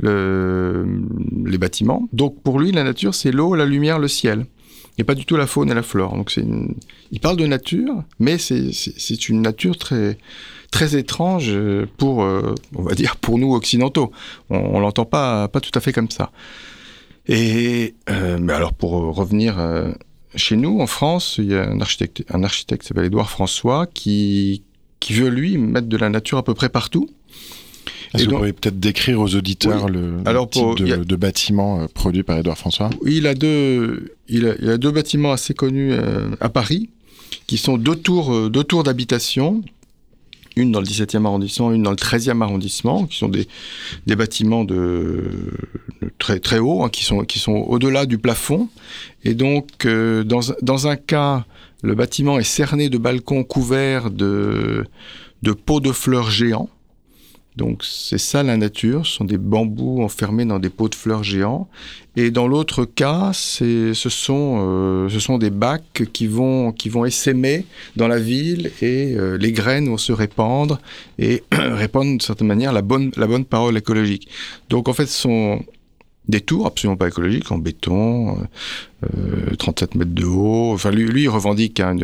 les 0.00 1.58
bâtiments. 1.58 2.08
Donc 2.12 2.42
pour 2.42 2.58
lui, 2.58 2.72
la 2.72 2.84
nature, 2.84 3.14
c'est 3.14 3.30
l'eau, 3.30 3.54
la 3.54 3.66
lumière, 3.66 3.98
le 3.98 4.08
ciel. 4.08 4.46
Et 4.96 5.04
pas 5.04 5.14
du 5.14 5.24
tout 5.24 5.36
la 5.36 5.46
faune 5.46 5.70
et 5.70 5.74
la 5.74 5.82
flore. 5.82 6.16
Donc 6.16 6.30
c'est 6.30 6.44
il 7.10 7.20
parle 7.20 7.36
de 7.36 7.46
nature, 7.46 8.02
mais 8.18 8.38
c'est 8.38 9.28
une 9.28 9.42
nature 9.42 9.76
très 9.76 10.18
très 10.74 10.96
étrange 10.96 11.56
pour, 11.96 12.18
on 12.18 12.82
va 12.82 12.94
dire, 12.94 13.16
pour 13.16 13.38
nous 13.38 13.54
occidentaux. 13.54 14.10
On, 14.50 14.58
on 14.58 14.80
l'entend 14.80 15.04
pas 15.04 15.48
pas 15.48 15.60
tout 15.60 15.70
à 15.74 15.80
fait 15.80 15.92
comme 15.92 16.10
ça. 16.10 16.30
Et 17.28 17.94
mais 18.08 18.52
alors 18.52 18.72
pour 18.74 18.90
revenir 19.14 19.56
chez 20.36 20.56
nous, 20.56 20.80
en 20.80 20.86
France, 20.86 21.36
il 21.38 21.46
y 21.46 21.54
a 21.54 21.68
un 21.68 21.80
architecte, 21.80 22.24
un 22.30 22.42
architecte 22.42 22.82
qui 22.82 22.88
s'appelle 22.88 23.06
Édouard 23.06 23.30
François 23.30 23.86
qui, 23.86 24.62
qui 25.00 25.12
veut, 25.12 25.28
lui, 25.28 25.58
mettre 25.58 25.88
de 25.88 25.96
la 25.96 26.08
nature 26.08 26.38
à 26.38 26.42
peu 26.42 26.54
près 26.54 26.68
partout. 26.68 27.08
Est-ce 28.12 28.24
que 28.24 28.30
vous 28.30 28.36
pourriez 28.36 28.52
peut-être 28.52 28.78
décrire 28.78 29.20
aux 29.20 29.34
auditeurs 29.34 29.88
le, 29.88 30.22
type 30.50 30.76
de, 30.76 31.02
de, 31.02 31.16
bâtiment 31.16 31.80
euh, 31.80 31.86
produit 31.92 32.22
par 32.22 32.38
Édouard 32.38 32.56
François? 32.56 32.90
Il 33.04 33.26
a 33.26 33.34
deux, 33.34 34.14
il 34.28 34.46
a, 34.46 34.54
il 34.60 34.68
a 34.70 34.78
deux 34.78 34.92
bâtiments 34.92 35.32
assez 35.32 35.52
connus 35.52 35.92
euh, 35.92 36.28
à 36.40 36.48
Paris, 36.48 36.90
qui 37.48 37.58
sont 37.58 37.76
deux 37.76 37.96
tours, 37.96 38.32
euh, 38.32 38.48
deux 38.48 38.62
tours 38.62 38.84
d'habitation 38.84 39.62
une 40.56 40.72
dans 40.72 40.80
le 40.80 40.86
17e 40.86 41.24
arrondissement, 41.24 41.72
une 41.72 41.82
dans 41.82 41.90
le 41.90 41.96
13e 41.96 42.42
arrondissement, 42.42 43.06
qui 43.06 43.18
sont 43.18 43.28
des, 43.28 43.46
bâtiments 44.16 44.64
de, 44.64 45.52
très, 46.18 46.40
très 46.40 46.58
hauts, 46.58 46.84
hein, 46.84 46.90
qui 46.90 47.04
sont, 47.04 47.52
au-delà 47.52 48.06
du 48.06 48.18
plafond. 48.18 48.68
Et 49.24 49.34
donc, 49.34 49.86
euh, 49.86 50.24
dans, 50.24 50.86
un 50.86 50.96
cas, 50.96 51.44
le 51.82 51.94
bâtiment 51.94 52.38
est 52.38 52.44
cerné 52.44 52.88
de 52.88 52.98
balcons 52.98 53.44
couverts 53.44 54.10
de 54.10 54.86
pots 55.66 55.80
de 55.80 55.92
fleurs 55.92 56.30
géants. 56.30 56.70
Donc 57.56 57.84
c'est 57.84 58.18
ça 58.18 58.42
la 58.42 58.56
nature, 58.56 59.06
ce 59.06 59.12
sont 59.12 59.24
des 59.24 59.38
bambous 59.38 60.02
enfermés 60.02 60.44
dans 60.44 60.58
des 60.58 60.70
pots 60.70 60.88
de 60.88 60.94
fleurs 60.94 61.22
géants. 61.22 61.68
Et 62.16 62.30
dans 62.30 62.48
l'autre 62.48 62.84
cas, 62.84 63.30
c'est, 63.32 63.94
ce 63.94 64.08
sont, 64.08 64.58
euh, 64.58 65.08
ce 65.08 65.20
sont 65.20 65.38
des 65.38 65.50
bacs 65.50 66.04
qui 66.12 66.26
vont, 66.26 66.72
qui 66.72 66.88
vont 66.88 67.04
essaimer 67.04 67.64
dans 67.96 68.08
la 68.08 68.18
ville 68.18 68.72
et 68.82 69.14
euh, 69.14 69.36
les 69.36 69.52
graines 69.52 69.88
vont 69.88 69.98
se 69.98 70.12
répandre 70.12 70.80
et 71.18 71.44
répandre 71.52 72.06
d'une 72.06 72.20
certaine 72.20 72.48
manière 72.48 72.72
la 72.72 72.82
bonne, 72.82 73.12
la 73.16 73.26
bonne 73.26 73.44
parole 73.44 73.76
écologique. 73.76 74.28
Donc 74.68 74.88
en 74.88 74.92
fait, 74.92 75.06
ce 75.06 75.22
sont 75.22 75.64
des 76.28 76.40
tours 76.40 76.66
absolument 76.66 76.96
pas 76.96 77.08
écologiques 77.08 77.52
en 77.52 77.58
béton, 77.58 78.38
euh, 79.04 79.54
37 79.58 79.94
mètres 79.94 80.14
de 80.14 80.24
haut. 80.24 80.72
Enfin, 80.72 80.90
lui, 80.90 81.06
lui 81.06 81.22
il 81.22 81.28
revendique 81.28 81.80
hein, 81.80 81.94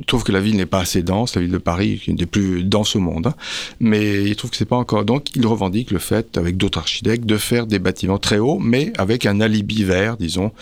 il 0.00 0.06
trouve 0.06 0.24
que 0.24 0.32
la 0.32 0.40
ville 0.40 0.56
n'est 0.56 0.66
pas 0.66 0.80
assez 0.80 1.02
dense, 1.02 1.36
la 1.36 1.42
ville 1.42 1.50
de 1.50 1.58
Paris, 1.58 1.92
est 1.92 2.08
une 2.08 2.16
des 2.16 2.26
plus 2.26 2.64
denses 2.64 2.96
au 2.96 3.00
monde, 3.00 3.28
hein. 3.28 3.34
mais 3.80 4.24
il 4.24 4.34
trouve 4.34 4.50
que 4.50 4.56
c'est 4.56 4.64
pas 4.64 4.76
encore. 4.76 5.04
Donc, 5.04 5.36
il 5.36 5.46
revendique 5.46 5.90
le 5.90 5.98
fait, 5.98 6.38
avec 6.38 6.56
d'autres 6.56 6.78
architectes, 6.78 7.26
de 7.26 7.36
faire 7.36 7.66
des 7.66 7.78
bâtiments 7.78 8.18
très 8.18 8.38
hauts, 8.38 8.58
mais 8.58 8.92
avec 8.96 9.26
un 9.26 9.40
alibi 9.40 9.84
vert, 9.84 10.16
disons. 10.16 10.52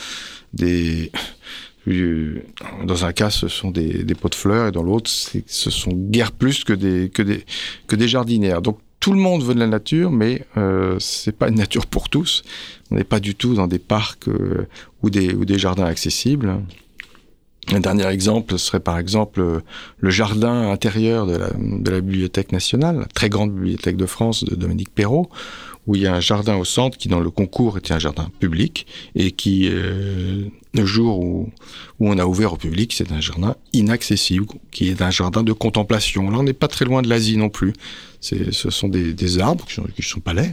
Euh, 0.61 2.43
dans 2.85 3.05
un 3.05 3.13
cas, 3.13 3.31
ce 3.31 3.49
sont 3.49 3.71
des, 3.71 4.03
des 4.03 4.15
pots 4.15 4.29
de 4.29 4.35
fleurs, 4.35 4.69
et 4.69 4.73
dans 4.73 4.83
l'autre, 4.83 5.09
ce 5.09 5.71
sont 5.71 5.93
guère 5.93 6.33
plus 6.33 6.65
que 6.65 6.73
des, 6.73 7.09
que 7.09 7.23
des, 7.23 7.45
que 7.87 7.95
des 7.95 8.09
jardinières. 8.09 8.61
Donc, 8.61 8.79
tout 9.01 9.13
le 9.13 9.21
monde 9.21 9.45
veut 9.45 9.55
de 9.55 9.61
la 9.61 9.69
nature, 9.69 10.11
mais 10.11 10.45
euh, 10.57 10.97
c'est 10.99 11.37
pas 11.37 11.49
une 11.49 11.55
nature 11.55 11.87
pour 11.87 12.09
tous. 12.09 12.43
On 12.91 12.97
n'est 12.97 13.05
pas 13.05 13.21
du 13.21 13.37
tout 13.37 13.55
dans 13.55 13.69
des 13.69 13.79
parcs 13.79 14.29
euh, 14.29 14.67
ou, 15.03 15.11
des, 15.11 15.33
ou 15.33 15.45
des 15.45 15.59
jardins 15.59 15.85
accessibles. 15.85 16.61
Un 17.73 17.81
dernier 17.81 18.07
exemple 18.07 18.59
serait 18.59 18.81
par 18.81 18.99
exemple 18.99 19.63
le 19.99 20.11
jardin 20.11 20.71
intérieur 20.71 21.27
de 21.27 21.91
la, 21.91 22.01
Bibliothèque 22.01 22.53
nationale, 22.53 23.01
la 23.01 23.07
très 23.07 23.29
grande 23.29 23.53
bibliothèque 23.53 23.97
de 23.97 24.07
France 24.07 24.45
de 24.45 24.55
Dominique 24.55 24.95
Perrault, 24.95 25.29
où 25.87 25.95
il 25.95 26.03
y 26.03 26.07
a 26.07 26.15
un 26.15 26.21
jardin 26.21 26.57
au 26.57 26.65
centre 26.65 26.97
qui 26.97 27.09
dans 27.09 27.21
le 27.21 27.31
concours 27.31 27.77
était 27.77 27.93
un 27.93 27.99
jardin 27.99 28.31
public 28.41 28.87
et 29.15 29.33
qui 29.33 29.69
euh, 29.69 30.45
le 30.73 30.87
jour 30.87 31.19
où, 31.21 31.51
on 32.01 32.19
a 32.19 32.25
ouvert 32.25 32.55
au 32.55 32.57
public 32.57 32.95
c'est 32.95 33.13
un 33.13 33.21
jardin 33.21 33.57
inaccessible 33.73 34.47
qui 34.71 34.89
est 34.89 35.03
un 35.03 35.11
jardin 35.11 35.43
de 35.43 35.53
contemplation 35.53 36.31
là 36.31 36.39
on 36.39 36.43
n'est 36.43 36.53
pas 36.53 36.69
très 36.69 36.85
loin 36.85 37.03
de 37.03 37.09
l'Asie 37.09 37.37
non 37.37 37.49
plus 37.49 37.73
ce 38.21 38.71
sont 38.71 38.89
des, 38.89 39.39
arbres 39.39 39.65
qui 39.67 39.75
sont, 39.75 39.85
qui 39.95 40.03
sont 40.03 40.21
pas 40.21 40.35
laids 40.35 40.53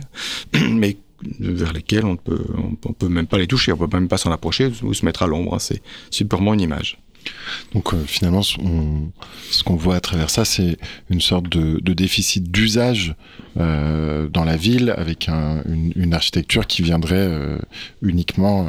mais 0.70 0.98
vers 1.40 1.74
lesquels 1.74 2.06
on 2.06 2.14
ne 2.14 2.16
peut, 2.16 3.08
même 3.08 3.28
pas 3.28 3.38
les 3.38 3.48
toucher, 3.48 3.72
on 3.72 3.78
peut 3.78 3.88
même 3.92 4.08
pas 4.08 4.18
s'en 4.18 4.32
approcher 4.32 4.72
ou 4.84 4.94
se 4.94 5.06
mettre 5.06 5.24
à 5.24 5.28
l'ombre. 5.28 5.56
Hein. 5.56 5.78
C'est 6.12 6.26
purement 6.26 6.54
une 6.54 6.62
image. 6.62 7.00
Donc 7.74 7.94
euh, 7.94 8.04
finalement, 8.06 8.42
ce 8.42 9.64
qu'on 9.64 9.76
voit 9.76 9.96
à 9.96 10.00
travers 10.00 10.30
ça, 10.30 10.46
c'est 10.46 10.78
une 11.10 11.22
sorte 11.22 11.50
de, 11.50 11.94
déficit 11.94 12.52
d'usage 12.52 13.16
euh, 13.58 14.28
dans 14.28 14.44
la 14.44 14.58
ville, 14.58 14.94
avec 14.98 15.30
un, 15.30 15.64
une, 15.96 16.14
architecture 16.14 16.68
qui 16.68 16.82
viendrait 16.82 17.16
euh, 17.16 17.58
uniquement 18.02 18.68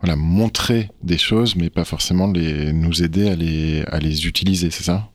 voilà, 0.00 0.16
montrer 0.16 0.90
des 1.02 1.18
choses, 1.18 1.56
mais 1.56 1.70
pas 1.70 1.84
forcément 1.84 2.30
les, 2.30 2.72
nous 2.72 3.02
aider 3.02 3.28
à 3.28 3.36
les, 3.36 3.82
à 3.86 3.98
les 3.98 4.26
utiliser, 4.26 4.70
c'est 4.70 4.84
ça? 4.84 5.08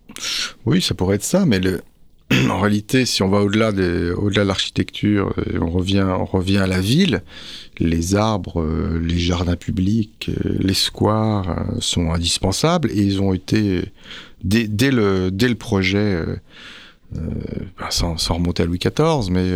Oui, 0.66 0.82
ça 0.82 0.94
pourrait 0.94 1.16
être 1.16 1.24
ça, 1.24 1.46
mais 1.46 1.60
le, 1.60 1.82
en 2.50 2.60
réalité, 2.60 3.06
si 3.06 3.24
on 3.24 3.30
va 3.30 3.40
au-delà 3.40 3.72
de, 3.72 4.14
au-delà 4.18 4.44
de 4.44 4.48
l'architecture, 4.48 5.34
euh, 5.38 5.60
on 5.62 5.70
revient, 5.70 6.06
revient 6.32 6.58
à 6.58 6.68
la 6.68 6.80
ville. 6.80 7.24
Les 7.80 8.16
arbres, 8.16 8.62
euh, 8.62 9.00
les 9.04 9.18
jardins 9.18 9.56
publics, 9.56 10.30
euh, 10.30 10.56
les 10.60 10.74
squares 10.74 11.66
sont 11.80 12.12
indispensables 12.12 12.92
et 12.92 13.02
ils 13.02 13.22
ont 13.22 13.34
été 13.34 13.84
dès, 14.44 14.68
dès 14.68 14.92
le 14.92 15.32
dès 15.32 15.48
le 15.48 15.56
projet. 15.56 16.20
Bah, 17.78 17.92
sans, 17.92 18.18
sans, 18.18 18.36
remonter 18.36 18.64
à 18.64 18.66
Louis 18.66 18.80
XIV, 18.80 19.30
mais 19.30 19.48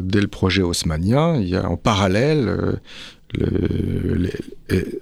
dès 0.00 0.20
le 0.20 0.28
projet 0.28 0.62
haussmannien, 0.62 1.40
il 1.40 1.48
y 1.48 1.56
a 1.56 1.68
en 1.68 1.76
parallèle 1.76 2.78
le, 3.38 4.30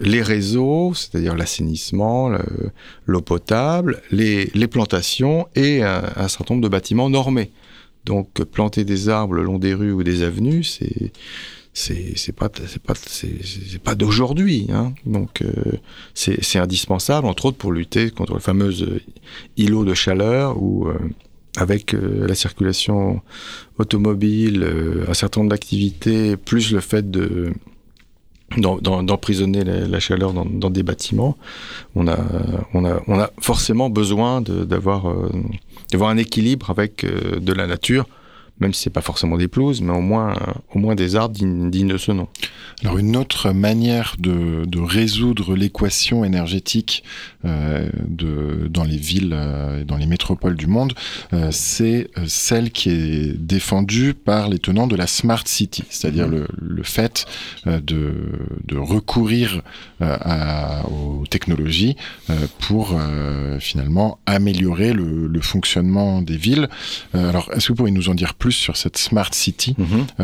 les, 0.01 0.23
réseaux, 0.23 0.93
c'est-à-dire 0.95 1.35
l'assainissement, 1.35 2.31
l'eau 3.07 3.21
potable, 3.21 4.03
les, 4.11 4.47
plantations 4.67 5.47
et 5.55 5.83
un, 5.83 6.29
certain 6.29 6.55
nombre 6.55 6.65
de 6.65 6.69
bâtiments 6.69 7.11
normés. 7.11 7.51
Donc 8.05 8.43
planter 8.45 8.85
des 8.85 9.09
arbres 9.09 9.35
le 9.35 9.43
long 9.43 9.59
des 9.59 9.75
rues 9.75 9.93
ou 9.93 10.03
des 10.03 10.23
avenues, 10.23 10.65
c'est 10.65 11.13
c'est 11.75 12.37
pas 12.37 12.51
c'est 12.67 12.83
pas 12.83 12.93
c'est 12.95 13.83
pas 13.83 13.95
d'aujourd'hui 13.95 14.67
hein. 14.71 14.93
donc 15.07 15.41
euh, 15.41 15.79
c'est 16.13 16.59
indispensable 16.59 17.27
entre 17.27 17.47
autres 17.47 17.57
pour 17.57 17.73
lutter 17.73 18.11
contre 18.11 18.35
le 18.35 18.41
fameux 18.41 18.75
îlot 19.57 19.87
de 19.87 19.95
chaleur 19.95 20.59
euh, 20.59 20.99
avec 21.57 21.95
euh, 21.95 22.27
la 22.27 22.35
circulation 22.35 23.21
automobile, 23.79 24.63
euh, 24.63 25.05
un 25.09 25.15
certain 25.15 25.41
nombre 25.41 25.51
d'activités, 25.51 26.37
plus 26.37 26.73
le 26.73 26.81
fait 26.81 27.11
de 27.11 27.53
d'emprisonner 28.57 29.65
la, 29.65 30.01
chaleur 30.01 30.33
dans, 30.33 30.71
des 30.71 30.83
bâtiments, 30.83 31.37
on 31.95 32.07
a, 32.09 32.19
on 32.75 32.85
a, 32.85 33.01
on 33.07 33.19
a 33.19 33.31
forcément 33.41 33.91
besoin 33.91 34.41
d'avoir 34.41 35.09
euh, 35.09 35.31
un 36.01 36.17
équilibre 36.17 36.71
avec 36.71 37.05
euh, 37.05 37.39
de 37.41 37.53
la 37.53 37.67
nature, 37.67 38.07
même 38.63 38.73
si 38.73 38.85
c'est 38.85 38.91
pas 38.91 39.03
forcément 39.03 39.37
des 39.37 39.49
pelouses, 39.49 39.83
mais 39.83 39.93
au 39.93 40.01
moins, 40.01 40.35
au 40.75 40.79
moins 40.79 40.95
des 40.95 41.17
arbres 41.17 41.35
dignes, 41.35 41.71
dignes 41.71 41.89
de 41.89 41.99
ce 41.99 42.13
nom. 42.13 42.29
Alors 42.83 42.99
une 42.99 43.17
autre 43.17 43.51
manière 43.53 44.17
de, 44.19 44.65
de 44.67 44.81
résoudre 44.81 45.55
l'équation 45.55 46.25
énergétique 46.25 47.05
euh, 47.45 47.89
de, 48.09 48.69
dans 48.69 48.85
les 48.85 48.97
villes 48.97 49.33
euh, 49.35 49.83
et 49.83 49.85
dans 49.85 49.97
les 49.97 50.07
métropoles 50.07 50.57
du 50.57 50.67
monde, 50.67 50.95
euh, 51.33 51.49
c'est 51.51 52.09
celle 52.27 52.71
qui 52.71 52.91
est 52.91 53.39
défendue 53.39 54.15
par 54.15 54.49
les 54.49 54.59
tenants 54.59 54.87
de 54.87 54.97
la 54.97 55.07
Smart 55.07 55.43
City, 55.47 55.85
c'est-à-dire 55.91 56.29
mmh. 56.29 56.33
le, 56.33 56.49
le, 56.61 56.83
fait 56.83 57.27
euh, 57.67 57.81
de, 57.81 58.15
de 58.67 58.77
recourir 58.77 59.63
euh, 60.01 60.17
à, 60.21 60.87
aux 60.89 61.25
technologies 61.29 61.97
euh, 62.31 62.35
pour 62.61 62.99
finalement 63.61 64.19
améliorer 64.27 64.93
le, 64.93 65.27
le, 65.27 65.41
fonctionnement 65.41 66.23
des 66.23 66.37
villes. 66.37 66.69
alors 67.15 67.51
est-ce 67.53 67.69
que 67.69 67.73
vous 67.73 67.77
pourriez 67.77 67.95
nous 67.95 68.09
en 68.09 68.15
dire 68.15 68.35
plus 68.35 68.52
sur 68.57 68.77
cette 68.77 68.97
Smart 68.97 69.33
City 69.33 69.75
mmh. 69.79 70.23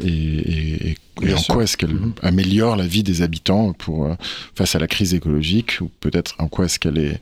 et, 0.00 0.08
et, 0.08 0.90
et 0.90 0.96
et 1.22 1.32
en 1.32 1.40
quoi 1.40 1.62
est-ce 1.62 1.76
qu'elle 1.76 1.94
mmh. 1.94 2.14
améliore 2.22 2.76
la 2.76 2.86
vie 2.86 3.02
des 3.02 3.22
habitants 3.22 3.72
pour 3.72 4.04
euh, 4.04 4.14
face 4.54 4.74
à 4.74 4.78
la 4.78 4.86
crise 4.86 5.14
écologique 5.14 5.78
ou 5.80 5.90
peut-être 6.00 6.34
en 6.38 6.48
quoi 6.48 6.66
est-ce 6.66 6.78
qu'elle 6.78 6.98
est, 6.98 7.20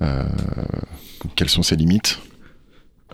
euh, 0.00 0.24
quelles 1.34 1.48
sont 1.48 1.62
ses 1.62 1.76
limites? 1.76 2.20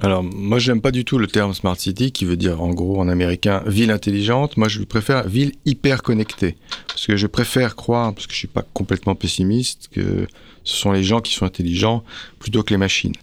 Alors, 0.00 0.22
moi, 0.22 0.60
j'aime 0.60 0.80
pas 0.80 0.92
du 0.92 1.04
tout 1.04 1.18
le 1.18 1.26
terme 1.26 1.54
smart 1.54 1.76
city, 1.76 2.12
qui 2.12 2.24
veut 2.24 2.36
dire, 2.36 2.62
en 2.62 2.70
gros, 2.70 3.00
en 3.00 3.08
américain, 3.08 3.62
ville 3.66 3.90
intelligente. 3.90 4.56
Moi, 4.56 4.68
je 4.68 4.82
préfère 4.84 5.26
ville 5.26 5.52
hyper 5.64 6.02
connectée. 6.02 6.56
Parce 6.86 7.06
que 7.06 7.16
je 7.16 7.26
préfère 7.26 7.74
croire, 7.74 8.14
parce 8.14 8.26
que 8.28 8.32
je 8.32 8.38
suis 8.38 8.48
pas 8.48 8.64
complètement 8.74 9.16
pessimiste, 9.16 9.88
que 9.90 10.26
ce 10.62 10.76
sont 10.76 10.92
les 10.92 11.02
gens 11.02 11.20
qui 11.20 11.34
sont 11.34 11.46
intelligents 11.46 12.04
plutôt 12.38 12.62
que 12.62 12.70
les 12.70 12.76
machines 12.76 13.14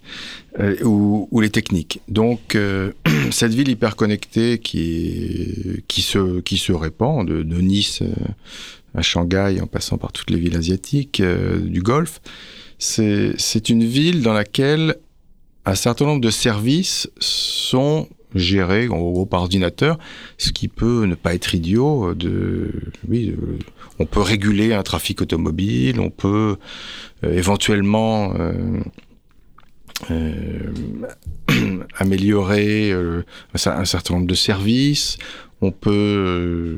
euh, 0.59 0.75
ou, 0.83 1.39
les 1.39 1.49
techniques. 1.49 2.01
Donc, 2.09 2.55
euh, 2.55 2.91
cette 3.31 3.53
ville 3.53 3.69
hyper 3.69 3.95
connectée 3.95 4.57
qui, 4.57 5.81
se, 5.89 6.41
qui 6.41 6.57
se 6.57 6.73
répand 6.73 7.25
de, 7.25 7.43
Nice 7.61 8.01
euh, 8.01 8.07
à 8.95 9.01
Shanghai 9.01 9.59
en 9.61 9.67
passant 9.67 9.97
par 9.97 10.11
toutes 10.11 10.29
les 10.29 10.39
villes 10.39 10.57
asiatiques 10.57 11.21
du 11.21 11.81
Golfe, 11.81 12.19
c'est 12.77 13.69
une 13.69 13.85
ville 13.85 14.21
dans 14.21 14.33
laquelle 14.33 14.97
un 15.65 15.75
certain 15.75 16.05
nombre 16.05 16.21
de 16.21 16.29
services 16.29 17.09
sont 17.19 18.07
gérés 18.33 18.87
en 18.89 18.97
gros 18.97 19.25
par 19.25 19.41
ordinateur, 19.41 19.97
ce 20.37 20.51
qui 20.51 20.67
peut 20.67 21.05
ne 21.05 21.15
pas 21.15 21.33
être 21.33 21.55
idiot. 21.55 22.13
De, 22.13 22.71
oui, 23.07 23.35
on 23.99 24.05
peut 24.05 24.21
réguler 24.21 24.73
un 24.73 24.83
trafic 24.83 25.21
automobile, 25.21 25.99
on 25.99 26.09
peut 26.09 26.57
éventuellement 27.23 28.33
améliorer 31.97 32.93
un 33.53 33.85
certain 33.85 34.15
nombre 34.15 34.27
de 34.27 34.35
services. 34.35 35.17
On 35.61 35.71
peut 35.71 36.77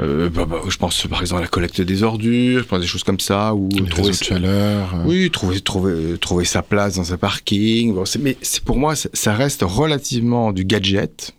euh, 0.00 0.28
bah, 0.30 0.46
bah, 0.46 0.60
je 0.68 0.76
pense 0.76 1.06
par 1.06 1.20
exemple 1.20 1.40
à 1.40 1.42
la 1.42 1.48
collecte 1.48 1.80
des 1.80 2.02
ordures, 2.02 2.60
je 2.60 2.64
pense 2.64 2.80
des 2.80 2.86
choses 2.86 3.04
comme 3.04 3.20
ça 3.20 3.54
ou 3.54 3.68
trouver 3.68 4.12
sa... 4.12 4.34
Euh. 4.36 4.84
Oui, 5.04 5.30
trouver 5.30 5.60
trouver 5.60 6.18
trouver 6.18 6.44
sa 6.44 6.62
place 6.62 6.96
dans 6.96 7.12
un 7.12 7.16
parking. 7.16 7.94
Bon, 7.94 8.04
mais 8.20 8.36
c'est 8.42 8.64
pour 8.64 8.76
moi 8.76 8.94
ça 8.94 9.34
reste 9.34 9.62
relativement 9.62 10.52
du 10.52 10.64
gadget 10.64 11.34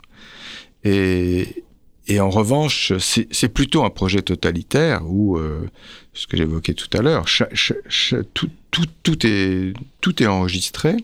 et 0.84 1.64
et 2.08 2.20
en 2.20 2.30
revanche, 2.30 2.92
c'est 2.98 3.48
plutôt 3.48 3.86
un 3.86 3.90
projet 3.90 4.22
totalitaire 4.22 5.02
où, 5.06 5.38
euh, 5.38 5.62
ce 6.14 6.28
que 6.28 6.36
j'évoquais 6.36 6.74
tout 6.74 6.90
à 6.92 7.02
l'heure, 7.02 7.26
tout, 8.34 8.50
tout, 8.72 8.86
tout, 9.04 9.26
est, 9.26 9.74
tout 10.02 10.22
est 10.22 10.28
enregistré. 10.28 10.98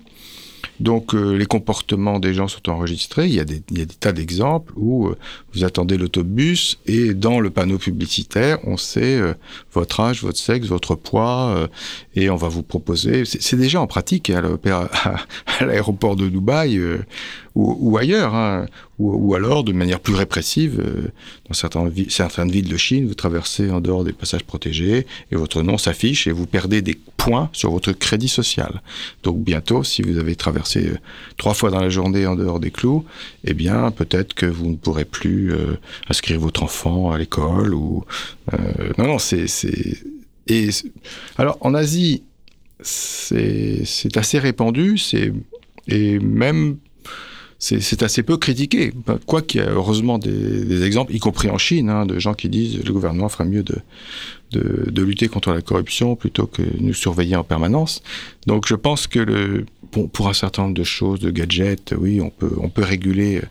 Donc 0.80 1.16
euh, 1.16 1.36
les 1.36 1.46
comportements 1.46 2.20
des 2.20 2.34
gens 2.34 2.48
sont 2.48 2.70
enregistrés. 2.70 3.28
Il 3.28 3.34
y 3.34 3.40
a 3.40 3.46
des, 3.46 3.62
tas 4.00 4.12
d'exemples 4.12 4.74
où 4.76 5.08
euh, 5.08 5.18
vous 5.54 5.64
attendez 5.64 5.98
l'autobus 5.98 6.80
et 6.86 7.14
dans 7.14 7.40
le 7.40 7.50
panneau 7.50 7.78
publicitaire, 7.78 8.60
on 8.64 8.78
sait 8.78 9.20
euh, 9.20 9.34
votre 9.74 10.00
âge, 10.00 10.22
votre 10.22 10.38
sexe, 10.38 10.68
votre 10.68 10.96
poids 10.96 11.70
et 12.16 12.30
on 12.30 12.36
va 12.36 12.48
vous 12.48 12.64
proposer. 12.64 13.24
C'est 13.26 13.58
déjà 13.58 13.82
en 13.82 13.88
pratique 13.88 14.30
hein, 14.30 14.58
à 15.60 15.66
l'aéroport 15.66 16.16
de 16.16 16.28
Dubaï 16.28 16.80
ou, 17.58 17.97
ailleurs, 17.97 18.36
hein, 18.36 18.68
ou, 18.99 19.34
alors 19.34 19.64
de 19.64 19.72
manière 19.72 19.99
plus 19.99 20.14
répressive, 20.14 20.80
euh, 20.80 21.08
dans 21.47 21.53
certaines, 21.53 21.91
certaines 22.10 22.51
villes 22.51 22.70
de 22.70 22.78
Chine, 22.78 23.08
vous 23.08 23.16
traversez 23.16 23.72
en 23.72 23.82
dehors 23.82 24.03
des 24.03 24.14
passages 24.14 24.43
protégés 24.43 25.08
et 25.32 25.36
votre 25.36 25.64
nom 25.64 25.80
s'affiche 25.80 26.28
et 26.28 26.32
vous 26.32 26.45
perdez 26.45 26.84
des 26.84 26.97
points 27.18 27.49
sur 27.53 27.72
votre 27.72 27.93
crédit 27.93 28.28
social. 28.28 28.82
Donc 29.24 29.39
bientôt, 29.39 29.84
si 29.84 30.03
vous 30.03 30.20
avez 30.20 30.36
traversé 30.36 30.88
euh, 30.88 30.97
trois 31.38 31.55
fois 31.55 31.72
dans 31.72 31.82
la 31.82 31.89
journée 31.89 32.28
en 32.28 32.36
dehors 32.36 32.60
des 32.60 32.70
clous, 32.70 33.05
eh 33.43 33.55
bien 33.55 33.89
peut-être 33.89 34.36
que 34.36 34.45
vous 34.45 34.68
ne 34.68 34.76
pourrez 34.76 35.05
plus 35.05 35.51
euh, 35.51 35.78
inscrire 36.10 36.39
votre 36.39 36.62
enfant 36.62 37.12
à 37.12 37.18
l'école 37.18 37.74
ou 37.74 38.03
non 38.97 39.08
non 39.08 39.20
c'est 39.20 39.45
et 40.47 40.70
alors 41.38 41.58
en 41.62 41.74
Asie 41.74 42.24
c'est 42.82 43.84
assez 44.16 44.39
répandu 44.39 44.97
c'est 44.97 45.34
et 45.88 46.20
même 46.20 46.78
c'est 47.60 48.03
assez 48.03 48.24
peu 48.24 48.38
critiqué. 48.38 48.93
Quoi 49.26 49.41
qu'il 49.41 49.62
y 49.62 49.64
ait 49.64 49.68
heureusement 49.68 50.20
des, 50.20 50.84
exemples, 50.84 51.14
y 51.16 51.20
compris 51.20 51.49
en 51.49 51.58
Chine, 51.58 51.89
hein, 51.89 52.05
de 52.05 52.20
gens 52.20 52.34
qui 52.34 52.49
disent 52.49 52.84
le 52.84 52.93
gouvernement 52.93 53.30
ferait 53.30 53.45
mieux 53.45 53.64
de, 53.64 53.76
de, 54.51 54.89
de, 54.91 55.03
lutter 55.03 55.28
contre 55.28 55.51
la 55.51 55.62
corruption 55.62 56.16
plutôt 56.16 56.45
que 56.45 56.62
nous 56.80 56.93
surveiller 56.93 57.36
en 57.36 57.43
permanence. 57.43 58.03
Donc 58.45 58.68
je 58.68 58.76
pense 58.76 59.08
que 59.08 59.66
pour 60.14 60.28
un 60.28 60.34
certain 60.34 60.64
nombre 60.64 60.76
de 60.76 60.84
choses, 60.84 61.20
de 61.20 61.32
gadgets, 61.32 61.95
oui, 61.97 62.22
on 62.22 62.30
peut, 62.30 62.51
on 62.62 62.70
peut 62.70 62.84
réguler 62.84 63.41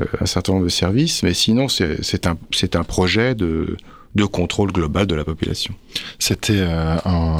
euh, 0.00 0.04
un 0.20 0.26
certain 0.26 0.52
nombre 0.52 0.64
de 0.64 0.70
services, 0.70 1.22
mais 1.22 1.34
sinon 1.34 1.68
c'est 1.68 2.26
un, 2.26 2.38
un 2.74 2.84
projet 2.84 3.34
de 3.34 3.76
de 4.14 4.24
contrôle 4.24 4.72
global 4.72 5.06
de 5.06 5.14
la 5.14 5.24
population. 5.24 5.74
C'était 6.18 6.58
euh, 6.58 6.96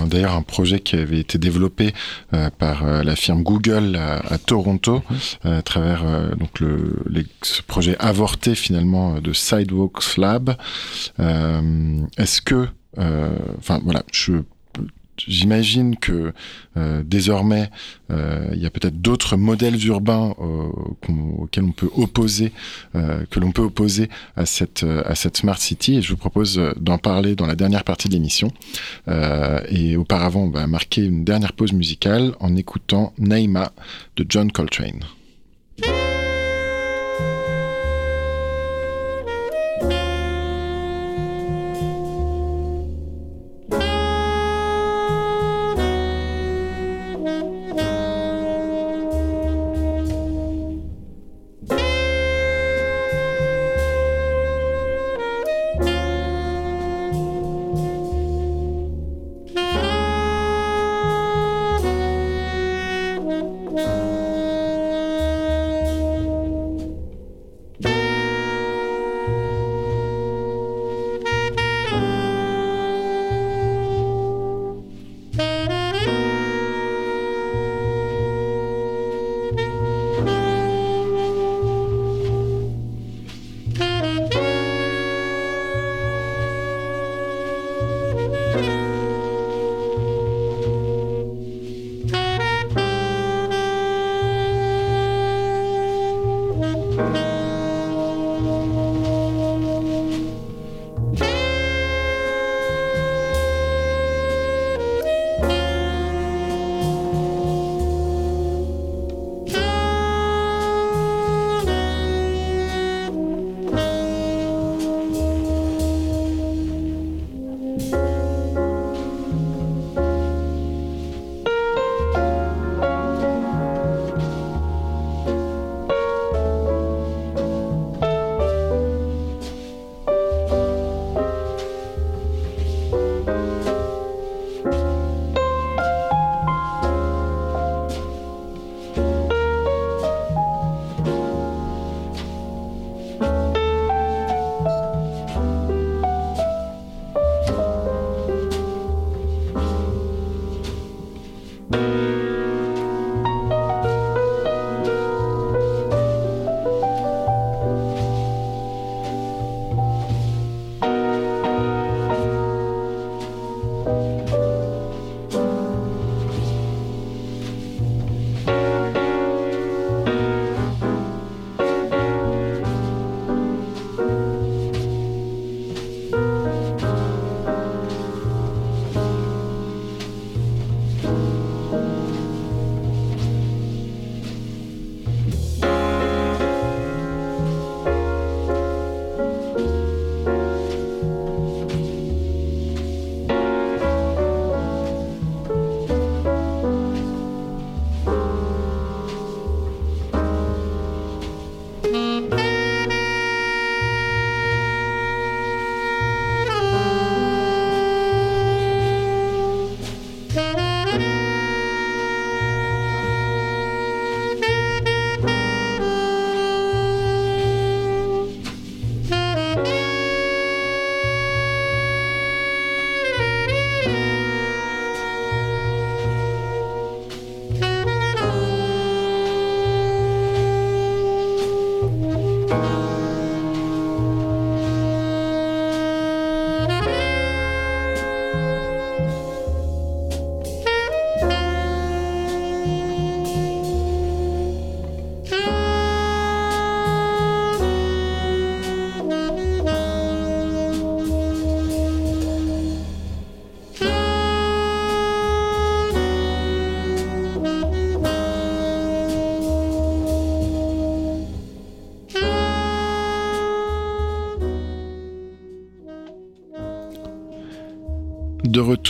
d'ailleurs 0.06 0.34
un 0.34 0.42
projet 0.42 0.80
qui 0.80 0.96
avait 0.96 1.20
été 1.20 1.38
développé 1.38 1.92
euh, 2.32 2.50
par 2.50 2.84
euh, 2.84 3.02
la 3.02 3.16
firme 3.16 3.42
Google 3.42 3.96
à, 3.96 4.38
Toronto 4.38 5.02
mhm. 5.44 5.52
à 5.52 5.62
travers 5.62 6.04
donc 6.36 6.60
le 6.60 6.94
ce 7.42 7.62
projet 7.62 7.96
avorté 7.98 8.54
finalement 8.54 9.20
de 9.20 9.32
Sidewalks 9.32 10.16
Lab. 10.16 10.56
Est-ce 11.18 12.42
que 12.42 12.68
enfin 12.96 13.80
voilà, 13.84 14.02
je 14.12 14.34
j'imagine 15.28 15.96
que 15.96 16.32
euh, 16.76 17.02
désormais, 17.04 17.70
euh, 18.10 18.48
il 18.52 18.60
y 18.60 18.66
a 18.66 18.70
peut-être 18.70 19.00
d'autres 19.00 19.36
modèles 19.36 19.84
urbains 19.86 20.34
euh, 20.40 20.68
auxquels 21.38 21.64
on 21.64 21.72
peut 21.72 21.90
opposer, 21.96 22.52
que 22.92 23.40
l'on 23.40 23.52
peut 23.52 23.62
opposer 23.62 24.08
à 24.36 24.46
cette 24.46 24.84
à 24.84 25.14
cette 25.14 25.36
smart 25.36 25.58
city. 25.58 25.96
Et 25.96 26.02
je 26.02 26.10
vous 26.10 26.16
propose 26.16 26.60
d'en 26.76 26.98
parler 26.98 27.34
dans 27.34 27.46
la 27.46 27.54
dernière 27.54 27.84
partie 27.84 28.08
de 28.08 28.14
l'émission. 28.14 28.52
et 29.68 29.96
auparavant, 29.96 30.44
on 30.44 30.50
va 30.50 30.66
marquer 30.66 31.04
une 31.04 31.24
dernière 31.24 31.52
pause 31.52 31.72
musicale 31.72 32.34
en 32.40 32.56
écoutant 32.56 33.12
Naima 33.18 33.72
de 34.16 34.24
John 34.28 34.50
Coltrane. 34.52 35.00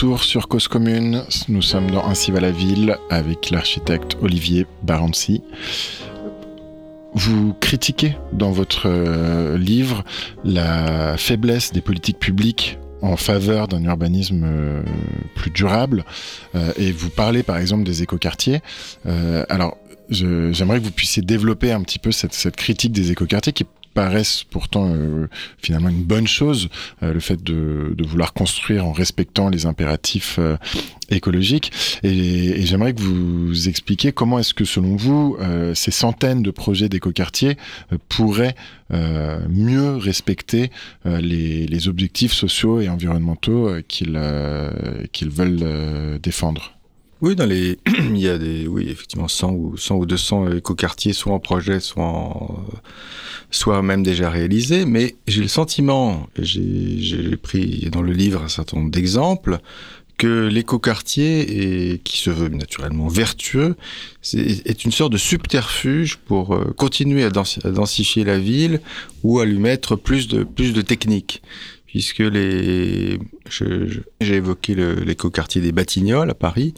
Sur 0.01 0.47
Cause 0.47 0.67
Commune, 0.67 1.23
nous 1.47 1.61
sommes 1.61 1.91
dans 1.91 2.03
Ainsi 2.07 2.31
va 2.31 2.39
la 2.39 2.49
ville 2.49 2.97
avec 3.11 3.51
l'architecte 3.51 4.17
Olivier 4.23 4.65
Barancy. 4.81 5.43
Vous 7.13 7.53
critiquez 7.59 8.17
dans 8.33 8.49
votre 8.49 8.87
euh, 8.87 9.59
livre 9.59 10.03
la 10.43 11.17
faiblesse 11.17 11.71
des 11.71 11.81
politiques 11.81 12.17
publiques 12.17 12.79
en 13.03 13.15
faveur 13.15 13.67
d'un 13.67 13.83
urbanisme 13.83 14.43
euh, 14.43 14.81
plus 15.35 15.51
durable 15.51 16.03
euh, 16.55 16.73
et 16.77 16.91
vous 16.91 17.11
parlez 17.11 17.43
par 17.43 17.57
exemple 17.57 17.83
des 17.83 18.01
écoquartiers. 18.01 18.61
alors 19.49 19.77
j'aimerais 20.09 20.79
que 20.79 20.83
vous 20.83 20.91
puissiez 20.91 21.21
développer 21.21 21.71
un 21.71 21.81
petit 21.83 21.99
peu 21.99 22.11
cette, 22.11 22.33
cette 22.33 22.55
critique 22.55 22.91
des 22.91 23.11
écoquartiers 23.11 23.53
qui 23.53 23.65
paraissent 23.93 24.43
pourtant 24.43 24.93
euh, 24.93 25.27
finalement 25.61 25.89
une 25.89 26.03
bonne 26.03 26.27
chose, 26.27 26.69
euh, 27.03 27.13
le 27.13 27.19
fait 27.19 27.41
de, 27.43 27.93
de, 27.95 28.03
vouloir 28.03 28.33
construire 28.33 28.85
en 28.85 28.91
respectant 28.91 29.49
les 29.49 29.65
impératifs 29.65 30.37
euh, 30.39 30.57
écologiques. 31.09 31.71
Et, 32.03 32.61
et 32.61 32.65
j'aimerais 32.65 32.93
que 32.93 33.01
vous 33.01 33.67
expliquiez 33.67 34.11
comment 34.11 34.39
est-ce 34.39 34.53
que 34.53 34.65
selon 34.65 34.95
vous, 34.95 35.37
ces 35.73 35.91
centaines 35.91 36.41
de 36.41 36.51
projets 36.51 36.87
d'écoquartiers 36.87 37.57
pourraient 38.07 38.55
mieux 38.89 39.97
respecter 39.97 40.71
les, 41.05 41.67
les, 41.67 41.87
objectifs 41.89 42.31
sociaux 42.31 42.79
et 42.79 42.87
environnementaux 42.87 43.69
qu'ils 43.89 44.19
qu'ils 45.11 45.29
veulent 45.29 46.19
défendre. 46.21 46.80
Oui, 47.21 47.35
dans 47.35 47.45
les, 47.45 47.77
il 47.87 48.17
y 48.17 48.27
a 48.27 48.37
des, 48.37 48.67
oui, 48.67 48.87
effectivement, 48.89 49.27
100 49.27 49.51
ou 49.51 49.77
100 49.77 49.95
ou 49.95 50.05
200 50.05 50.53
écoquartiers, 50.53 51.13
soit 51.13 51.33
en 51.33 51.39
projet, 51.39 51.79
soit 51.79 52.35
soit 53.51 53.81
même 53.81 54.01
déjà 54.01 54.29
réalisés. 54.29 54.85
Mais 54.85 55.15
j'ai 55.27 55.41
le 55.41 55.47
sentiment, 55.47 56.27
j'ai 56.37 57.37
pris 57.37 57.89
dans 57.91 58.01
le 58.01 58.13
livre 58.13 58.41
un 58.41 58.47
certain 58.47 58.77
nombre 58.77 58.91
d'exemples, 58.91 59.59
que 60.17 60.47
l'écoquartier, 60.47 61.99
qui 62.03 62.17
se 62.19 62.29
veut 62.29 62.49
naturellement 62.49 63.07
vertueux, 63.07 63.75
est, 64.33 64.85
une 64.85 64.91
sorte 64.91 65.11
de 65.11 65.17
subterfuge 65.17 66.17
pour 66.17 66.53
euh, 66.53 66.73
continuer 66.77 67.23
à, 67.23 67.31
densifier 67.31 68.23
la 68.23 68.37
ville 68.37 68.81
ou 69.23 69.39
à 69.39 69.45
lui 69.45 69.57
mettre 69.57 69.95
plus 69.95 70.27
de, 70.27 70.43
plus 70.43 70.73
de 70.73 70.81
techniques 70.81 71.41
puisque 71.91 72.19
les, 72.19 73.19
j'ai 73.49 74.35
évoqué 74.35 74.75
l'écoquartier 74.75 75.59
des 75.59 75.73
Batignolles 75.73 76.29
à 76.29 76.33
Paris, 76.33 76.73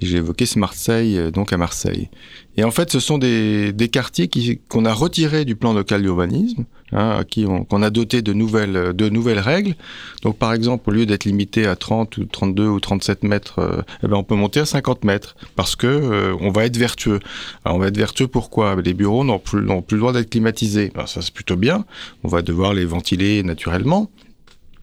j'ai 0.00 0.18
évoqué 0.18 0.46
ce 0.46 0.58
Marseille, 0.58 1.18
euh, 1.18 1.30
donc 1.30 1.52
à 1.52 1.56
Marseille. 1.56 2.08
Et 2.56 2.64
en 2.64 2.70
fait, 2.70 2.90
ce 2.90 3.00
sont 3.00 3.18
des, 3.18 3.72
des 3.72 3.88
quartiers 3.88 4.28
qu'on 4.68 4.84
a 4.84 4.92
retirés 4.92 5.44
du 5.44 5.56
plan 5.56 5.72
local 5.72 6.02
d'urbanisme, 6.02 6.64
hein, 6.92 7.22
qu'on 7.68 7.82
a 7.82 7.90
doté 7.90 8.22
de 8.22 8.32
nouvelles, 8.32 8.92
de 8.94 9.08
nouvelles 9.08 9.38
règles. 9.38 9.74
Donc, 10.22 10.36
par 10.36 10.52
exemple, 10.52 10.90
au 10.90 10.92
lieu 10.92 11.06
d'être 11.06 11.24
limité 11.24 11.66
à 11.66 11.76
30 11.76 12.18
ou 12.18 12.24
32 12.24 12.66
ou 12.66 12.80
37 12.80 13.22
mètres, 13.22 13.60
euh, 13.60 13.82
eh 14.02 14.08
ben, 14.08 14.16
on 14.16 14.24
peut 14.24 14.34
monter 14.34 14.60
à 14.60 14.66
50 14.66 15.04
mètres 15.04 15.36
parce 15.56 15.76
que 15.76 15.86
euh, 15.86 16.36
on 16.40 16.50
va 16.50 16.64
être 16.64 16.76
vertueux. 16.76 17.20
Alors, 17.64 17.76
on 17.76 17.80
va 17.80 17.88
être 17.88 17.96
vertueux 17.96 18.26
pourquoi? 18.26 18.76
Les 18.82 18.94
bureaux 18.94 19.24
n'ont 19.24 19.38
plus, 19.38 19.64
plus 19.86 19.96
le 19.96 20.00
droit 20.00 20.12
d'être 20.12 20.30
climatisés. 20.30 20.90
Alors, 20.94 21.08
ça, 21.08 21.22
c'est 21.22 21.34
plutôt 21.34 21.56
bien. 21.56 21.84
On 22.24 22.28
va 22.28 22.42
devoir 22.42 22.74
les 22.74 22.84
ventiler 22.84 23.42
naturellement. 23.42 24.10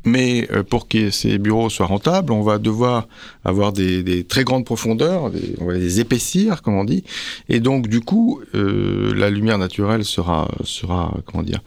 Mais 0.07 0.47
euh, 0.53 0.63
pour 0.63 0.87
que 0.87 1.09
ces 1.09 1.37
bureaux 1.37 1.69
soient 1.69 1.85
rentables, 1.85 2.31
on 2.31 2.41
va 2.41 2.59
devoir 2.59 3.07
avoir 3.43 3.73
des, 3.73 4.23
très 4.23 4.45
grandes 4.45 4.63
profondeurs, 4.63 5.29
on 5.59 5.65
va 5.65 5.73
les 5.73 5.99
épaissir, 5.99 6.61
comme 6.61 6.75
on 6.75 6.85
dit. 6.85 7.03
Et 7.49 7.59
donc, 7.59 7.87
du 7.89 7.99
coup, 7.99 8.39
euh, 8.55 9.13
la 9.13 9.29
lumière 9.29 9.57
naturelle 9.57 10.05
sera, 10.05 10.49
sera 10.63 11.13
comment 11.25 11.43
dire, 11.43 11.59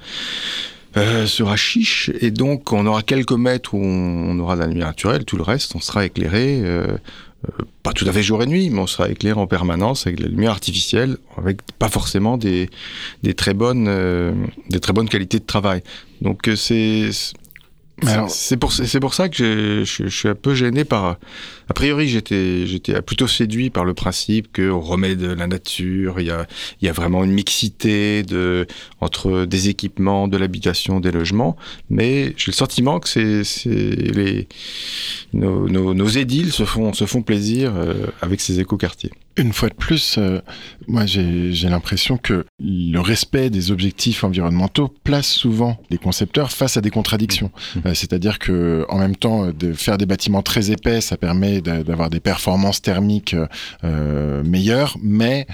euh, 0.96 1.26
sera 1.26 1.54
chiche. 1.56 2.10
Et 2.20 2.30
donc, 2.30 2.72
on 2.72 2.86
aura 2.86 3.02
quelques 3.02 3.32
mètres 3.32 3.74
où 3.74 3.82
on, 3.84 4.38
aura 4.38 4.54
de 4.54 4.60
la 4.60 4.66
lumière 4.68 4.86
naturelle. 4.86 5.26
Tout 5.26 5.36
le 5.36 5.42
reste, 5.42 5.76
on 5.76 5.80
sera 5.80 6.06
éclairé. 6.06 6.62
pas 7.82 7.92
tout 7.92 8.08
à 8.08 8.12
fait 8.12 8.22
jour 8.22 8.42
et 8.42 8.46
nuit, 8.46 8.70
mais 8.70 8.78
on 8.80 8.86
sera 8.86 9.10
éclairé 9.10 9.38
en 9.38 9.46
permanence 9.46 10.06
avec 10.06 10.18
la 10.18 10.28
lumière 10.28 10.52
artificielle, 10.52 11.18
avec 11.36 11.58
pas 11.78 11.90
forcément 11.90 12.38
des 12.38 12.70
très 13.36 13.52
bonnes, 13.52 13.90
des 14.70 14.80
très 14.80 14.94
bonnes 14.94 15.10
qualités 15.10 15.40
de 15.40 15.46
travail. 15.46 15.82
Donc 16.22 16.50
c'est 16.56 17.10
c'est 18.28 18.56
pour, 18.56 18.72
pour 19.00 19.14
ça 19.14 19.28
que 19.28 19.36
je, 19.36 19.84
je, 19.84 20.08
suis 20.08 20.28
un 20.28 20.34
peu 20.34 20.54
gêné 20.54 20.84
par. 20.84 21.16
A 21.68 21.74
priori, 21.74 22.08
j'étais, 22.08 22.64
plutôt 23.02 23.26
séduit 23.26 23.70
par 23.70 23.84
le 23.84 23.94
principe 23.94 24.54
qu'on 24.54 24.80
remet 24.80 25.16
de 25.16 25.28
la 25.28 25.46
nature, 25.46 26.20
il 26.20 26.26
y 26.26 26.30
a, 26.30 26.46
il 26.80 26.86
y 26.86 26.88
a 26.88 26.92
vraiment 26.92 27.24
une 27.24 27.32
mixité 27.32 28.22
de, 28.22 28.66
entre 29.00 29.44
des 29.44 29.68
équipements, 29.68 30.28
de 30.28 30.36
l'habitation, 30.36 31.00
des 31.00 31.12
logements. 31.12 31.56
Mais 31.88 32.34
j'ai 32.36 32.50
le 32.50 32.56
sentiment 32.56 33.00
que 33.00 33.08
c'est, 33.08 33.42
les, 33.66 34.48
nos, 35.32 35.68
nos, 35.68 35.94
nos, 35.94 36.08
édiles 36.08 36.52
se 36.52 36.64
font, 36.64 36.92
se 36.92 37.06
font 37.06 37.22
plaisir 37.22 37.72
euh, 37.76 38.06
avec 38.20 38.40
ces 38.40 38.60
écoquartiers. 38.60 39.12
Une 39.36 39.52
fois 39.52 39.68
de 39.68 39.74
plus, 39.74 40.16
euh, 40.18 40.40
moi 40.88 41.06
j'ai 41.06 41.68
l'impression 41.68 42.16
que 42.16 42.44
le 42.58 42.98
respect 42.98 43.48
des 43.48 43.70
objectifs 43.70 44.24
environnementaux 44.24 44.88
place 45.04 45.28
souvent 45.28 45.80
les 45.88 45.98
concepteurs 45.98 46.50
face 46.50 46.76
à 46.76 46.80
des 46.80 46.90
contradictions. 46.90 47.50
Mmh. 47.76 47.78
Euh, 47.86 47.94
c'est-à-dire 47.94 48.40
que 48.40 48.84
en 48.88 48.98
même 48.98 49.14
temps, 49.14 49.52
de 49.52 49.72
faire 49.72 49.98
des 49.98 50.06
bâtiments 50.06 50.42
très 50.42 50.72
épais, 50.72 51.00
ça 51.00 51.16
permet 51.16 51.60
d'avoir 51.60 52.10
des 52.10 52.18
performances 52.18 52.82
thermiques 52.82 53.36
euh, 53.84 54.42
meilleures, 54.42 54.96
mais 55.02 55.46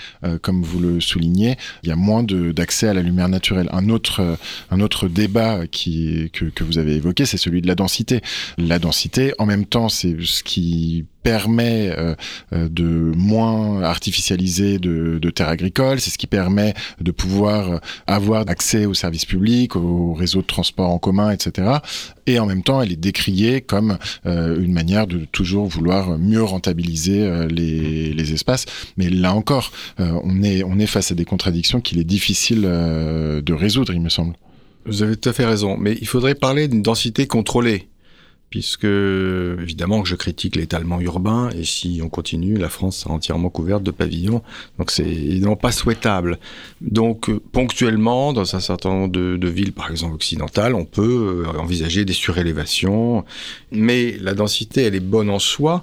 comme 0.43 0.63
vous 0.63 0.81
le 0.81 1.01
soulignez, 1.01 1.57
il 1.83 1.89
y 1.89 1.93
a 1.93 1.97
moins 1.97 2.23
d'accès 2.23 2.89
à 2.89 2.95
la 2.95 3.03
lumière 3.03 3.29
naturelle. 3.29 3.69
Un 3.73 3.89
autre, 3.89 4.39
un 4.71 4.81
autre 4.81 5.09
débat 5.09 5.67
qui, 5.67 6.31
que, 6.33 6.47
que 6.47 6.65
vous 6.65 6.79
avez 6.79 6.95
évoqué, 6.95 7.27
c'est 7.27 7.37
celui 7.37 7.63
de 7.63 7.67
la 7.67 7.75
densité. 7.75 8.21
La 8.59 8.79
densité, 8.79 9.35
en 9.39 9.47
même 9.47 9.67
temps, 9.67 9.89
c'est 9.89 10.17
ce 10.23 10.43
qui 10.43 11.07
permet 11.27 11.91
euh, 11.91 12.15
euh, 12.53 12.69
de 12.71 12.85
moins 13.17 13.83
artificialiser 13.83 14.79
de, 14.79 15.31
terres 15.31 15.49
agricoles, 15.49 15.99
c'est 16.01 16.11
ce 16.11 16.19
qui 16.19 16.29
permet 16.29 16.73
de 17.01 17.11
pouvoir 17.11 17.69
euh, 17.69 17.79
avoir 18.07 18.49
accès 18.49 18.87
aux 18.87 18.95
services 18.95 19.25
publics, 19.25 19.75
aux 19.75 20.15
réseaux 20.15 20.41
de 20.41 20.47
transport 20.47 20.89
en 20.89 20.99
commun, 21.01 21.33
etc. 21.33 21.79
Et 22.29 22.39
en 22.39 22.47
même 22.47 22.63
temps, 22.63 22.81
elle 22.81 22.93
est 22.93 23.03
décriée 23.11 23.61
comme 23.61 23.99
une 24.25 24.73
manière 24.73 25.09
de 25.09 25.25
toujours 25.25 25.67
vouloir 25.67 26.17
mieux 26.19 26.43
rentabiliser 26.43 27.47
les, 27.49 28.13
les, 28.13 28.33
espaces. 28.33 28.67
Mais 28.97 29.09
là 29.11 29.33
encore, 29.33 29.71
on, 29.99 30.43
est, 30.43 30.65
on 30.65 30.79
est 30.79 30.87
face 30.87 31.13
à 31.13 31.15
des 31.15 31.25
contradictions 31.25 31.81
qu'il 31.81 31.99
est 31.99 32.05
difficile 32.05 32.63
de 32.63 33.53
résoudre, 33.53 33.93
il 33.93 34.01
me 34.01 34.09
semble. 34.09 34.35
Vous 34.87 35.03
avez 35.03 35.17
tout 35.17 35.29
à 35.29 35.33
fait 35.33 35.45
raison, 35.45 35.77
mais 35.77 35.97
il 36.01 36.07
faudrait 36.09 36.35
parler 36.35 36.67
d'une 36.67 36.83
densité 36.83 37.27
contrôlée 37.27 37.89
puisque 38.51 38.85
évidemment 38.85 40.03
que 40.03 40.09
je 40.09 40.15
critique 40.15 40.57
l'étalement 40.57 41.01
urbain 41.01 41.51
et 41.51 41.65
si 41.65 42.01
on 42.03 42.09
continue, 42.09 42.57
la 42.57 42.69
France 42.69 42.99
sera 42.99 43.15
entièrement 43.15 43.51
couverte 43.51 43.83
de 43.83 43.91
pavillons, 43.91 44.43
donc 44.79 44.91
c'est 44.91 45.07
évidemment 45.07 45.57
pas 45.57 45.73
souhaitable. 45.73 46.39
Donc 46.81 47.31
ponctuellement, 47.53 48.33
dans 48.33 48.55
un 48.55 48.61
certain 48.61 48.91
nombre 48.91 49.13
de, 49.13 49.37
de, 49.37 49.49
villes, 49.49 49.73
par 49.73 49.91
exemple 49.91 50.15
occidentales, 50.15 50.75
on 50.75 50.85
peut 50.85 51.45
euh, 51.47 51.59
envisager 51.59 52.05
des 52.05 52.13
surélévations, 52.13 53.25
mais 53.73 54.17
la 54.21 54.35
densité 54.35 54.83
elle 54.83 54.95
est 54.95 55.01
bonne 55.01 55.31
en 55.31 55.39
soi 55.39 55.83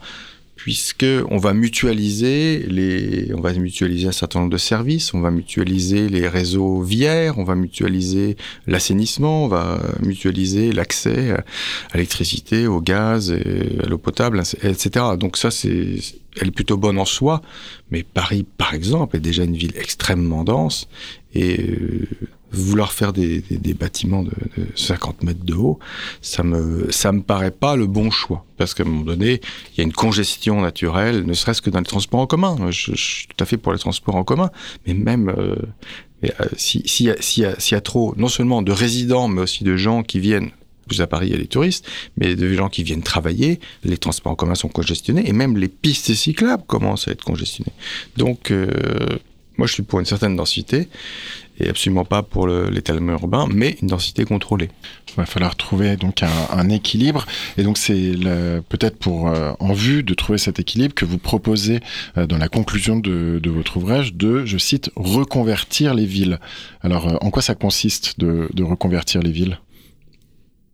puisque 0.63 1.05
on 1.29 1.35
va 1.35 1.53
mutualiser 1.53 2.65
les, 2.69 3.33
on 3.33 3.41
va 3.41 3.51
mutualiser 3.51 4.07
un 4.07 4.13
certain 4.13 4.39
nombre 4.39 4.53
de 4.53 4.57
services, 4.57 5.13
on 5.13 5.19
va 5.19 5.29
mutualiser 5.29 6.07
les 6.07 6.25
réseaux 6.25 6.81
viaires, 6.81 7.37
on 7.37 7.43
va 7.43 7.55
mutualiser 7.55 8.37
l'assainissement, 8.65 9.43
on 9.43 9.49
va 9.49 9.81
mutualiser 9.99 10.71
l'accès 10.71 11.31
à 11.31 11.43
l'électricité, 11.95 12.65
au 12.65 12.79
gaz, 12.79 13.29
et 13.29 13.77
à 13.83 13.87
l'eau 13.87 13.97
potable, 13.97 14.41
etc. 14.63 15.05
Donc 15.19 15.35
ça, 15.35 15.51
c'est, 15.51 15.97
elle 16.39 16.47
est 16.47 16.51
plutôt 16.51 16.77
bonne 16.77 16.97
en 16.97 17.03
soi, 17.03 17.41
mais 17.91 18.03
Paris, 18.03 18.45
par 18.57 18.73
exemple, 18.73 19.17
est 19.17 19.19
déjà 19.19 19.43
une 19.43 19.57
ville 19.57 19.73
extrêmement 19.75 20.45
dense 20.45 20.87
et 21.35 21.59
euh, 21.59 22.07
vouloir 22.53 22.93
faire 22.93 23.13
des, 23.13 23.41
des, 23.41 23.57
des 23.57 23.73
bâtiments 23.73 24.23
de, 24.23 24.31
de, 24.57 24.67
50 24.75 25.23
mètres 25.23 25.43
de 25.43 25.53
haut, 25.53 25.79
ça 26.21 26.43
me 26.43 26.91
ça 26.91 27.11
me 27.11 27.21
paraît 27.21 27.51
pas 27.51 27.75
le 27.75 27.87
bon 27.87 28.11
choix 28.11 28.45
parce 28.57 28.73
qu'à 28.73 28.83
un 28.83 28.87
moment 28.87 29.03
donné, 29.03 29.41
il 29.71 29.77
y 29.77 29.81
a 29.81 29.83
une 29.83 29.93
congestion 29.93 30.61
naturelle, 30.61 31.25
ne 31.25 31.33
serait-ce 31.33 31.61
que 31.61 31.69
dans 31.69 31.79
les 31.79 31.85
transports 31.85 32.21
en 32.21 32.27
commun. 32.27 32.55
Je, 32.69 32.91
je, 32.93 33.03
suis 33.03 33.27
tout 33.27 33.43
à 33.43 33.45
fait 33.45 33.57
pour 33.57 33.73
les 33.73 33.79
transports 33.79 34.15
en 34.15 34.23
commun, 34.23 34.51
mais 34.85 34.93
même 34.93 35.29
euh, 35.29 35.55
euh 36.23 36.29
s'il 36.55 36.87
si 36.87 37.05
y, 37.05 37.15
si 37.19 37.41
y, 37.41 37.75
a, 37.75 37.81
trop, 37.81 38.13
non 38.17 38.29
seulement 38.29 38.61
de 38.61 38.71
résidents, 38.71 39.27
mais 39.27 39.41
aussi 39.41 39.63
de 39.63 39.75
gens 39.75 40.03
qui 40.03 40.19
viennent 40.19 40.51
plus 40.87 41.01
à 41.01 41.07
Paris, 41.07 41.27
il 41.27 41.31
y 41.31 41.35
a 41.35 41.39
les 41.39 41.47
touristes, 41.47 41.85
mais 42.17 42.35
de 42.35 42.53
gens 42.53 42.69
qui 42.69 42.83
viennent 42.83 43.03
travailler, 43.03 43.59
les 43.83 43.97
transports 43.97 44.33
en 44.33 44.35
commun 44.35 44.55
sont 44.55 44.69
congestionnés, 44.69 45.27
et 45.27 45.33
même 45.33 45.57
les 45.57 45.69
pistes 45.69 46.13
cyclables 46.13 46.63
commencent 46.67 47.07
à 47.07 47.11
être 47.11 47.23
congestionnées. 47.23 47.71
Donc, 48.17 48.51
euh, 48.51 48.67
moi, 49.57 49.67
je 49.67 49.73
suis 49.73 49.83
pour 49.83 49.99
une 49.99 50.05
certaine 50.05 50.35
densité, 50.35 50.87
et 51.59 51.69
absolument 51.69 52.05
pas 52.05 52.23
pour 52.23 52.47
l'étalement 52.47 53.13
urbain, 53.13 53.47
mais 53.51 53.77
une 53.81 53.89
densité 53.89 54.25
contrôlée. 54.25 54.69
Il 55.09 55.15
va 55.15 55.25
falloir 55.25 55.55
trouver 55.55 55.97
donc 55.97 56.23
un, 56.23 56.29
un 56.51 56.69
équilibre, 56.69 57.25
et 57.57 57.63
donc 57.63 57.77
c'est 57.77 58.13
peut-être 58.69 58.97
pour 58.97 59.27
euh, 59.27 59.53
en 59.59 59.73
vue 59.73 60.03
de 60.03 60.13
trouver 60.13 60.37
cet 60.37 60.59
équilibre 60.59 60.93
que 60.93 61.05
vous 61.05 61.17
proposez 61.17 61.79
euh, 62.17 62.25
dans 62.25 62.37
la 62.37 62.49
conclusion 62.49 62.97
de, 62.97 63.39
de, 63.41 63.49
votre 63.49 63.77
ouvrage 63.77 64.13
de, 64.13 64.45
je 64.45 64.57
cite, 64.57 64.89
reconvertir 64.95 65.93
les 65.93 66.05
villes. 66.05 66.39
Alors, 66.81 67.07
euh, 67.07 67.17
en 67.21 67.29
quoi 67.29 67.41
ça 67.41 67.55
consiste 67.55 68.19
de, 68.19 68.49
de 68.53 68.63
reconvertir 68.63 69.21
les 69.21 69.31
villes? 69.31 69.59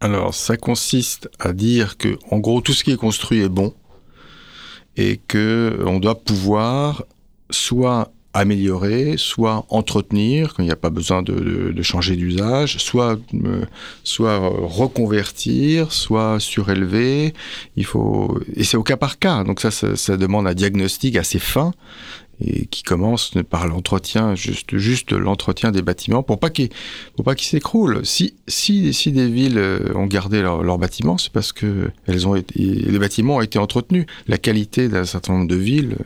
Alors, 0.02 0.34
ça 0.34 0.56
consiste 0.56 1.30
à 1.40 1.52
dire 1.52 1.98
que, 1.98 2.18
en 2.32 2.40
gros, 2.40 2.62
tout 2.62 2.74
ce 2.74 2.84
qui 2.84 2.92
est 2.92 2.98
construit 2.98 3.42
est 3.42 3.50
bon 3.50 3.74
et 4.96 5.20
que 5.28 5.84
on 5.86 6.00
doit 6.00 6.20
pouvoir 6.20 7.04
soit 7.50 8.12
améliorer, 8.40 9.16
soit 9.18 9.66
entretenir 9.70 10.54
quand 10.54 10.64
il 10.64 10.68
n'y 10.68 10.72
a 10.72 10.78
pas 10.78 10.90
besoin 10.90 11.22
de, 11.22 11.82
changer 11.82 12.16
d'usage, 12.16 12.78
soit 12.78 13.18
euh, 13.34 13.66
soit 14.04 14.38
reconvertir, 14.38 15.92
soit 15.92 16.40
surélever. 16.40 17.34
Il 17.76 17.86
faut 17.86 18.40
et 18.56 18.64
c'est 18.64 18.78
au 18.78 18.84
cas 18.84 18.98
par 18.98 19.20
cas. 19.20 19.44
Donc 19.44 19.60
ça, 19.62 19.72
ça 19.72 20.18
demande 20.18 20.48
un 20.48 20.54
diagnostic 20.54 21.16
assez 21.16 21.40
fin 21.40 21.74
et 22.42 22.66
qui 22.68 22.84
commence 22.84 23.34
par 23.50 23.68
l'entretien, 23.68 24.36
juste, 24.36 24.78
juste 24.78 25.12
l'entretien 25.12 25.72
des 25.72 25.82
bâtiments 25.82 26.24
pour 26.24 26.40
pas 26.40 26.50
qu'ils, 26.50 26.70
pour 27.16 27.26
pas 27.26 27.36
qu'ils 27.36 27.48
s'écroulent. 27.48 28.06
Si, 28.06 28.36
si, 28.48 28.94
si 28.94 29.12
des 29.12 29.28
villes 29.28 29.58
euh, 29.58 29.94
ont 29.96 30.06
gardé 30.06 30.42
leurs 30.42 30.78
bâtiments, 30.78 31.18
c'est 31.18 31.32
parce 31.32 31.52
que 31.52 31.92
elles 32.06 32.28
ont 32.28 32.36
les 32.56 33.00
bâtiments 33.00 33.38
ont 33.38 33.42
été 33.42 33.60
entretenus. 33.60 34.06
La 34.28 34.38
qualité 34.38 34.88
d'un 34.90 35.06
certain 35.06 35.34
nombre 35.34 35.48
de 35.48 35.56
villes, 35.56 35.98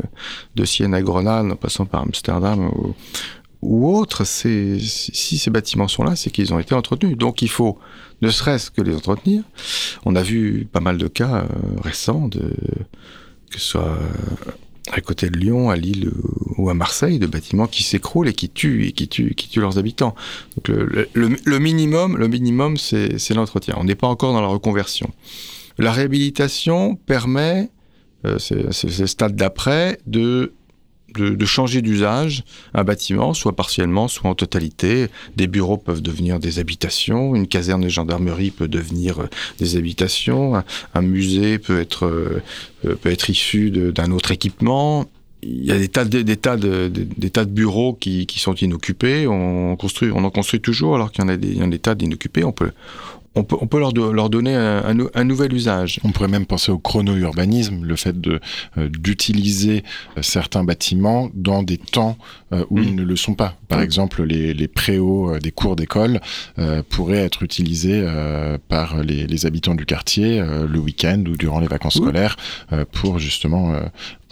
de 0.56 0.66
Sienne 0.66 0.94
à 0.94 1.02
Grenade, 1.02 1.52
en 1.52 1.56
passant 1.56 1.86
par 1.86 2.02
Amsterdam 2.02 2.68
ou, 2.68 2.96
ou 3.62 3.96
autres, 3.96 4.26
c'est, 4.26 4.78
si 4.80 5.38
ces 5.38 5.50
bâtiments 5.50 5.88
sont 5.88 6.04
là, 6.04 6.16
c'est 6.16 6.30
qu'ils 6.30 6.54
ont 6.54 6.60
été 6.60 6.76
entretenus. 6.76 7.18
Donc 7.18 7.42
il 7.42 7.50
faut 7.50 7.78
ne 8.22 8.30
serait-ce 8.30 8.72
que 8.72 8.82
les 8.82 8.96
entretenir. 8.96 9.44
On 10.06 10.16
a 10.16 10.24
vu 10.24 10.68
pas 10.72 10.80
mal 10.80 10.98
de 10.98 11.08
cas 11.08 11.44
euh, 11.44 11.46
récents 11.82 12.28
de 12.28 12.54
que 13.52 13.60
ce 13.60 13.68
soit 13.68 13.98
à 14.92 15.02
côté 15.02 15.30
de 15.30 15.38
Lyon, 15.38 15.70
à 15.70 15.76
Lille 15.76 16.12
ou 16.58 16.70
à 16.70 16.74
Marseille, 16.74 17.20
de 17.20 17.28
bâtiments 17.28 17.68
qui 17.68 17.84
s'écroulent 17.84 18.28
et 18.28 18.34
qui 18.34 18.50
tuent 18.50 18.88
et 18.88 18.92
qui 18.92 19.08
tuent, 19.08 19.34
qui 19.36 19.48
tuent 19.50 19.62
leurs 19.62 19.78
habitants. 19.78 20.16
Donc 20.56 20.68
le, 20.68 21.08
le, 21.14 21.60
minimum, 21.60 22.18
le 22.18 22.28
minimum, 22.28 22.78
c'est 22.78 23.34
l'entretien. 23.34 23.76
On 23.78 23.86
n'est 23.86 23.96
pas 23.96 24.08
encore 24.08 24.34
dans 24.34 24.42
la 24.42 24.48
reconversion. 24.48 25.12
La 25.78 25.92
réhabilitation 25.92 26.96
permet, 26.96 27.70
euh, 28.26 28.38
c'est 28.40 29.00
le 29.00 29.08
stade 29.08 29.36
d'après, 29.36 30.00
de 30.06 30.54
de, 31.20 31.46
changer 31.46 31.82
d'usage 31.82 32.44
un 32.74 32.84
bâtiment, 32.84 33.34
soit 33.34 33.56
partiellement, 33.56 34.08
soit 34.08 34.30
en 34.30 34.36
totalité. 34.36 35.08
Des 35.36 35.48
bureaux 35.48 35.78
peuvent 35.78 36.02
devenir 36.02 36.40
des 36.40 36.60
habitations, 36.60 37.36
une 37.36 37.48
caserne 37.48 37.82
de 37.82 37.90
gendarmerie 37.90 38.52
peut 38.52 38.68
devenir 38.68 39.20
euh, 39.20 39.30
des 39.60 39.78
habitations, 39.78 40.62
un, 40.94 41.02
musée 41.02 41.60
peut 41.60 41.80
être, 41.80 42.06
euh, 42.06 42.42
euh, 42.86 42.96
peut 42.96 43.12
être 43.12 43.30
issu 43.30 43.72
d'un 43.72 44.12
autre 44.12 44.32
équipement. 44.32 45.06
Il 45.42 45.66
y 45.66 45.72
a 45.72 45.78
des 45.78 45.90
tas 45.90 46.06
de, 46.06 46.22
des 46.22 46.38
tas 46.38 46.56
de, 46.56 46.88
des 46.88 47.30
tas 47.30 47.44
de 47.44 47.52
bureaux 47.52 47.94
qui, 47.94 48.26
qui, 48.28 48.40
sont 48.40 48.56
inoccupés. 48.56 49.28
On, 49.28 49.76
construit, 49.76 50.10
on 50.14 50.24
en 50.24 50.30
construit 50.30 50.62
toujours 50.62 50.96
alors 50.96 51.12
qu'il 51.12 51.22
y 51.24 51.26
en 51.26 51.30
a 51.30 51.36
des, 51.36 51.54
y 51.54 51.64
en 51.64 51.68
des 51.68 51.80
tas 51.80 51.96
d'inoccupés. 51.96 52.46
On 52.46 52.54
peut, 52.54 52.72
on 53.36 53.44
peut, 53.44 53.58
on 53.60 53.68
peut 53.68 53.80
leur, 53.80 53.94
leur 53.94 54.30
donner 54.30 54.56
un, 54.56 54.96
un, 55.14 55.24
nouvel 55.24 55.54
usage. 55.54 56.00
On 56.04 56.12
pourrait 56.12 56.28
même 56.28 56.46
penser 56.46 56.72
au 56.72 56.78
chrono-urbanisme, 56.78 57.84
le 57.84 57.96
fait 57.96 58.20
de 58.20 58.40
euh, 58.78 58.90
d'utiliser 58.90 59.84
euh, 60.18 60.22
certains 60.22 60.64
bâtiments 60.64 61.30
dans 61.34 61.64
des 61.64 61.78
temps 61.78 62.18
euh, 62.52 62.64
où 62.70 62.78
mm. 62.78 62.84
ils 62.84 62.96
ne 62.96 63.04
le 63.04 63.16
sont 63.16 63.34
pas. 63.34 63.58
Par 63.70 63.80
mm. 63.80 63.84
exemple, 63.84 64.24
les, 64.24 64.54
les 64.54 64.68
préaux 64.68 65.38
des 65.40 65.52
cours 65.52 65.76
d'école 65.76 66.20
pourraient 66.90 67.24
être 67.24 67.44
utilisés 67.44 68.06
par 68.68 69.02
les, 69.04 69.28
les, 69.28 69.46
habitants 69.46 69.76
du 69.76 69.86
quartier 69.86 70.42
le 70.42 70.80
week-end 70.80 71.24
ou 71.28 71.36
durant 71.38 71.60
les 71.60 71.68
vacances 71.68 71.96
scolaires 71.96 72.36
pour 72.92 73.20
justement 73.20 73.74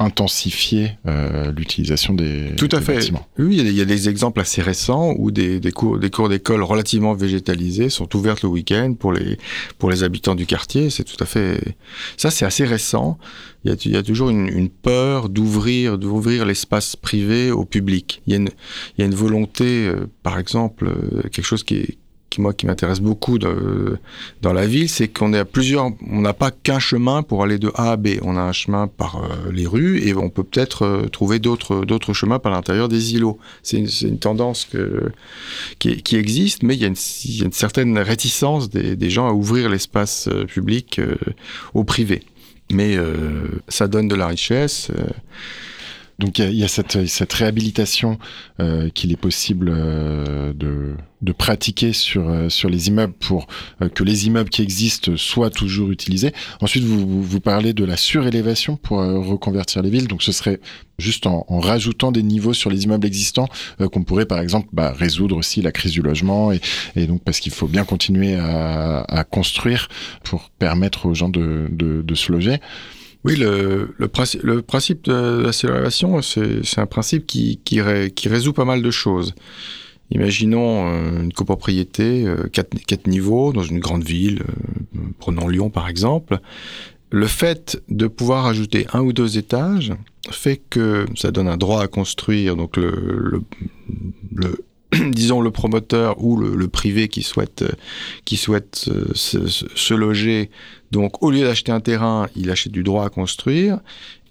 intensifier 0.02 0.98
euh, 1.08 1.52
l'utilisation 1.52 2.14
des 2.14 2.56
Tout 2.58 2.70
à 2.72 2.82
fait. 2.82 2.96
Bâtiments. 2.96 3.28
Oui, 3.38 3.58
il 3.58 3.72
y, 3.72 3.82
a 3.82 3.86
des 3.86 4.10
exemples 4.10 4.40
assez 4.40 4.62
récents 4.62 5.14
où 5.18 5.32
des, 5.32 5.60
des 5.60 5.72
cours 5.72 6.00
des 6.00 6.10
cours 6.10 6.30
d'école 6.30 6.64
relativement 6.64 7.14
végétalisés 7.14 7.90
sont 7.90 8.16
ouvertes 8.16 8.44
le 8.44 8.50
week-end 8.50 8.94
pour 8.98 9.14
les 9.14 9.38
pour 9.78 9.90
les 9.90 10.04
habitants 10.04 10.36
du 10.36 10.46
quartier. 10.46 10.90
C'est 10.90 11.04
tout 11.04 11.22
à 11.22 11.26
fait 11.26 11.60
ça, 12.18 12.32
c'est 12.32 12.46
assez 12.46 12.66
récent. 12.66 13.18
Il 13.64 13.70
y 13.70 13.74
a, 13.74 13.78
il 13.86 13.92
y 13.92 13.98
a 13.98 14.02
toujours 14.04 14.30
une, 14.30 14.48
une 14.48 14.70
peur 14.70 15.30
d'ouvrir 15.30 16.00
d'ouvrir 16.00 16.46
l'espace 16.46 16.96
privé 16.96 17.52
au 17.52 17.66
public. 17.66 18.22
Il 18.26 18.32
y 18.32 18.34
a 18.34 18.38
une, 18.38 18.50
il 18.98 19.02
y 19.02 19.04
a 19.04 19.06
une 19.06 19.16
volonté, 19.16 19.88
euh, 19.88 20.08
par 20.24 20.40
exemple, 20.40 20.88
euh, 20.88 21.22
quelque 21.30 21.46
chose 21.46 21.64
qui 21.64 21.76
est 21.76 21.98
qui 22.32 22.42
moi 22.42 22.54
qui 22.54 22.66
m'intéresse 22.66 23.02
beaucoup 23.02 23.38
dans 23.38 24.54
la 24.54 24.66
ville, 24.66 24.90
c'est 24.90 25.10
qu'on 25.10 25.34
à 25.34 25.46
plusieurs, 25.46 25.92
on 26.10 26.22
n'a 26.22 26.34
pas 26.34 26.50
qu'un 26.50 26.80
chemin 26.80 27.22
pour 27.24 27.44
aller 27.44 27.60
de 27.60 27.72
A 27.76 27.92
à 27.92 27.98
B. 27.98 28.08
On 28.24 28.38
a 28.38 28.42
un 28.42 28.54
chemin 28.54 28.88
par 28.88 29.18
euh, 29.18 29.52
les 29.52 29.68
rues 29.68 30.00
et 30.00 30.16
on 30.16 30.30
peut 30.30 30.44
peut-être 30.44 30.84
euh, 30.84 31.08
trouver 31.08 31.40
d'autres 31.40 31.84
d'autres 31.86 32.14
chemins 32.14 32.40
par 32.40 32.54
l'intérieur 32.54 32.88
des 32.88 33.14
îlots. 33.14 33.38
C'est 33.64 33.78
une, 33.78 34.18
tendance 34.18 34.68
qui, 35.78 36.16
existe, 36.16 36.64
mais 36.64 36.76
il 36.76 36.82
y, 36.82 36.86
a 36.86 36.88
une, 36.88 36.94
a 36.94 37.52
certaine 37.52 37.98
réticence 37.98 38.70
des, 38.70 39.10
gens 39.10 39.28
à 39.28 39.34
ouvrir 39.34 39.70
l'espace 39.70 40.30
euh, 40.32 40.46
public 40.46 41.02
au 41.74 41.84
privé. 41.84 42.24
Mais 42.72 42.96
ça 43.68 43.90
donne 43.90 44.08
de 44.08 44.16
la 44.16 44.28
richesse. 44.28 44.90
Donc 46.22 46.38
il 46.38 46.52
y, 46.52 46.58
y, 46.58 46.64
a 46.64 46.68
cette, 46.68 47.08
cette 47.08 47.34
réhabilitation 47.34 48.20
euh, 48.60 48.90
qu'il 48.90 49.12
est 49.12 49.18
possible 49.18 49.72
euh, 49.74 50.54
de, 50.54 50.94
de, 51.24 51.32
pratiquer 51.32 51.94
sur, 51.94 52.30
euh, 52.30 52.48
sur 52.48 52.70
les 52.70 52.90
immeubles 52.90 53.14
pour 53.14 53.48
euh, 53.82 53.90
que 53.90 54.04
les 54.04 54.28
immeubles 54.28 54.52
qui 54.52 54.62
existent 54.62 55.14
soient 55.18 55.50
toujours 55.50 55.90
utilisés. 55.90 56.32
Ensuite, 56.62 56.84
vous, 56.84 57.24
vous 57.24 57.40
parlez 57.40 57.74
de 57.74 57.84
la 57.84 57.98
surélévation 57.98 58.76
pour 58.76 59.02
euh, 59.02 59.18
reconvertir 59.18 59.82
les 59.82 59.90
villes. 59.90 60.08
Donc 60.08 60.22
ce 60.22 60.32
serait 60.32 60.60
juste 61.00 61.26
en, 61.26 61.44
en, 61.48 61.60
rajoutant 61.60 62.12
des 62.12 62.22
niveaux 62.22 62.54
sur 62.54 62.70
les 62.70 62.84
immeubles 62.84 63.08
existants 63.08 63.48
qu'on 63.92 64.04
pourrait 64.04 64.28
par 64.28 64.40
exemple 64.40 64.68
bah, 64.74 64.94
résoudre 64.96 65.36
aussi 65.36 65.64
la 65.64 65.72
crise 65.72 65.92
du 65.92 66.04
logement 66.04 66.52
et, 66.52 66.62
et 66.96 67.08
donc 67.08 67.24
parce 67.24 67.40
qu'il 67.40 67.52
faut 67.52 67.68
bien 67.68 67.84
continuer 67.84 68.36
à, 68.36 69.00
à, 69.08 69.24
construire 69.24 69.88
pour 70.24 70.52
permettre 70.52 71.08
aux 71.08 71.16
gens 71.16 71.30
de, 71.30 71.68
de, 71.72 72.04
de 72.04 72.16
se 72.16 72.32
loger. 72.32 72.60
Oui, 73.24 73.36
le, 73.36 73.88
principe, 74.08 74.44
de 75.06 75.44
l'accélération, 75.44 76.22
c'est 76.22 76.80
un 76.80 76.88
principe 76.88 77.28
qui, 77.28 77.60
qui, 77.64 77.80
ré, 77.80 78.12
qui, 78.12 78.30
résout 78.30 78.54
pas 78.54 78.66
mal 78.66 78.82
de 78.82 78.92
choses. 78.92 79.36
Imaginons 80.10 80.88
euh, 80.88 81.24
une 81.24 81.32
copropriété, 81.32 82.26
euh, 82.26 82.48
quatre, 82.52 83.08
niveaux, 83.08 83.54
dans 83.54 83.64
une 83.64 83.80
grande 83.80 84.04
ville, 84.04 84.42
euh, 84.42 85.00
prenons 85.20 85.48
Lyon 85.48 85.70
par 85.70 85.88
exemple. 85.88 86.40
Le 87.12 87.28
fait 87.28 87.82
de 87.90 88.08
pouvoir 88.08 88.48
ajouter 88.48 88.88
un 88.94 89.02
ou 89.02 89.14
deux 89.14 89.38
étages 89.38 89.94
fait 90.32 90.58
que 90.70 91.06
ça 91.16 91.32
donne 91.32 91.48
un 91.48 91.58
droit 91.58 91.82
à 91.82 91.88
construire, 91.88 92.56
donc 92.56 92.78
le 92.78 93.42
disons 95.12 95.42
le 95.42 95.52
promoteur 95.52 96.22
ou 96.24 96.38
le, 96.38 96.68
privé 96.68 97.08
qui 97.08 97.24
souhaite 97.24 97.64
qui 98.26 98.38
souhaite 98.38 98.90
se, 99.14 99.48
se, 99.48 99.94
loger. 99.94 100.50
Donc 100.92 101.24
au 101.24 101.32
lieu 101.32 101.44
d'acheter 101.44 101.72
un 101.72 101.80
terrain 101.80 102.28
il 102.36 102.50
achète 102.50 102.72
du 102.72 102.84
droit 102.84 103.06
à 103.06 103.10
construire. 103.10 103.80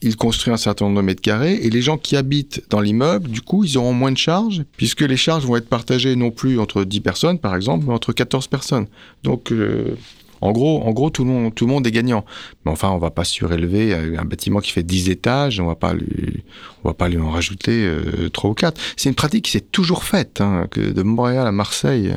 Il 0.02 0.16
construit 0.16 0.52
un 0.52 0.56
certain 0.56 0.86
nombre 0.86 0.98
de 0.98 1.02
mètres 1.02 1.20
carrés. 1.20 1.54
Et 1.62 1.68
les 1.68 1.82
gens 1.82 1.98
qui 1.98 2.16
habitent 2.16 2.62
dans 2.70 2.80
l'immeuble 2.80 3.28
du 3.28 3.40
coup 3.40 3.64
ils 3.64 3.78
auront 3.78 3.92
moins 3.92 4.12
de 4.12 4.18
charges 4.18 4.64
puisque 4.76 5.02
les 5.02 5.16
charges 5.16 5.44
vont 5.44 5.56
être 5.56 5.68
partagées 5.68 6.16
non 6.16 6.30
plus 6.30 6.58
entre 6.58 6.84
10 6.84 7.00
personnes 7.00 7.38
par 7.38 7.56
exemple 7.56 7.84
mais 7.86 7.94
entre 7.94 8.12
14 8.12 8.46
personnes. 8.48 8.86
Donc 9.22 9.52
euh, 9.52 9.96
en 10.40 10.52
gros, 10.52 10.82
en 10.82 10.90
gros 10.92 11.10
tout, 11.10 11.24
le 11.24 11.30
monde, 11.30 11.54
tout 11.54 11.66
le 11.66 11.72
monde 11.72 11.86
est 11.86 11.90
gagnant. 11.90 12.24
Mais 12.64 12.72
enfin, 12.72 12.90
on 12.90 12.98
va 12.98 13.10
pas 13.10 13.24
surélever 13.24 13.94
un 13.94 14.24
bâtiment 14.24 14.60
qui 14.60 14.72
fait 14.72 14.82
10 14.82 15.10
étages, 15.10 15.60
on 15.60 15.66
va 15.66 15.74
pas 15.74 15.94
lui, 15.94 16.44
on 16.84 16.88
va 16.88 16.94
pas 16.94 17.08
lui 17.08 17.18
en 17.18 17.30
rajouter 17.30 17.84
euh, 17.84 18.28
3 18.30 18.50
ou 18.50 18.54
4. 18.54 18.80
C'est 18.96 19.08
une 19.08 19.14
pratique 19.14 19.44
qui 19.46 19.50
s'est 19.50 19.60
toujours 19.60 20.04
faite, 20.04 20.40
hein, 20.40 20.66
de 20.76 21.02
Montréal 21.02 21.46
à 21.46 21.52
Marseille, 21.52 22.14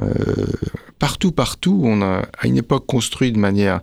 euh, 0.00 0.12
partout, 0.98 1.32
partout, 1.32 1.82
on 1.84 2.02
a 2.02 2.22
à 2.38 2.46
une 2.46 2.56
époque 2.56 2.86
construit 2.86 3.32
de 3.32 3.38
manière 3.38 3.80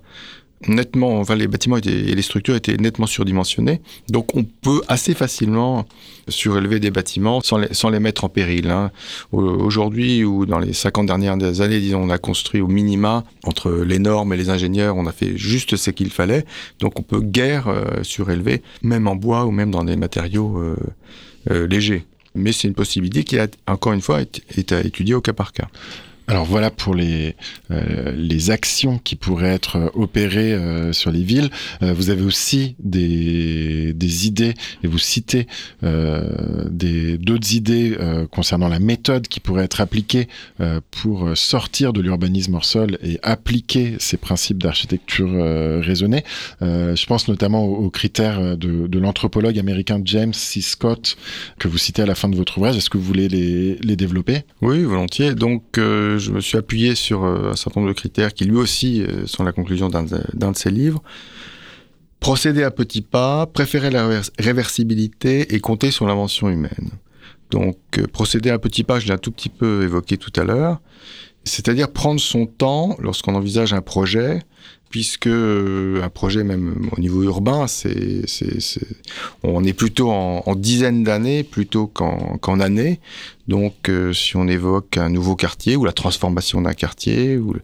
nettement, 0.68 1.24
les 1.36 1.48
bâtiments 1.48 1.78
et 1.78 1.82
les 2.16 2.22
structures 2.22 2.56
étaient 2.56 2.78
nettement 2.78 3.08
surdimensionnés, 3.08 3.82
donc 4.10 4.36
on 4.36 4.44
peut 4.44 4.82
assez 4.88 5.14
facilement 5.14 5.86
surélever 6.28 6.80
des 6.80 6.92
bâtiments 6.92 7.42
sans 7.42 7.58
les, 7.58 7.74
sans 7.74 7.90
les 7.90 8.00
mettre 8.00 8.24
en 8.24 8.30
péril. 8.30 8.70
Hein. 8.70 8.92
Aujourd'hui 9.32 10.24
ou 10.24 10.46
dans 10.46 10.60
les 10.60 10.74
50 10.74 11.08
dernières 11.08 11.62
années, 11.62 11.80
disons, 11.80 12.04
on 12.04 12.10
a 12.10 12.18
construit 12.18 12.62
au 12.62 12.68
minima, 12.68 13.24
entre 13.44 13.72
les 13.72 14.00
normes 14.00 14.34
et 14.34 14.38
les 14.38 14.50
ingénieurs, 14.50 14.96
on 14.98 15.06
a 15.06 15.12
fait 15.12 15.38
juste 15.38 15.76
ce 15.76 15.92
qu'il 15.92 16.10
fallait, 16.10 16.46
donc 16.80 17.00
on 17.00 17.04
peut 17.04 17.22
guère 17.22 17.68
euh, 17.68 18.04
surélever, 18.04 18.62
même 18.82 19.08
en 19.08 19.16
bois 19.16 19.46
ou 19.46 19.52
même 19.52 19.72
dans 19.72 19.84
des 19.84 19.96
matériaux 19.96 20.58
euh, 20.58 20.76
euh, 21.52 21.68
légers. 21.68 22.06
Mais 22.36 22.52
c'est 22.52 22.68
une 22.68 22.76
possibilité 22.76 23.24
qui, 23.24 23.40
a, 23.40 23.48
encore 23.68 23.94
une 23.94 24.02
fois, 24.02 24.22
est, 24.22 24.42
est 24.58 24.72
à 24.72 24.82
étudier 24.82 25.16
au 25.16 25.22
cas 25.22 25.34
par 25.34 25.52
cas. 25.52 25.68
Alors 26.30 26.46
voilà 26.46 26.70
pour 26.70 26.94
les, 26.94 27.36
euh, 27.72 28.14
les 28.16 28.52
actions 28.52 29.00
qui 29.00 29.16
pourraient 29.16 29.50
être 29.50 29.78
euh, 29.78 29.90
opérées 29.96 30.54
euh, 30.54 30.94
sur 30.94 31.12
les 31.12 31.24
villes. 31.24 31.50
Vous 31.82 32.12
avez 32.12 32.22
aussi 32.22 32.76
des, 32.80 33.94
des 33.94 34.28
idées 34.28 34.54
et 34.84 34.88
vous 34.88 35.00
citez 35.00 35.48
euh, 35.84 36.68
d'autres 36.70 37.56
idées 37.56 37.98
concernant 38.32 38.68
la 38.68 38.80
méthode 38.80 39.28
qui 39.28 39.40
pourrait 39.40 39.64
être 39.64 39.82
appliquée 39.82 40.28
pour 40.92 41.36
sortir 41.36 41.94
de 41.94 42.02
l'urbanisme 42.02 42.54
hors 42.56 42.66
sol 42.66 42.98
et 43.02 43.18
appliquer 43.24 43.96
ces 44.00 44.18
principes 44.18 44.62
d'architecture 44.62 45.30
raisonnée. 45.82 46.24
Je 46.62 47.06
pense 47.06 47.28
notamment 47.28 47.66
aux, 47.66 47.90
critères 47.90 48.58
de, 48.58 48.88
de 48.88 49.00
l'anthropologue 49.00 49.58
américain 49.58 50.00
James 50.04 50.34
C. 50.34 50.62
Scott 50.62 51.18
que 51.58 51.68
vous 51.68 51.78
citez 51.78 52.02
à 52.02 52.06
la 52.06 52.16
fin 52.16 52.30
de 52.30 52.36
votre 52.36 52.58
ouvrage. 52.58 52.78
Est-ce 52.78 52.90
que 52.90 52.98
vous 52.98 53.06
voulez 53.06 53.30
les, 53.30 53.76
les 53.76 53.96
développer? 53.96 54.44
Oui, 54.62 54.84
volontiers. 54.84 55.34
Donc 55.34 55.80
je 56.20 56.32
me 56.32 56.42
suis 56.42 56.58
appuyé 56.58 56.96
sur 56.96 57.24
un 57.24 57.56
certain 57.56 57.82
nombre 57.82 57.94
de 57.94 57.98
critères 57.98 58.34
qui 58.34 58.46
lui 58.46 58.58
aussi 58.58 59.04
sont 59.26 59.44
la 59.44 59.52
conclusion 59.52 59.90
d'un 59.90 60.04
de 60.04 60.58
ses 60.58 60.70
livres. 60.72 61.02
Procéder 62.20 62.64
à 62.64 62.72
petits 62.72 63.02
pas, 63.02 63.46
préférer 63.46 63.90
la 63.90 64.22
réversibilité 64.38 65.56
et 65.56 65.60
compter 65.60 65.90
sur 65.90 66.06
l'invention 66.06 66.50
humaine. 66.50 66.92
Donc, 67.50 67.78
procéder 68.12 68.50
à 68.50 68.60
petits 68.60 68.84
pas, 68.84 69.00
je 69.00 69.08
l'ai 69.08 69.14
un 69.14 69.18
tout 69.18 69.32
petit 69.32 69.50
peu 69.50 69.84
évoqué 69.84 70.18
tout 70.18 70.34
à 70.40 70.44
l'heure. 70.44 70.82
C'est-à-dire 71.46 71.92
prendre 71.92 72.20
son 72.20 72.46
temps 72.46 72.98
lorsqu'on 73.00 73.34
envisage 73.36 73.74
un 73.74 73.82
projet, 73.82 74.44
puisque 74.90 75.28
euh, 75.28 76.02
un 76.04 76.10
projet 76.10 76.44
même 76.44 76.90
au 76.96 77.00
niveau 77.00 77.24
urbain, 77.24 77.68
c'est, 77.68 78.26
on 79.44 79.64
est 79.64 79.74
plutôt 79.74 80.10
en, 80.12 80.56
dizaines 80.56 81.04
d'années 81.04 81.44
plutôt 81.44 81.88
qu'en, 81.88 82.60
années. 82.60 83.00
Donc, 83.48 83.90
euh, 83.90 84.14
si 84.14 84.36
on 84.36 84.48
évoque 84.48 84.98
un 84.98 85.10
nouveau 85.10 85.36
quartier 85.36 85.76
ou 85.76 85.86
la 85.86 85.92
transformation 85.92 86.62
d'un 86.62 86.74
quartier, 86.74 87.38
ou, 87.38 87.56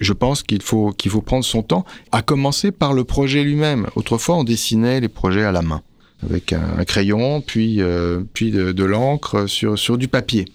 je 0.00 0.12
pense 0.12 0.42
qu'il 0.42 0.62
faut 0.62 0.90
qu'il 0.92 1.10
faut 1.10 1.22
prendre 1.22 1.44
son 1.44 1.62
temps, 1.62 1.84
à 2.12 2.22
commencer 2.22 2.72
par 2.72 2.92
le 2.92 3.04
projet 3.04 3.42
lui-même. 3.44 3.86
Autrefois, 3.94 4.36
on 4.36 4.44
dessinait 4.44 5.00
les 5.00 5.08
projets 5.08 5.44
à 5.44 5.52
la 5.52 5.62
main 5.62 5.82
avec 6.22 6.52
un, 6.54 6.84
crayon, 6.84 7.42
puis 7.42 7.82
euh, 7.82 8.22
puis 8.32 8.50
de, 8.50 8.72
de 8.72 8.84
l'encre 8.84 9.46
sur 9.46 9.78
sur 9.78 9.98
du 9.98 10.08
papier. 10.08 10.46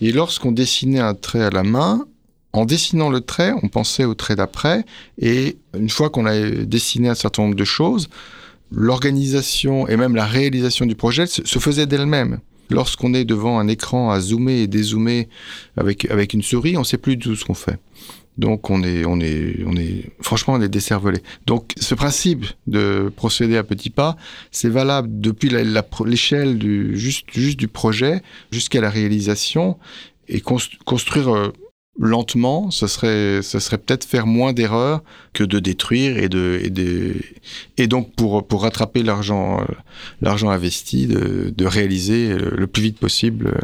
Et 0.00 0.10
lorsqu'on 0.10 0.52
dessinait 0.52 1.00
un 1.00 1.14
trait 1.14 1.42
à 1.42 1.50
la 1.50 1.62
main, 1.62 2.06
en 2.52 2.64
dessinant 2.64 3.08
le 3.08 3.20
trait, 3.20 3.52
on 3.62 3.68
pensait 3.68 4.04
au 4.04 4.14
trait 4.14 4.36
d'après, 4.36 4.84
et 5.18 5.56
une 5.74 5.90
fois 5.90 6.10
qu'on 6.10 6.26
a 6.26 6.50
dessiné 6.50 7.08
un 7.08 7.14
certain 7.14 7.42
nombre 7.42 7.54
de 7.54 7.64
choses, 7.64 8.08
l'organisation 8.70 9.88
et 9.88 9.96
même 9.96 10.14
la 10.14 10.26
réalisation 10.26 10.86
du 10.86 10.94
projet 10.94 11.26
se 11.26 11.58
faisait 11.58 11.86
d'elle-même. 11.86 12.40
Lorsqu'on 12.70 13.12
est 13.12 13.24
devant 13.24 13.58
un 13.58 13.68
écran 13.68 14.10
à 14.10 14.20
zoomer 14.20 14.62
et 14.62 14.66
dézoomer 14.66 15.28
avec, 15.76 16.10
avec 16.10 16.32
une 16.32 16.42
souris, 16.42 16.76
on 16.76 16.80
ne 16.80 16.84
sait 16.84 16.96
plus 16.96 17.18
tout 17.18 17.36
ce 17.36 17.44
qu'on 17.44 17.54
fait. 17.54 17.78
Donc 18.38 18.70
on 18.70 18.82
est, 18.82 19.04
on 19.04 19.20
est, 19.20 19.62
on 19.66 19.76
est, 19.76 20.10
franchement, 20.22 20.54
on 20.54 20.60
est 20.62 20.68
décervelé. 20.68 21.18
Donc 21.46 21.72
ce 21.78 21.94
principe 21.94 22.46
de 22.66 23.12
procéder 23.14 23.58
à 23.58 23.62
petits 23.62 23.90
pas, 23.90 24.16
c'est 24.50 24.70
valable 24.70 25.08
depuis 25.20 25.50
l'échelle 26.06 26.58
du 26.58 26.96
juste, 26.96 27.26
juste 27.30 27.58
du 27.58 27.68
projet 27.68 28.22
jusqu'à 28.50 28.80
la 28.80 28.88
réalisation 28.88 29.76
et 30.28 30.40
construire 30.40 31.34
euh, 31.34 31.52
lentement, 31.98 32.70
ce 32.70 32.86
serait, 32.86 33.42
ce 33.42 33.58
serait 33.58 33.78
peut-être 33.78 34.04
faire 34.04 34.26
moins 34.26 34.52
d'erreurs 34.52 35.02
que 35.34 35.44
de 35.44 35.58
détruire 35.58 36.16
et 36.16 36.28
de, 36.28 36.60
et 36.62 36.70
de, 36.70 37.16
et 37.76 37.86
donc 37.86 38.14
pour, 38.14 38.46
pour 38.46 38.62
rattraper 38.62 39.02
l'argent, 39.02 39.64
l'argent 40.20 40.50
investi, 40.50 41.06
de, 41.06 41.52
de 41.56 41.66
réaliser 41.66 42.34
le, 42.34 42.66
plus 42.66 42.82
vite 42.82 42.98
possible 42.98 43.54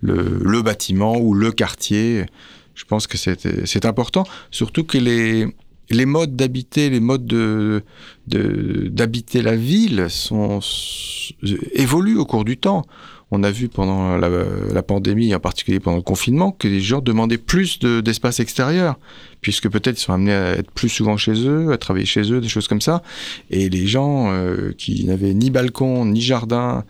le, 0.00 0.38
le 0.42 0.62
bâtiment 0.62 1.18
ou 1.18 1.34
le 1.34 1.50
quartier. 1.50 2.26
Je 2.74 2.84
pense 2.84 3.06
que 3.06 3.16
c'est 3.16 3.84
important, 3.84 4.24
surtout 4.50 4.84
que 4.84 4.98
les, 4.98 5.46
les 5.90 6.06
modes 6.06 6.36
d'habiter, 6.36 6.90
les 6.90 7.00
modes 7.00 7.26
de 7.26 7.82
d'habiter 8.26 9.40
la 9.42 9.56
ville 9.56 10.06
sont 10.08 10.60
évoluent 11.74 12.18
au 12.18 12.26
cours 12.26 12.44
du 12.44 12.56
temps 12.56 12.84
on 13.32 13.42
a 13.42 13.50
vu 13.50 13.68
pendant 13.68 14.16
la, 14.16 14.82
pandémie, 14.82 15.34
en 15.34 15.40
particulier 15.40 15.80
pendant 15.80 15.96
le 15.96 16.02
confinement, 16.02 16.52
que 16.52 16.68
les 16.68 16.80
gens 16.80 17.00
demandaient 17.00 17.38
plus 17.38 17.80
d'espace 17.80 18.38
extérieur, 18.38 18.98
puisque 19.40 19.68
peut-être 19.68 19.98
ils 19.98 20.02
sont 20.02 20.12
amenés 20.12 20.32
à 20.32 20.52
être 20.52 20.70
plus 20.70 20.88
souvent 20.88 21.16
chez 21.16 21.32
eux, 21.46 21.72
à 21.72 21.78
travailler 21.78 22.06
chez 22.06 22.32
eux, 22.32 22.40
des 22.40 22.48
choses 22.48 22.68
comme 22.68 22.80
ça. 22.80 23.02
Et 23.50 23.68
les 23.68 23.86
gens 23.88 24.30
euh, 24.30 24.72
qui 24.78 25.04
n'avaient 25.06 25.34
ni 25.34 25.50
balcon, 25.50 26.06
ni 26.06 26.20
jardin, 26.20 26.84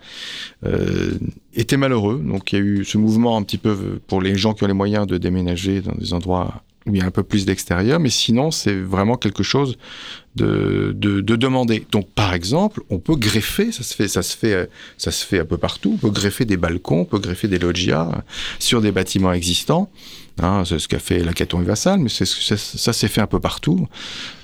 euh, 0.63 1.17
étaient 1.55 1.77
malheureux. 1.77 2.21
Donc 2.23 2.51
il 2.51 2.55
y 2.55 2.61
a 2.61 2.63
eu 2.63 2.85
ce 2.85 2.99
mouvement 2.99 3.35
un 3.35 3.41
petit 3.41 3.57
peu 3.57 3.99
pour 4.07 4.21
les 4.21 4.35
gens 4.35 4.53
qui 4.53 4.63
ont 4.63 4.67
les 4.67 4.73
moyens 4.73 5.07
de 5.07 5.17
déménager 5.17 5.81
dans 5.81 5.95
des 5.95 6.13
endroits 6.13 6.61
où 6.85 6.95
il 6.95 6.99
y 6.99 7.01
a 7.01 7.05
un 7.05 7.11
peu 7.11 7.23
plus 7.23 7.45
d'extérieur, 7.45 7.99
mais 7.99 8.09
sinon 8.09 8.49
c'est 8.51 8.75
vraiment 8.75 9.17
quelque 9.17 9.43
chose 9.43 9.77
de, 10.37 10.93
de, 10.95 11.21
de, 11.21 11.35
demander. 11.35 11.85
Donc 11.91 12.09
par 12.11 12.33
exemple, 12.33 12.81
on 12.89 12.99
peut 12.99 13.15
greffer, 13.15 13.71
ça 13.71 13.83
se 13.83 13.93
fait, 13.93 14.07
ça 14.07 14.21
se 14.21 14.37
fait, 14.37 14.69
ça 14.97 15.11
se 15.11 15.25
fait 15.25 15.39
un 15.39 15.45
peu 15.45 15.57
partout. 15.57 15.93
On 15.95 15.97
peut 15.97 16.11
greffer 16.11 16.45
des 16.45 16.57
balcons, 16.57 17.01
on 17.01 17.05
peut 17.05 17.19
greffer 17.19 17.47
des 17.47 17.59
loggias 17.59 18.09
sur 18.59 18.81
des 18.81 18.91
bâtiments 18.91 19.33
existants. 19.33 19.89
Hein, 20.39 20.63
c'est 20.65 20.77
ce 20.77 20.87
qu'a 20.87 20.99
fait 20.99 21.23
la 21.23 21.33
Caton 21.33 21.61
et 21.61 21.65
Vassal, 21.65 21.99
mais 21.99 22.09
ça 22.09 22.93
s'est 22.93 23.07
fait 23.07 23.21
un 23.21 23.27
peu 23.27 23.39
partout 23.39 23.87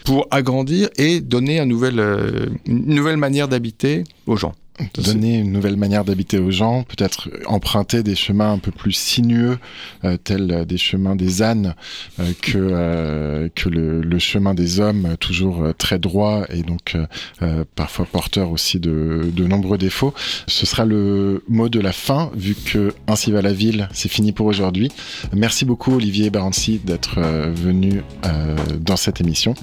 pour 0.05 0.27
agrandir 0.31 0.89
et 0.97 1.21
donner 1.21 1.59
un 1.59 1.65
nouvel, 1.65 1.99
euh, 1.99 2.47
une 2.65 2.95
nouvelle 2.95 3.17
manière 3.17 3.47
d'habiter 3.47 4.03
aux 4.25 4.35
gens 4.35 4.53
donner 4.95 5.37
une 5.37 5.51
nouvelle 5.51 5.77
manière 5.77 6.03
d'habiter 6.03 6.39
aux 6.39 6.49
gens, 6.49 6.83
peut-être 6.83 7.29
emprunter 7.45 8.01
des 8.01 8.15
chemins 8.15 8.53
un 8.53 8.57
peu 8.57 8.71
plus 8.71 8.91
sinueux, 8.93 9.59
euh, 10.03 10.17
tels 10.17 10.65
des 10.65 10.77
chemins 10.77 11.15
des 11.15 11.43
ânes, 11.43 11.75
euh, 12.19 12.31
que, 12.41 12.57
euh, 12.57 13.49
que 13.53 13.69
le, 13.69 14.01
le, 14.01 14.19
chemin 14.19 14.53
des 14.55 14.79
hommes, 14.79 15.15
toujours 15.19 15.73
très 15.77 15.99
droit 15.99 16.45
et 16.49 16.63
donc 16.63 16.97
parfois 17.75 18.05
porteur 18.05 18.51
aussi 18.51 18.79
de, 18.79 19.29
de, 19.31 19.45
nombreux 19.45 19.77
défauts. 19.77 20.13
Ce 20.47 20.65
sera 20.65 20.85
le 20.85 21.43
mot 21.47 21.69
de 21.69 21.79
la 21.79 21.91
fin, 21.91 22.31
vu 22.35 22.55
que 22.55 22.93
Ainsi 23.07 23.31
va 23.31 23.41
la 23.41 23.53
ville, 23.53 23.89
c'est 23.91 24.09
fini 24.09 24.31
pour 24.31 24.45
aujourd'hui. 24.45 24.91
Merci 25.33 25.65
beaucoup 25.65 25.95
Olivier 25.95 26.29
Barancy 26.29 26.79
d'être 26.83 27.19
venu 27.21 28.01
dans 28.79 28.95
cette 28.95 29.19
émission. 29.19 29.55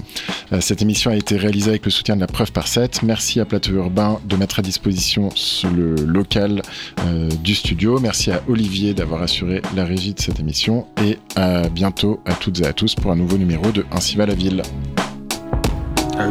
cette 0.59 0.81
émission 0.81 1.11
a 1.11 1.15
été 1.15 1.37
réalisée 1.37 1.69
avec 1.69 1.85
le 1.85 1.91
soutien 1.91 2.15
de 2.15 2.21
la 2.21 2.27
Preuve 2.27 2.51
par 2.51 2.67
7. 2.67 3.03
Merci 3.03 3.39
à 3.39 3.45
Plateau 3.45 3.73
Urbain 3.73 4.19
de 4.25 4.35
mettre 4.35 4.59
à 4.59 4.61
disposition 4.61 5.00
sur 5.01 5.71
le 5.71 5.95
local 5.95 6.61
euh, 7.05 7.29
du 7.43 7.55
studio. 7.55 7.99
Merci 7.99 8.31
à 8.31 8.41
Olivier 8.47 8.93
d'avoir 8.93 9.21
assuré 9.21 9.61
la 9.75 9.83
régie 9.83 10.13
de 10.13 10.19
cette 10.21 10.39
émission 10.39 10.87
et 11.03 11.17
à 11.35 11.67
bientôt 11.69 12.21
à 12.25 12.33
toutes 12.33 12.61
et 12.61 12.65
à 12.65 12.73
tous 12.73 12.95
pour 12.95 13.11
un 13.11 13.15
nouveau 13.15 13.37
numéro 13.37 13.71
de 13.71 13.85
Ainsi 13.91 14.15
va 14.15 14.25
la 14.25 14.35
ville. 14.35 14.61
Ah 16.17 16.27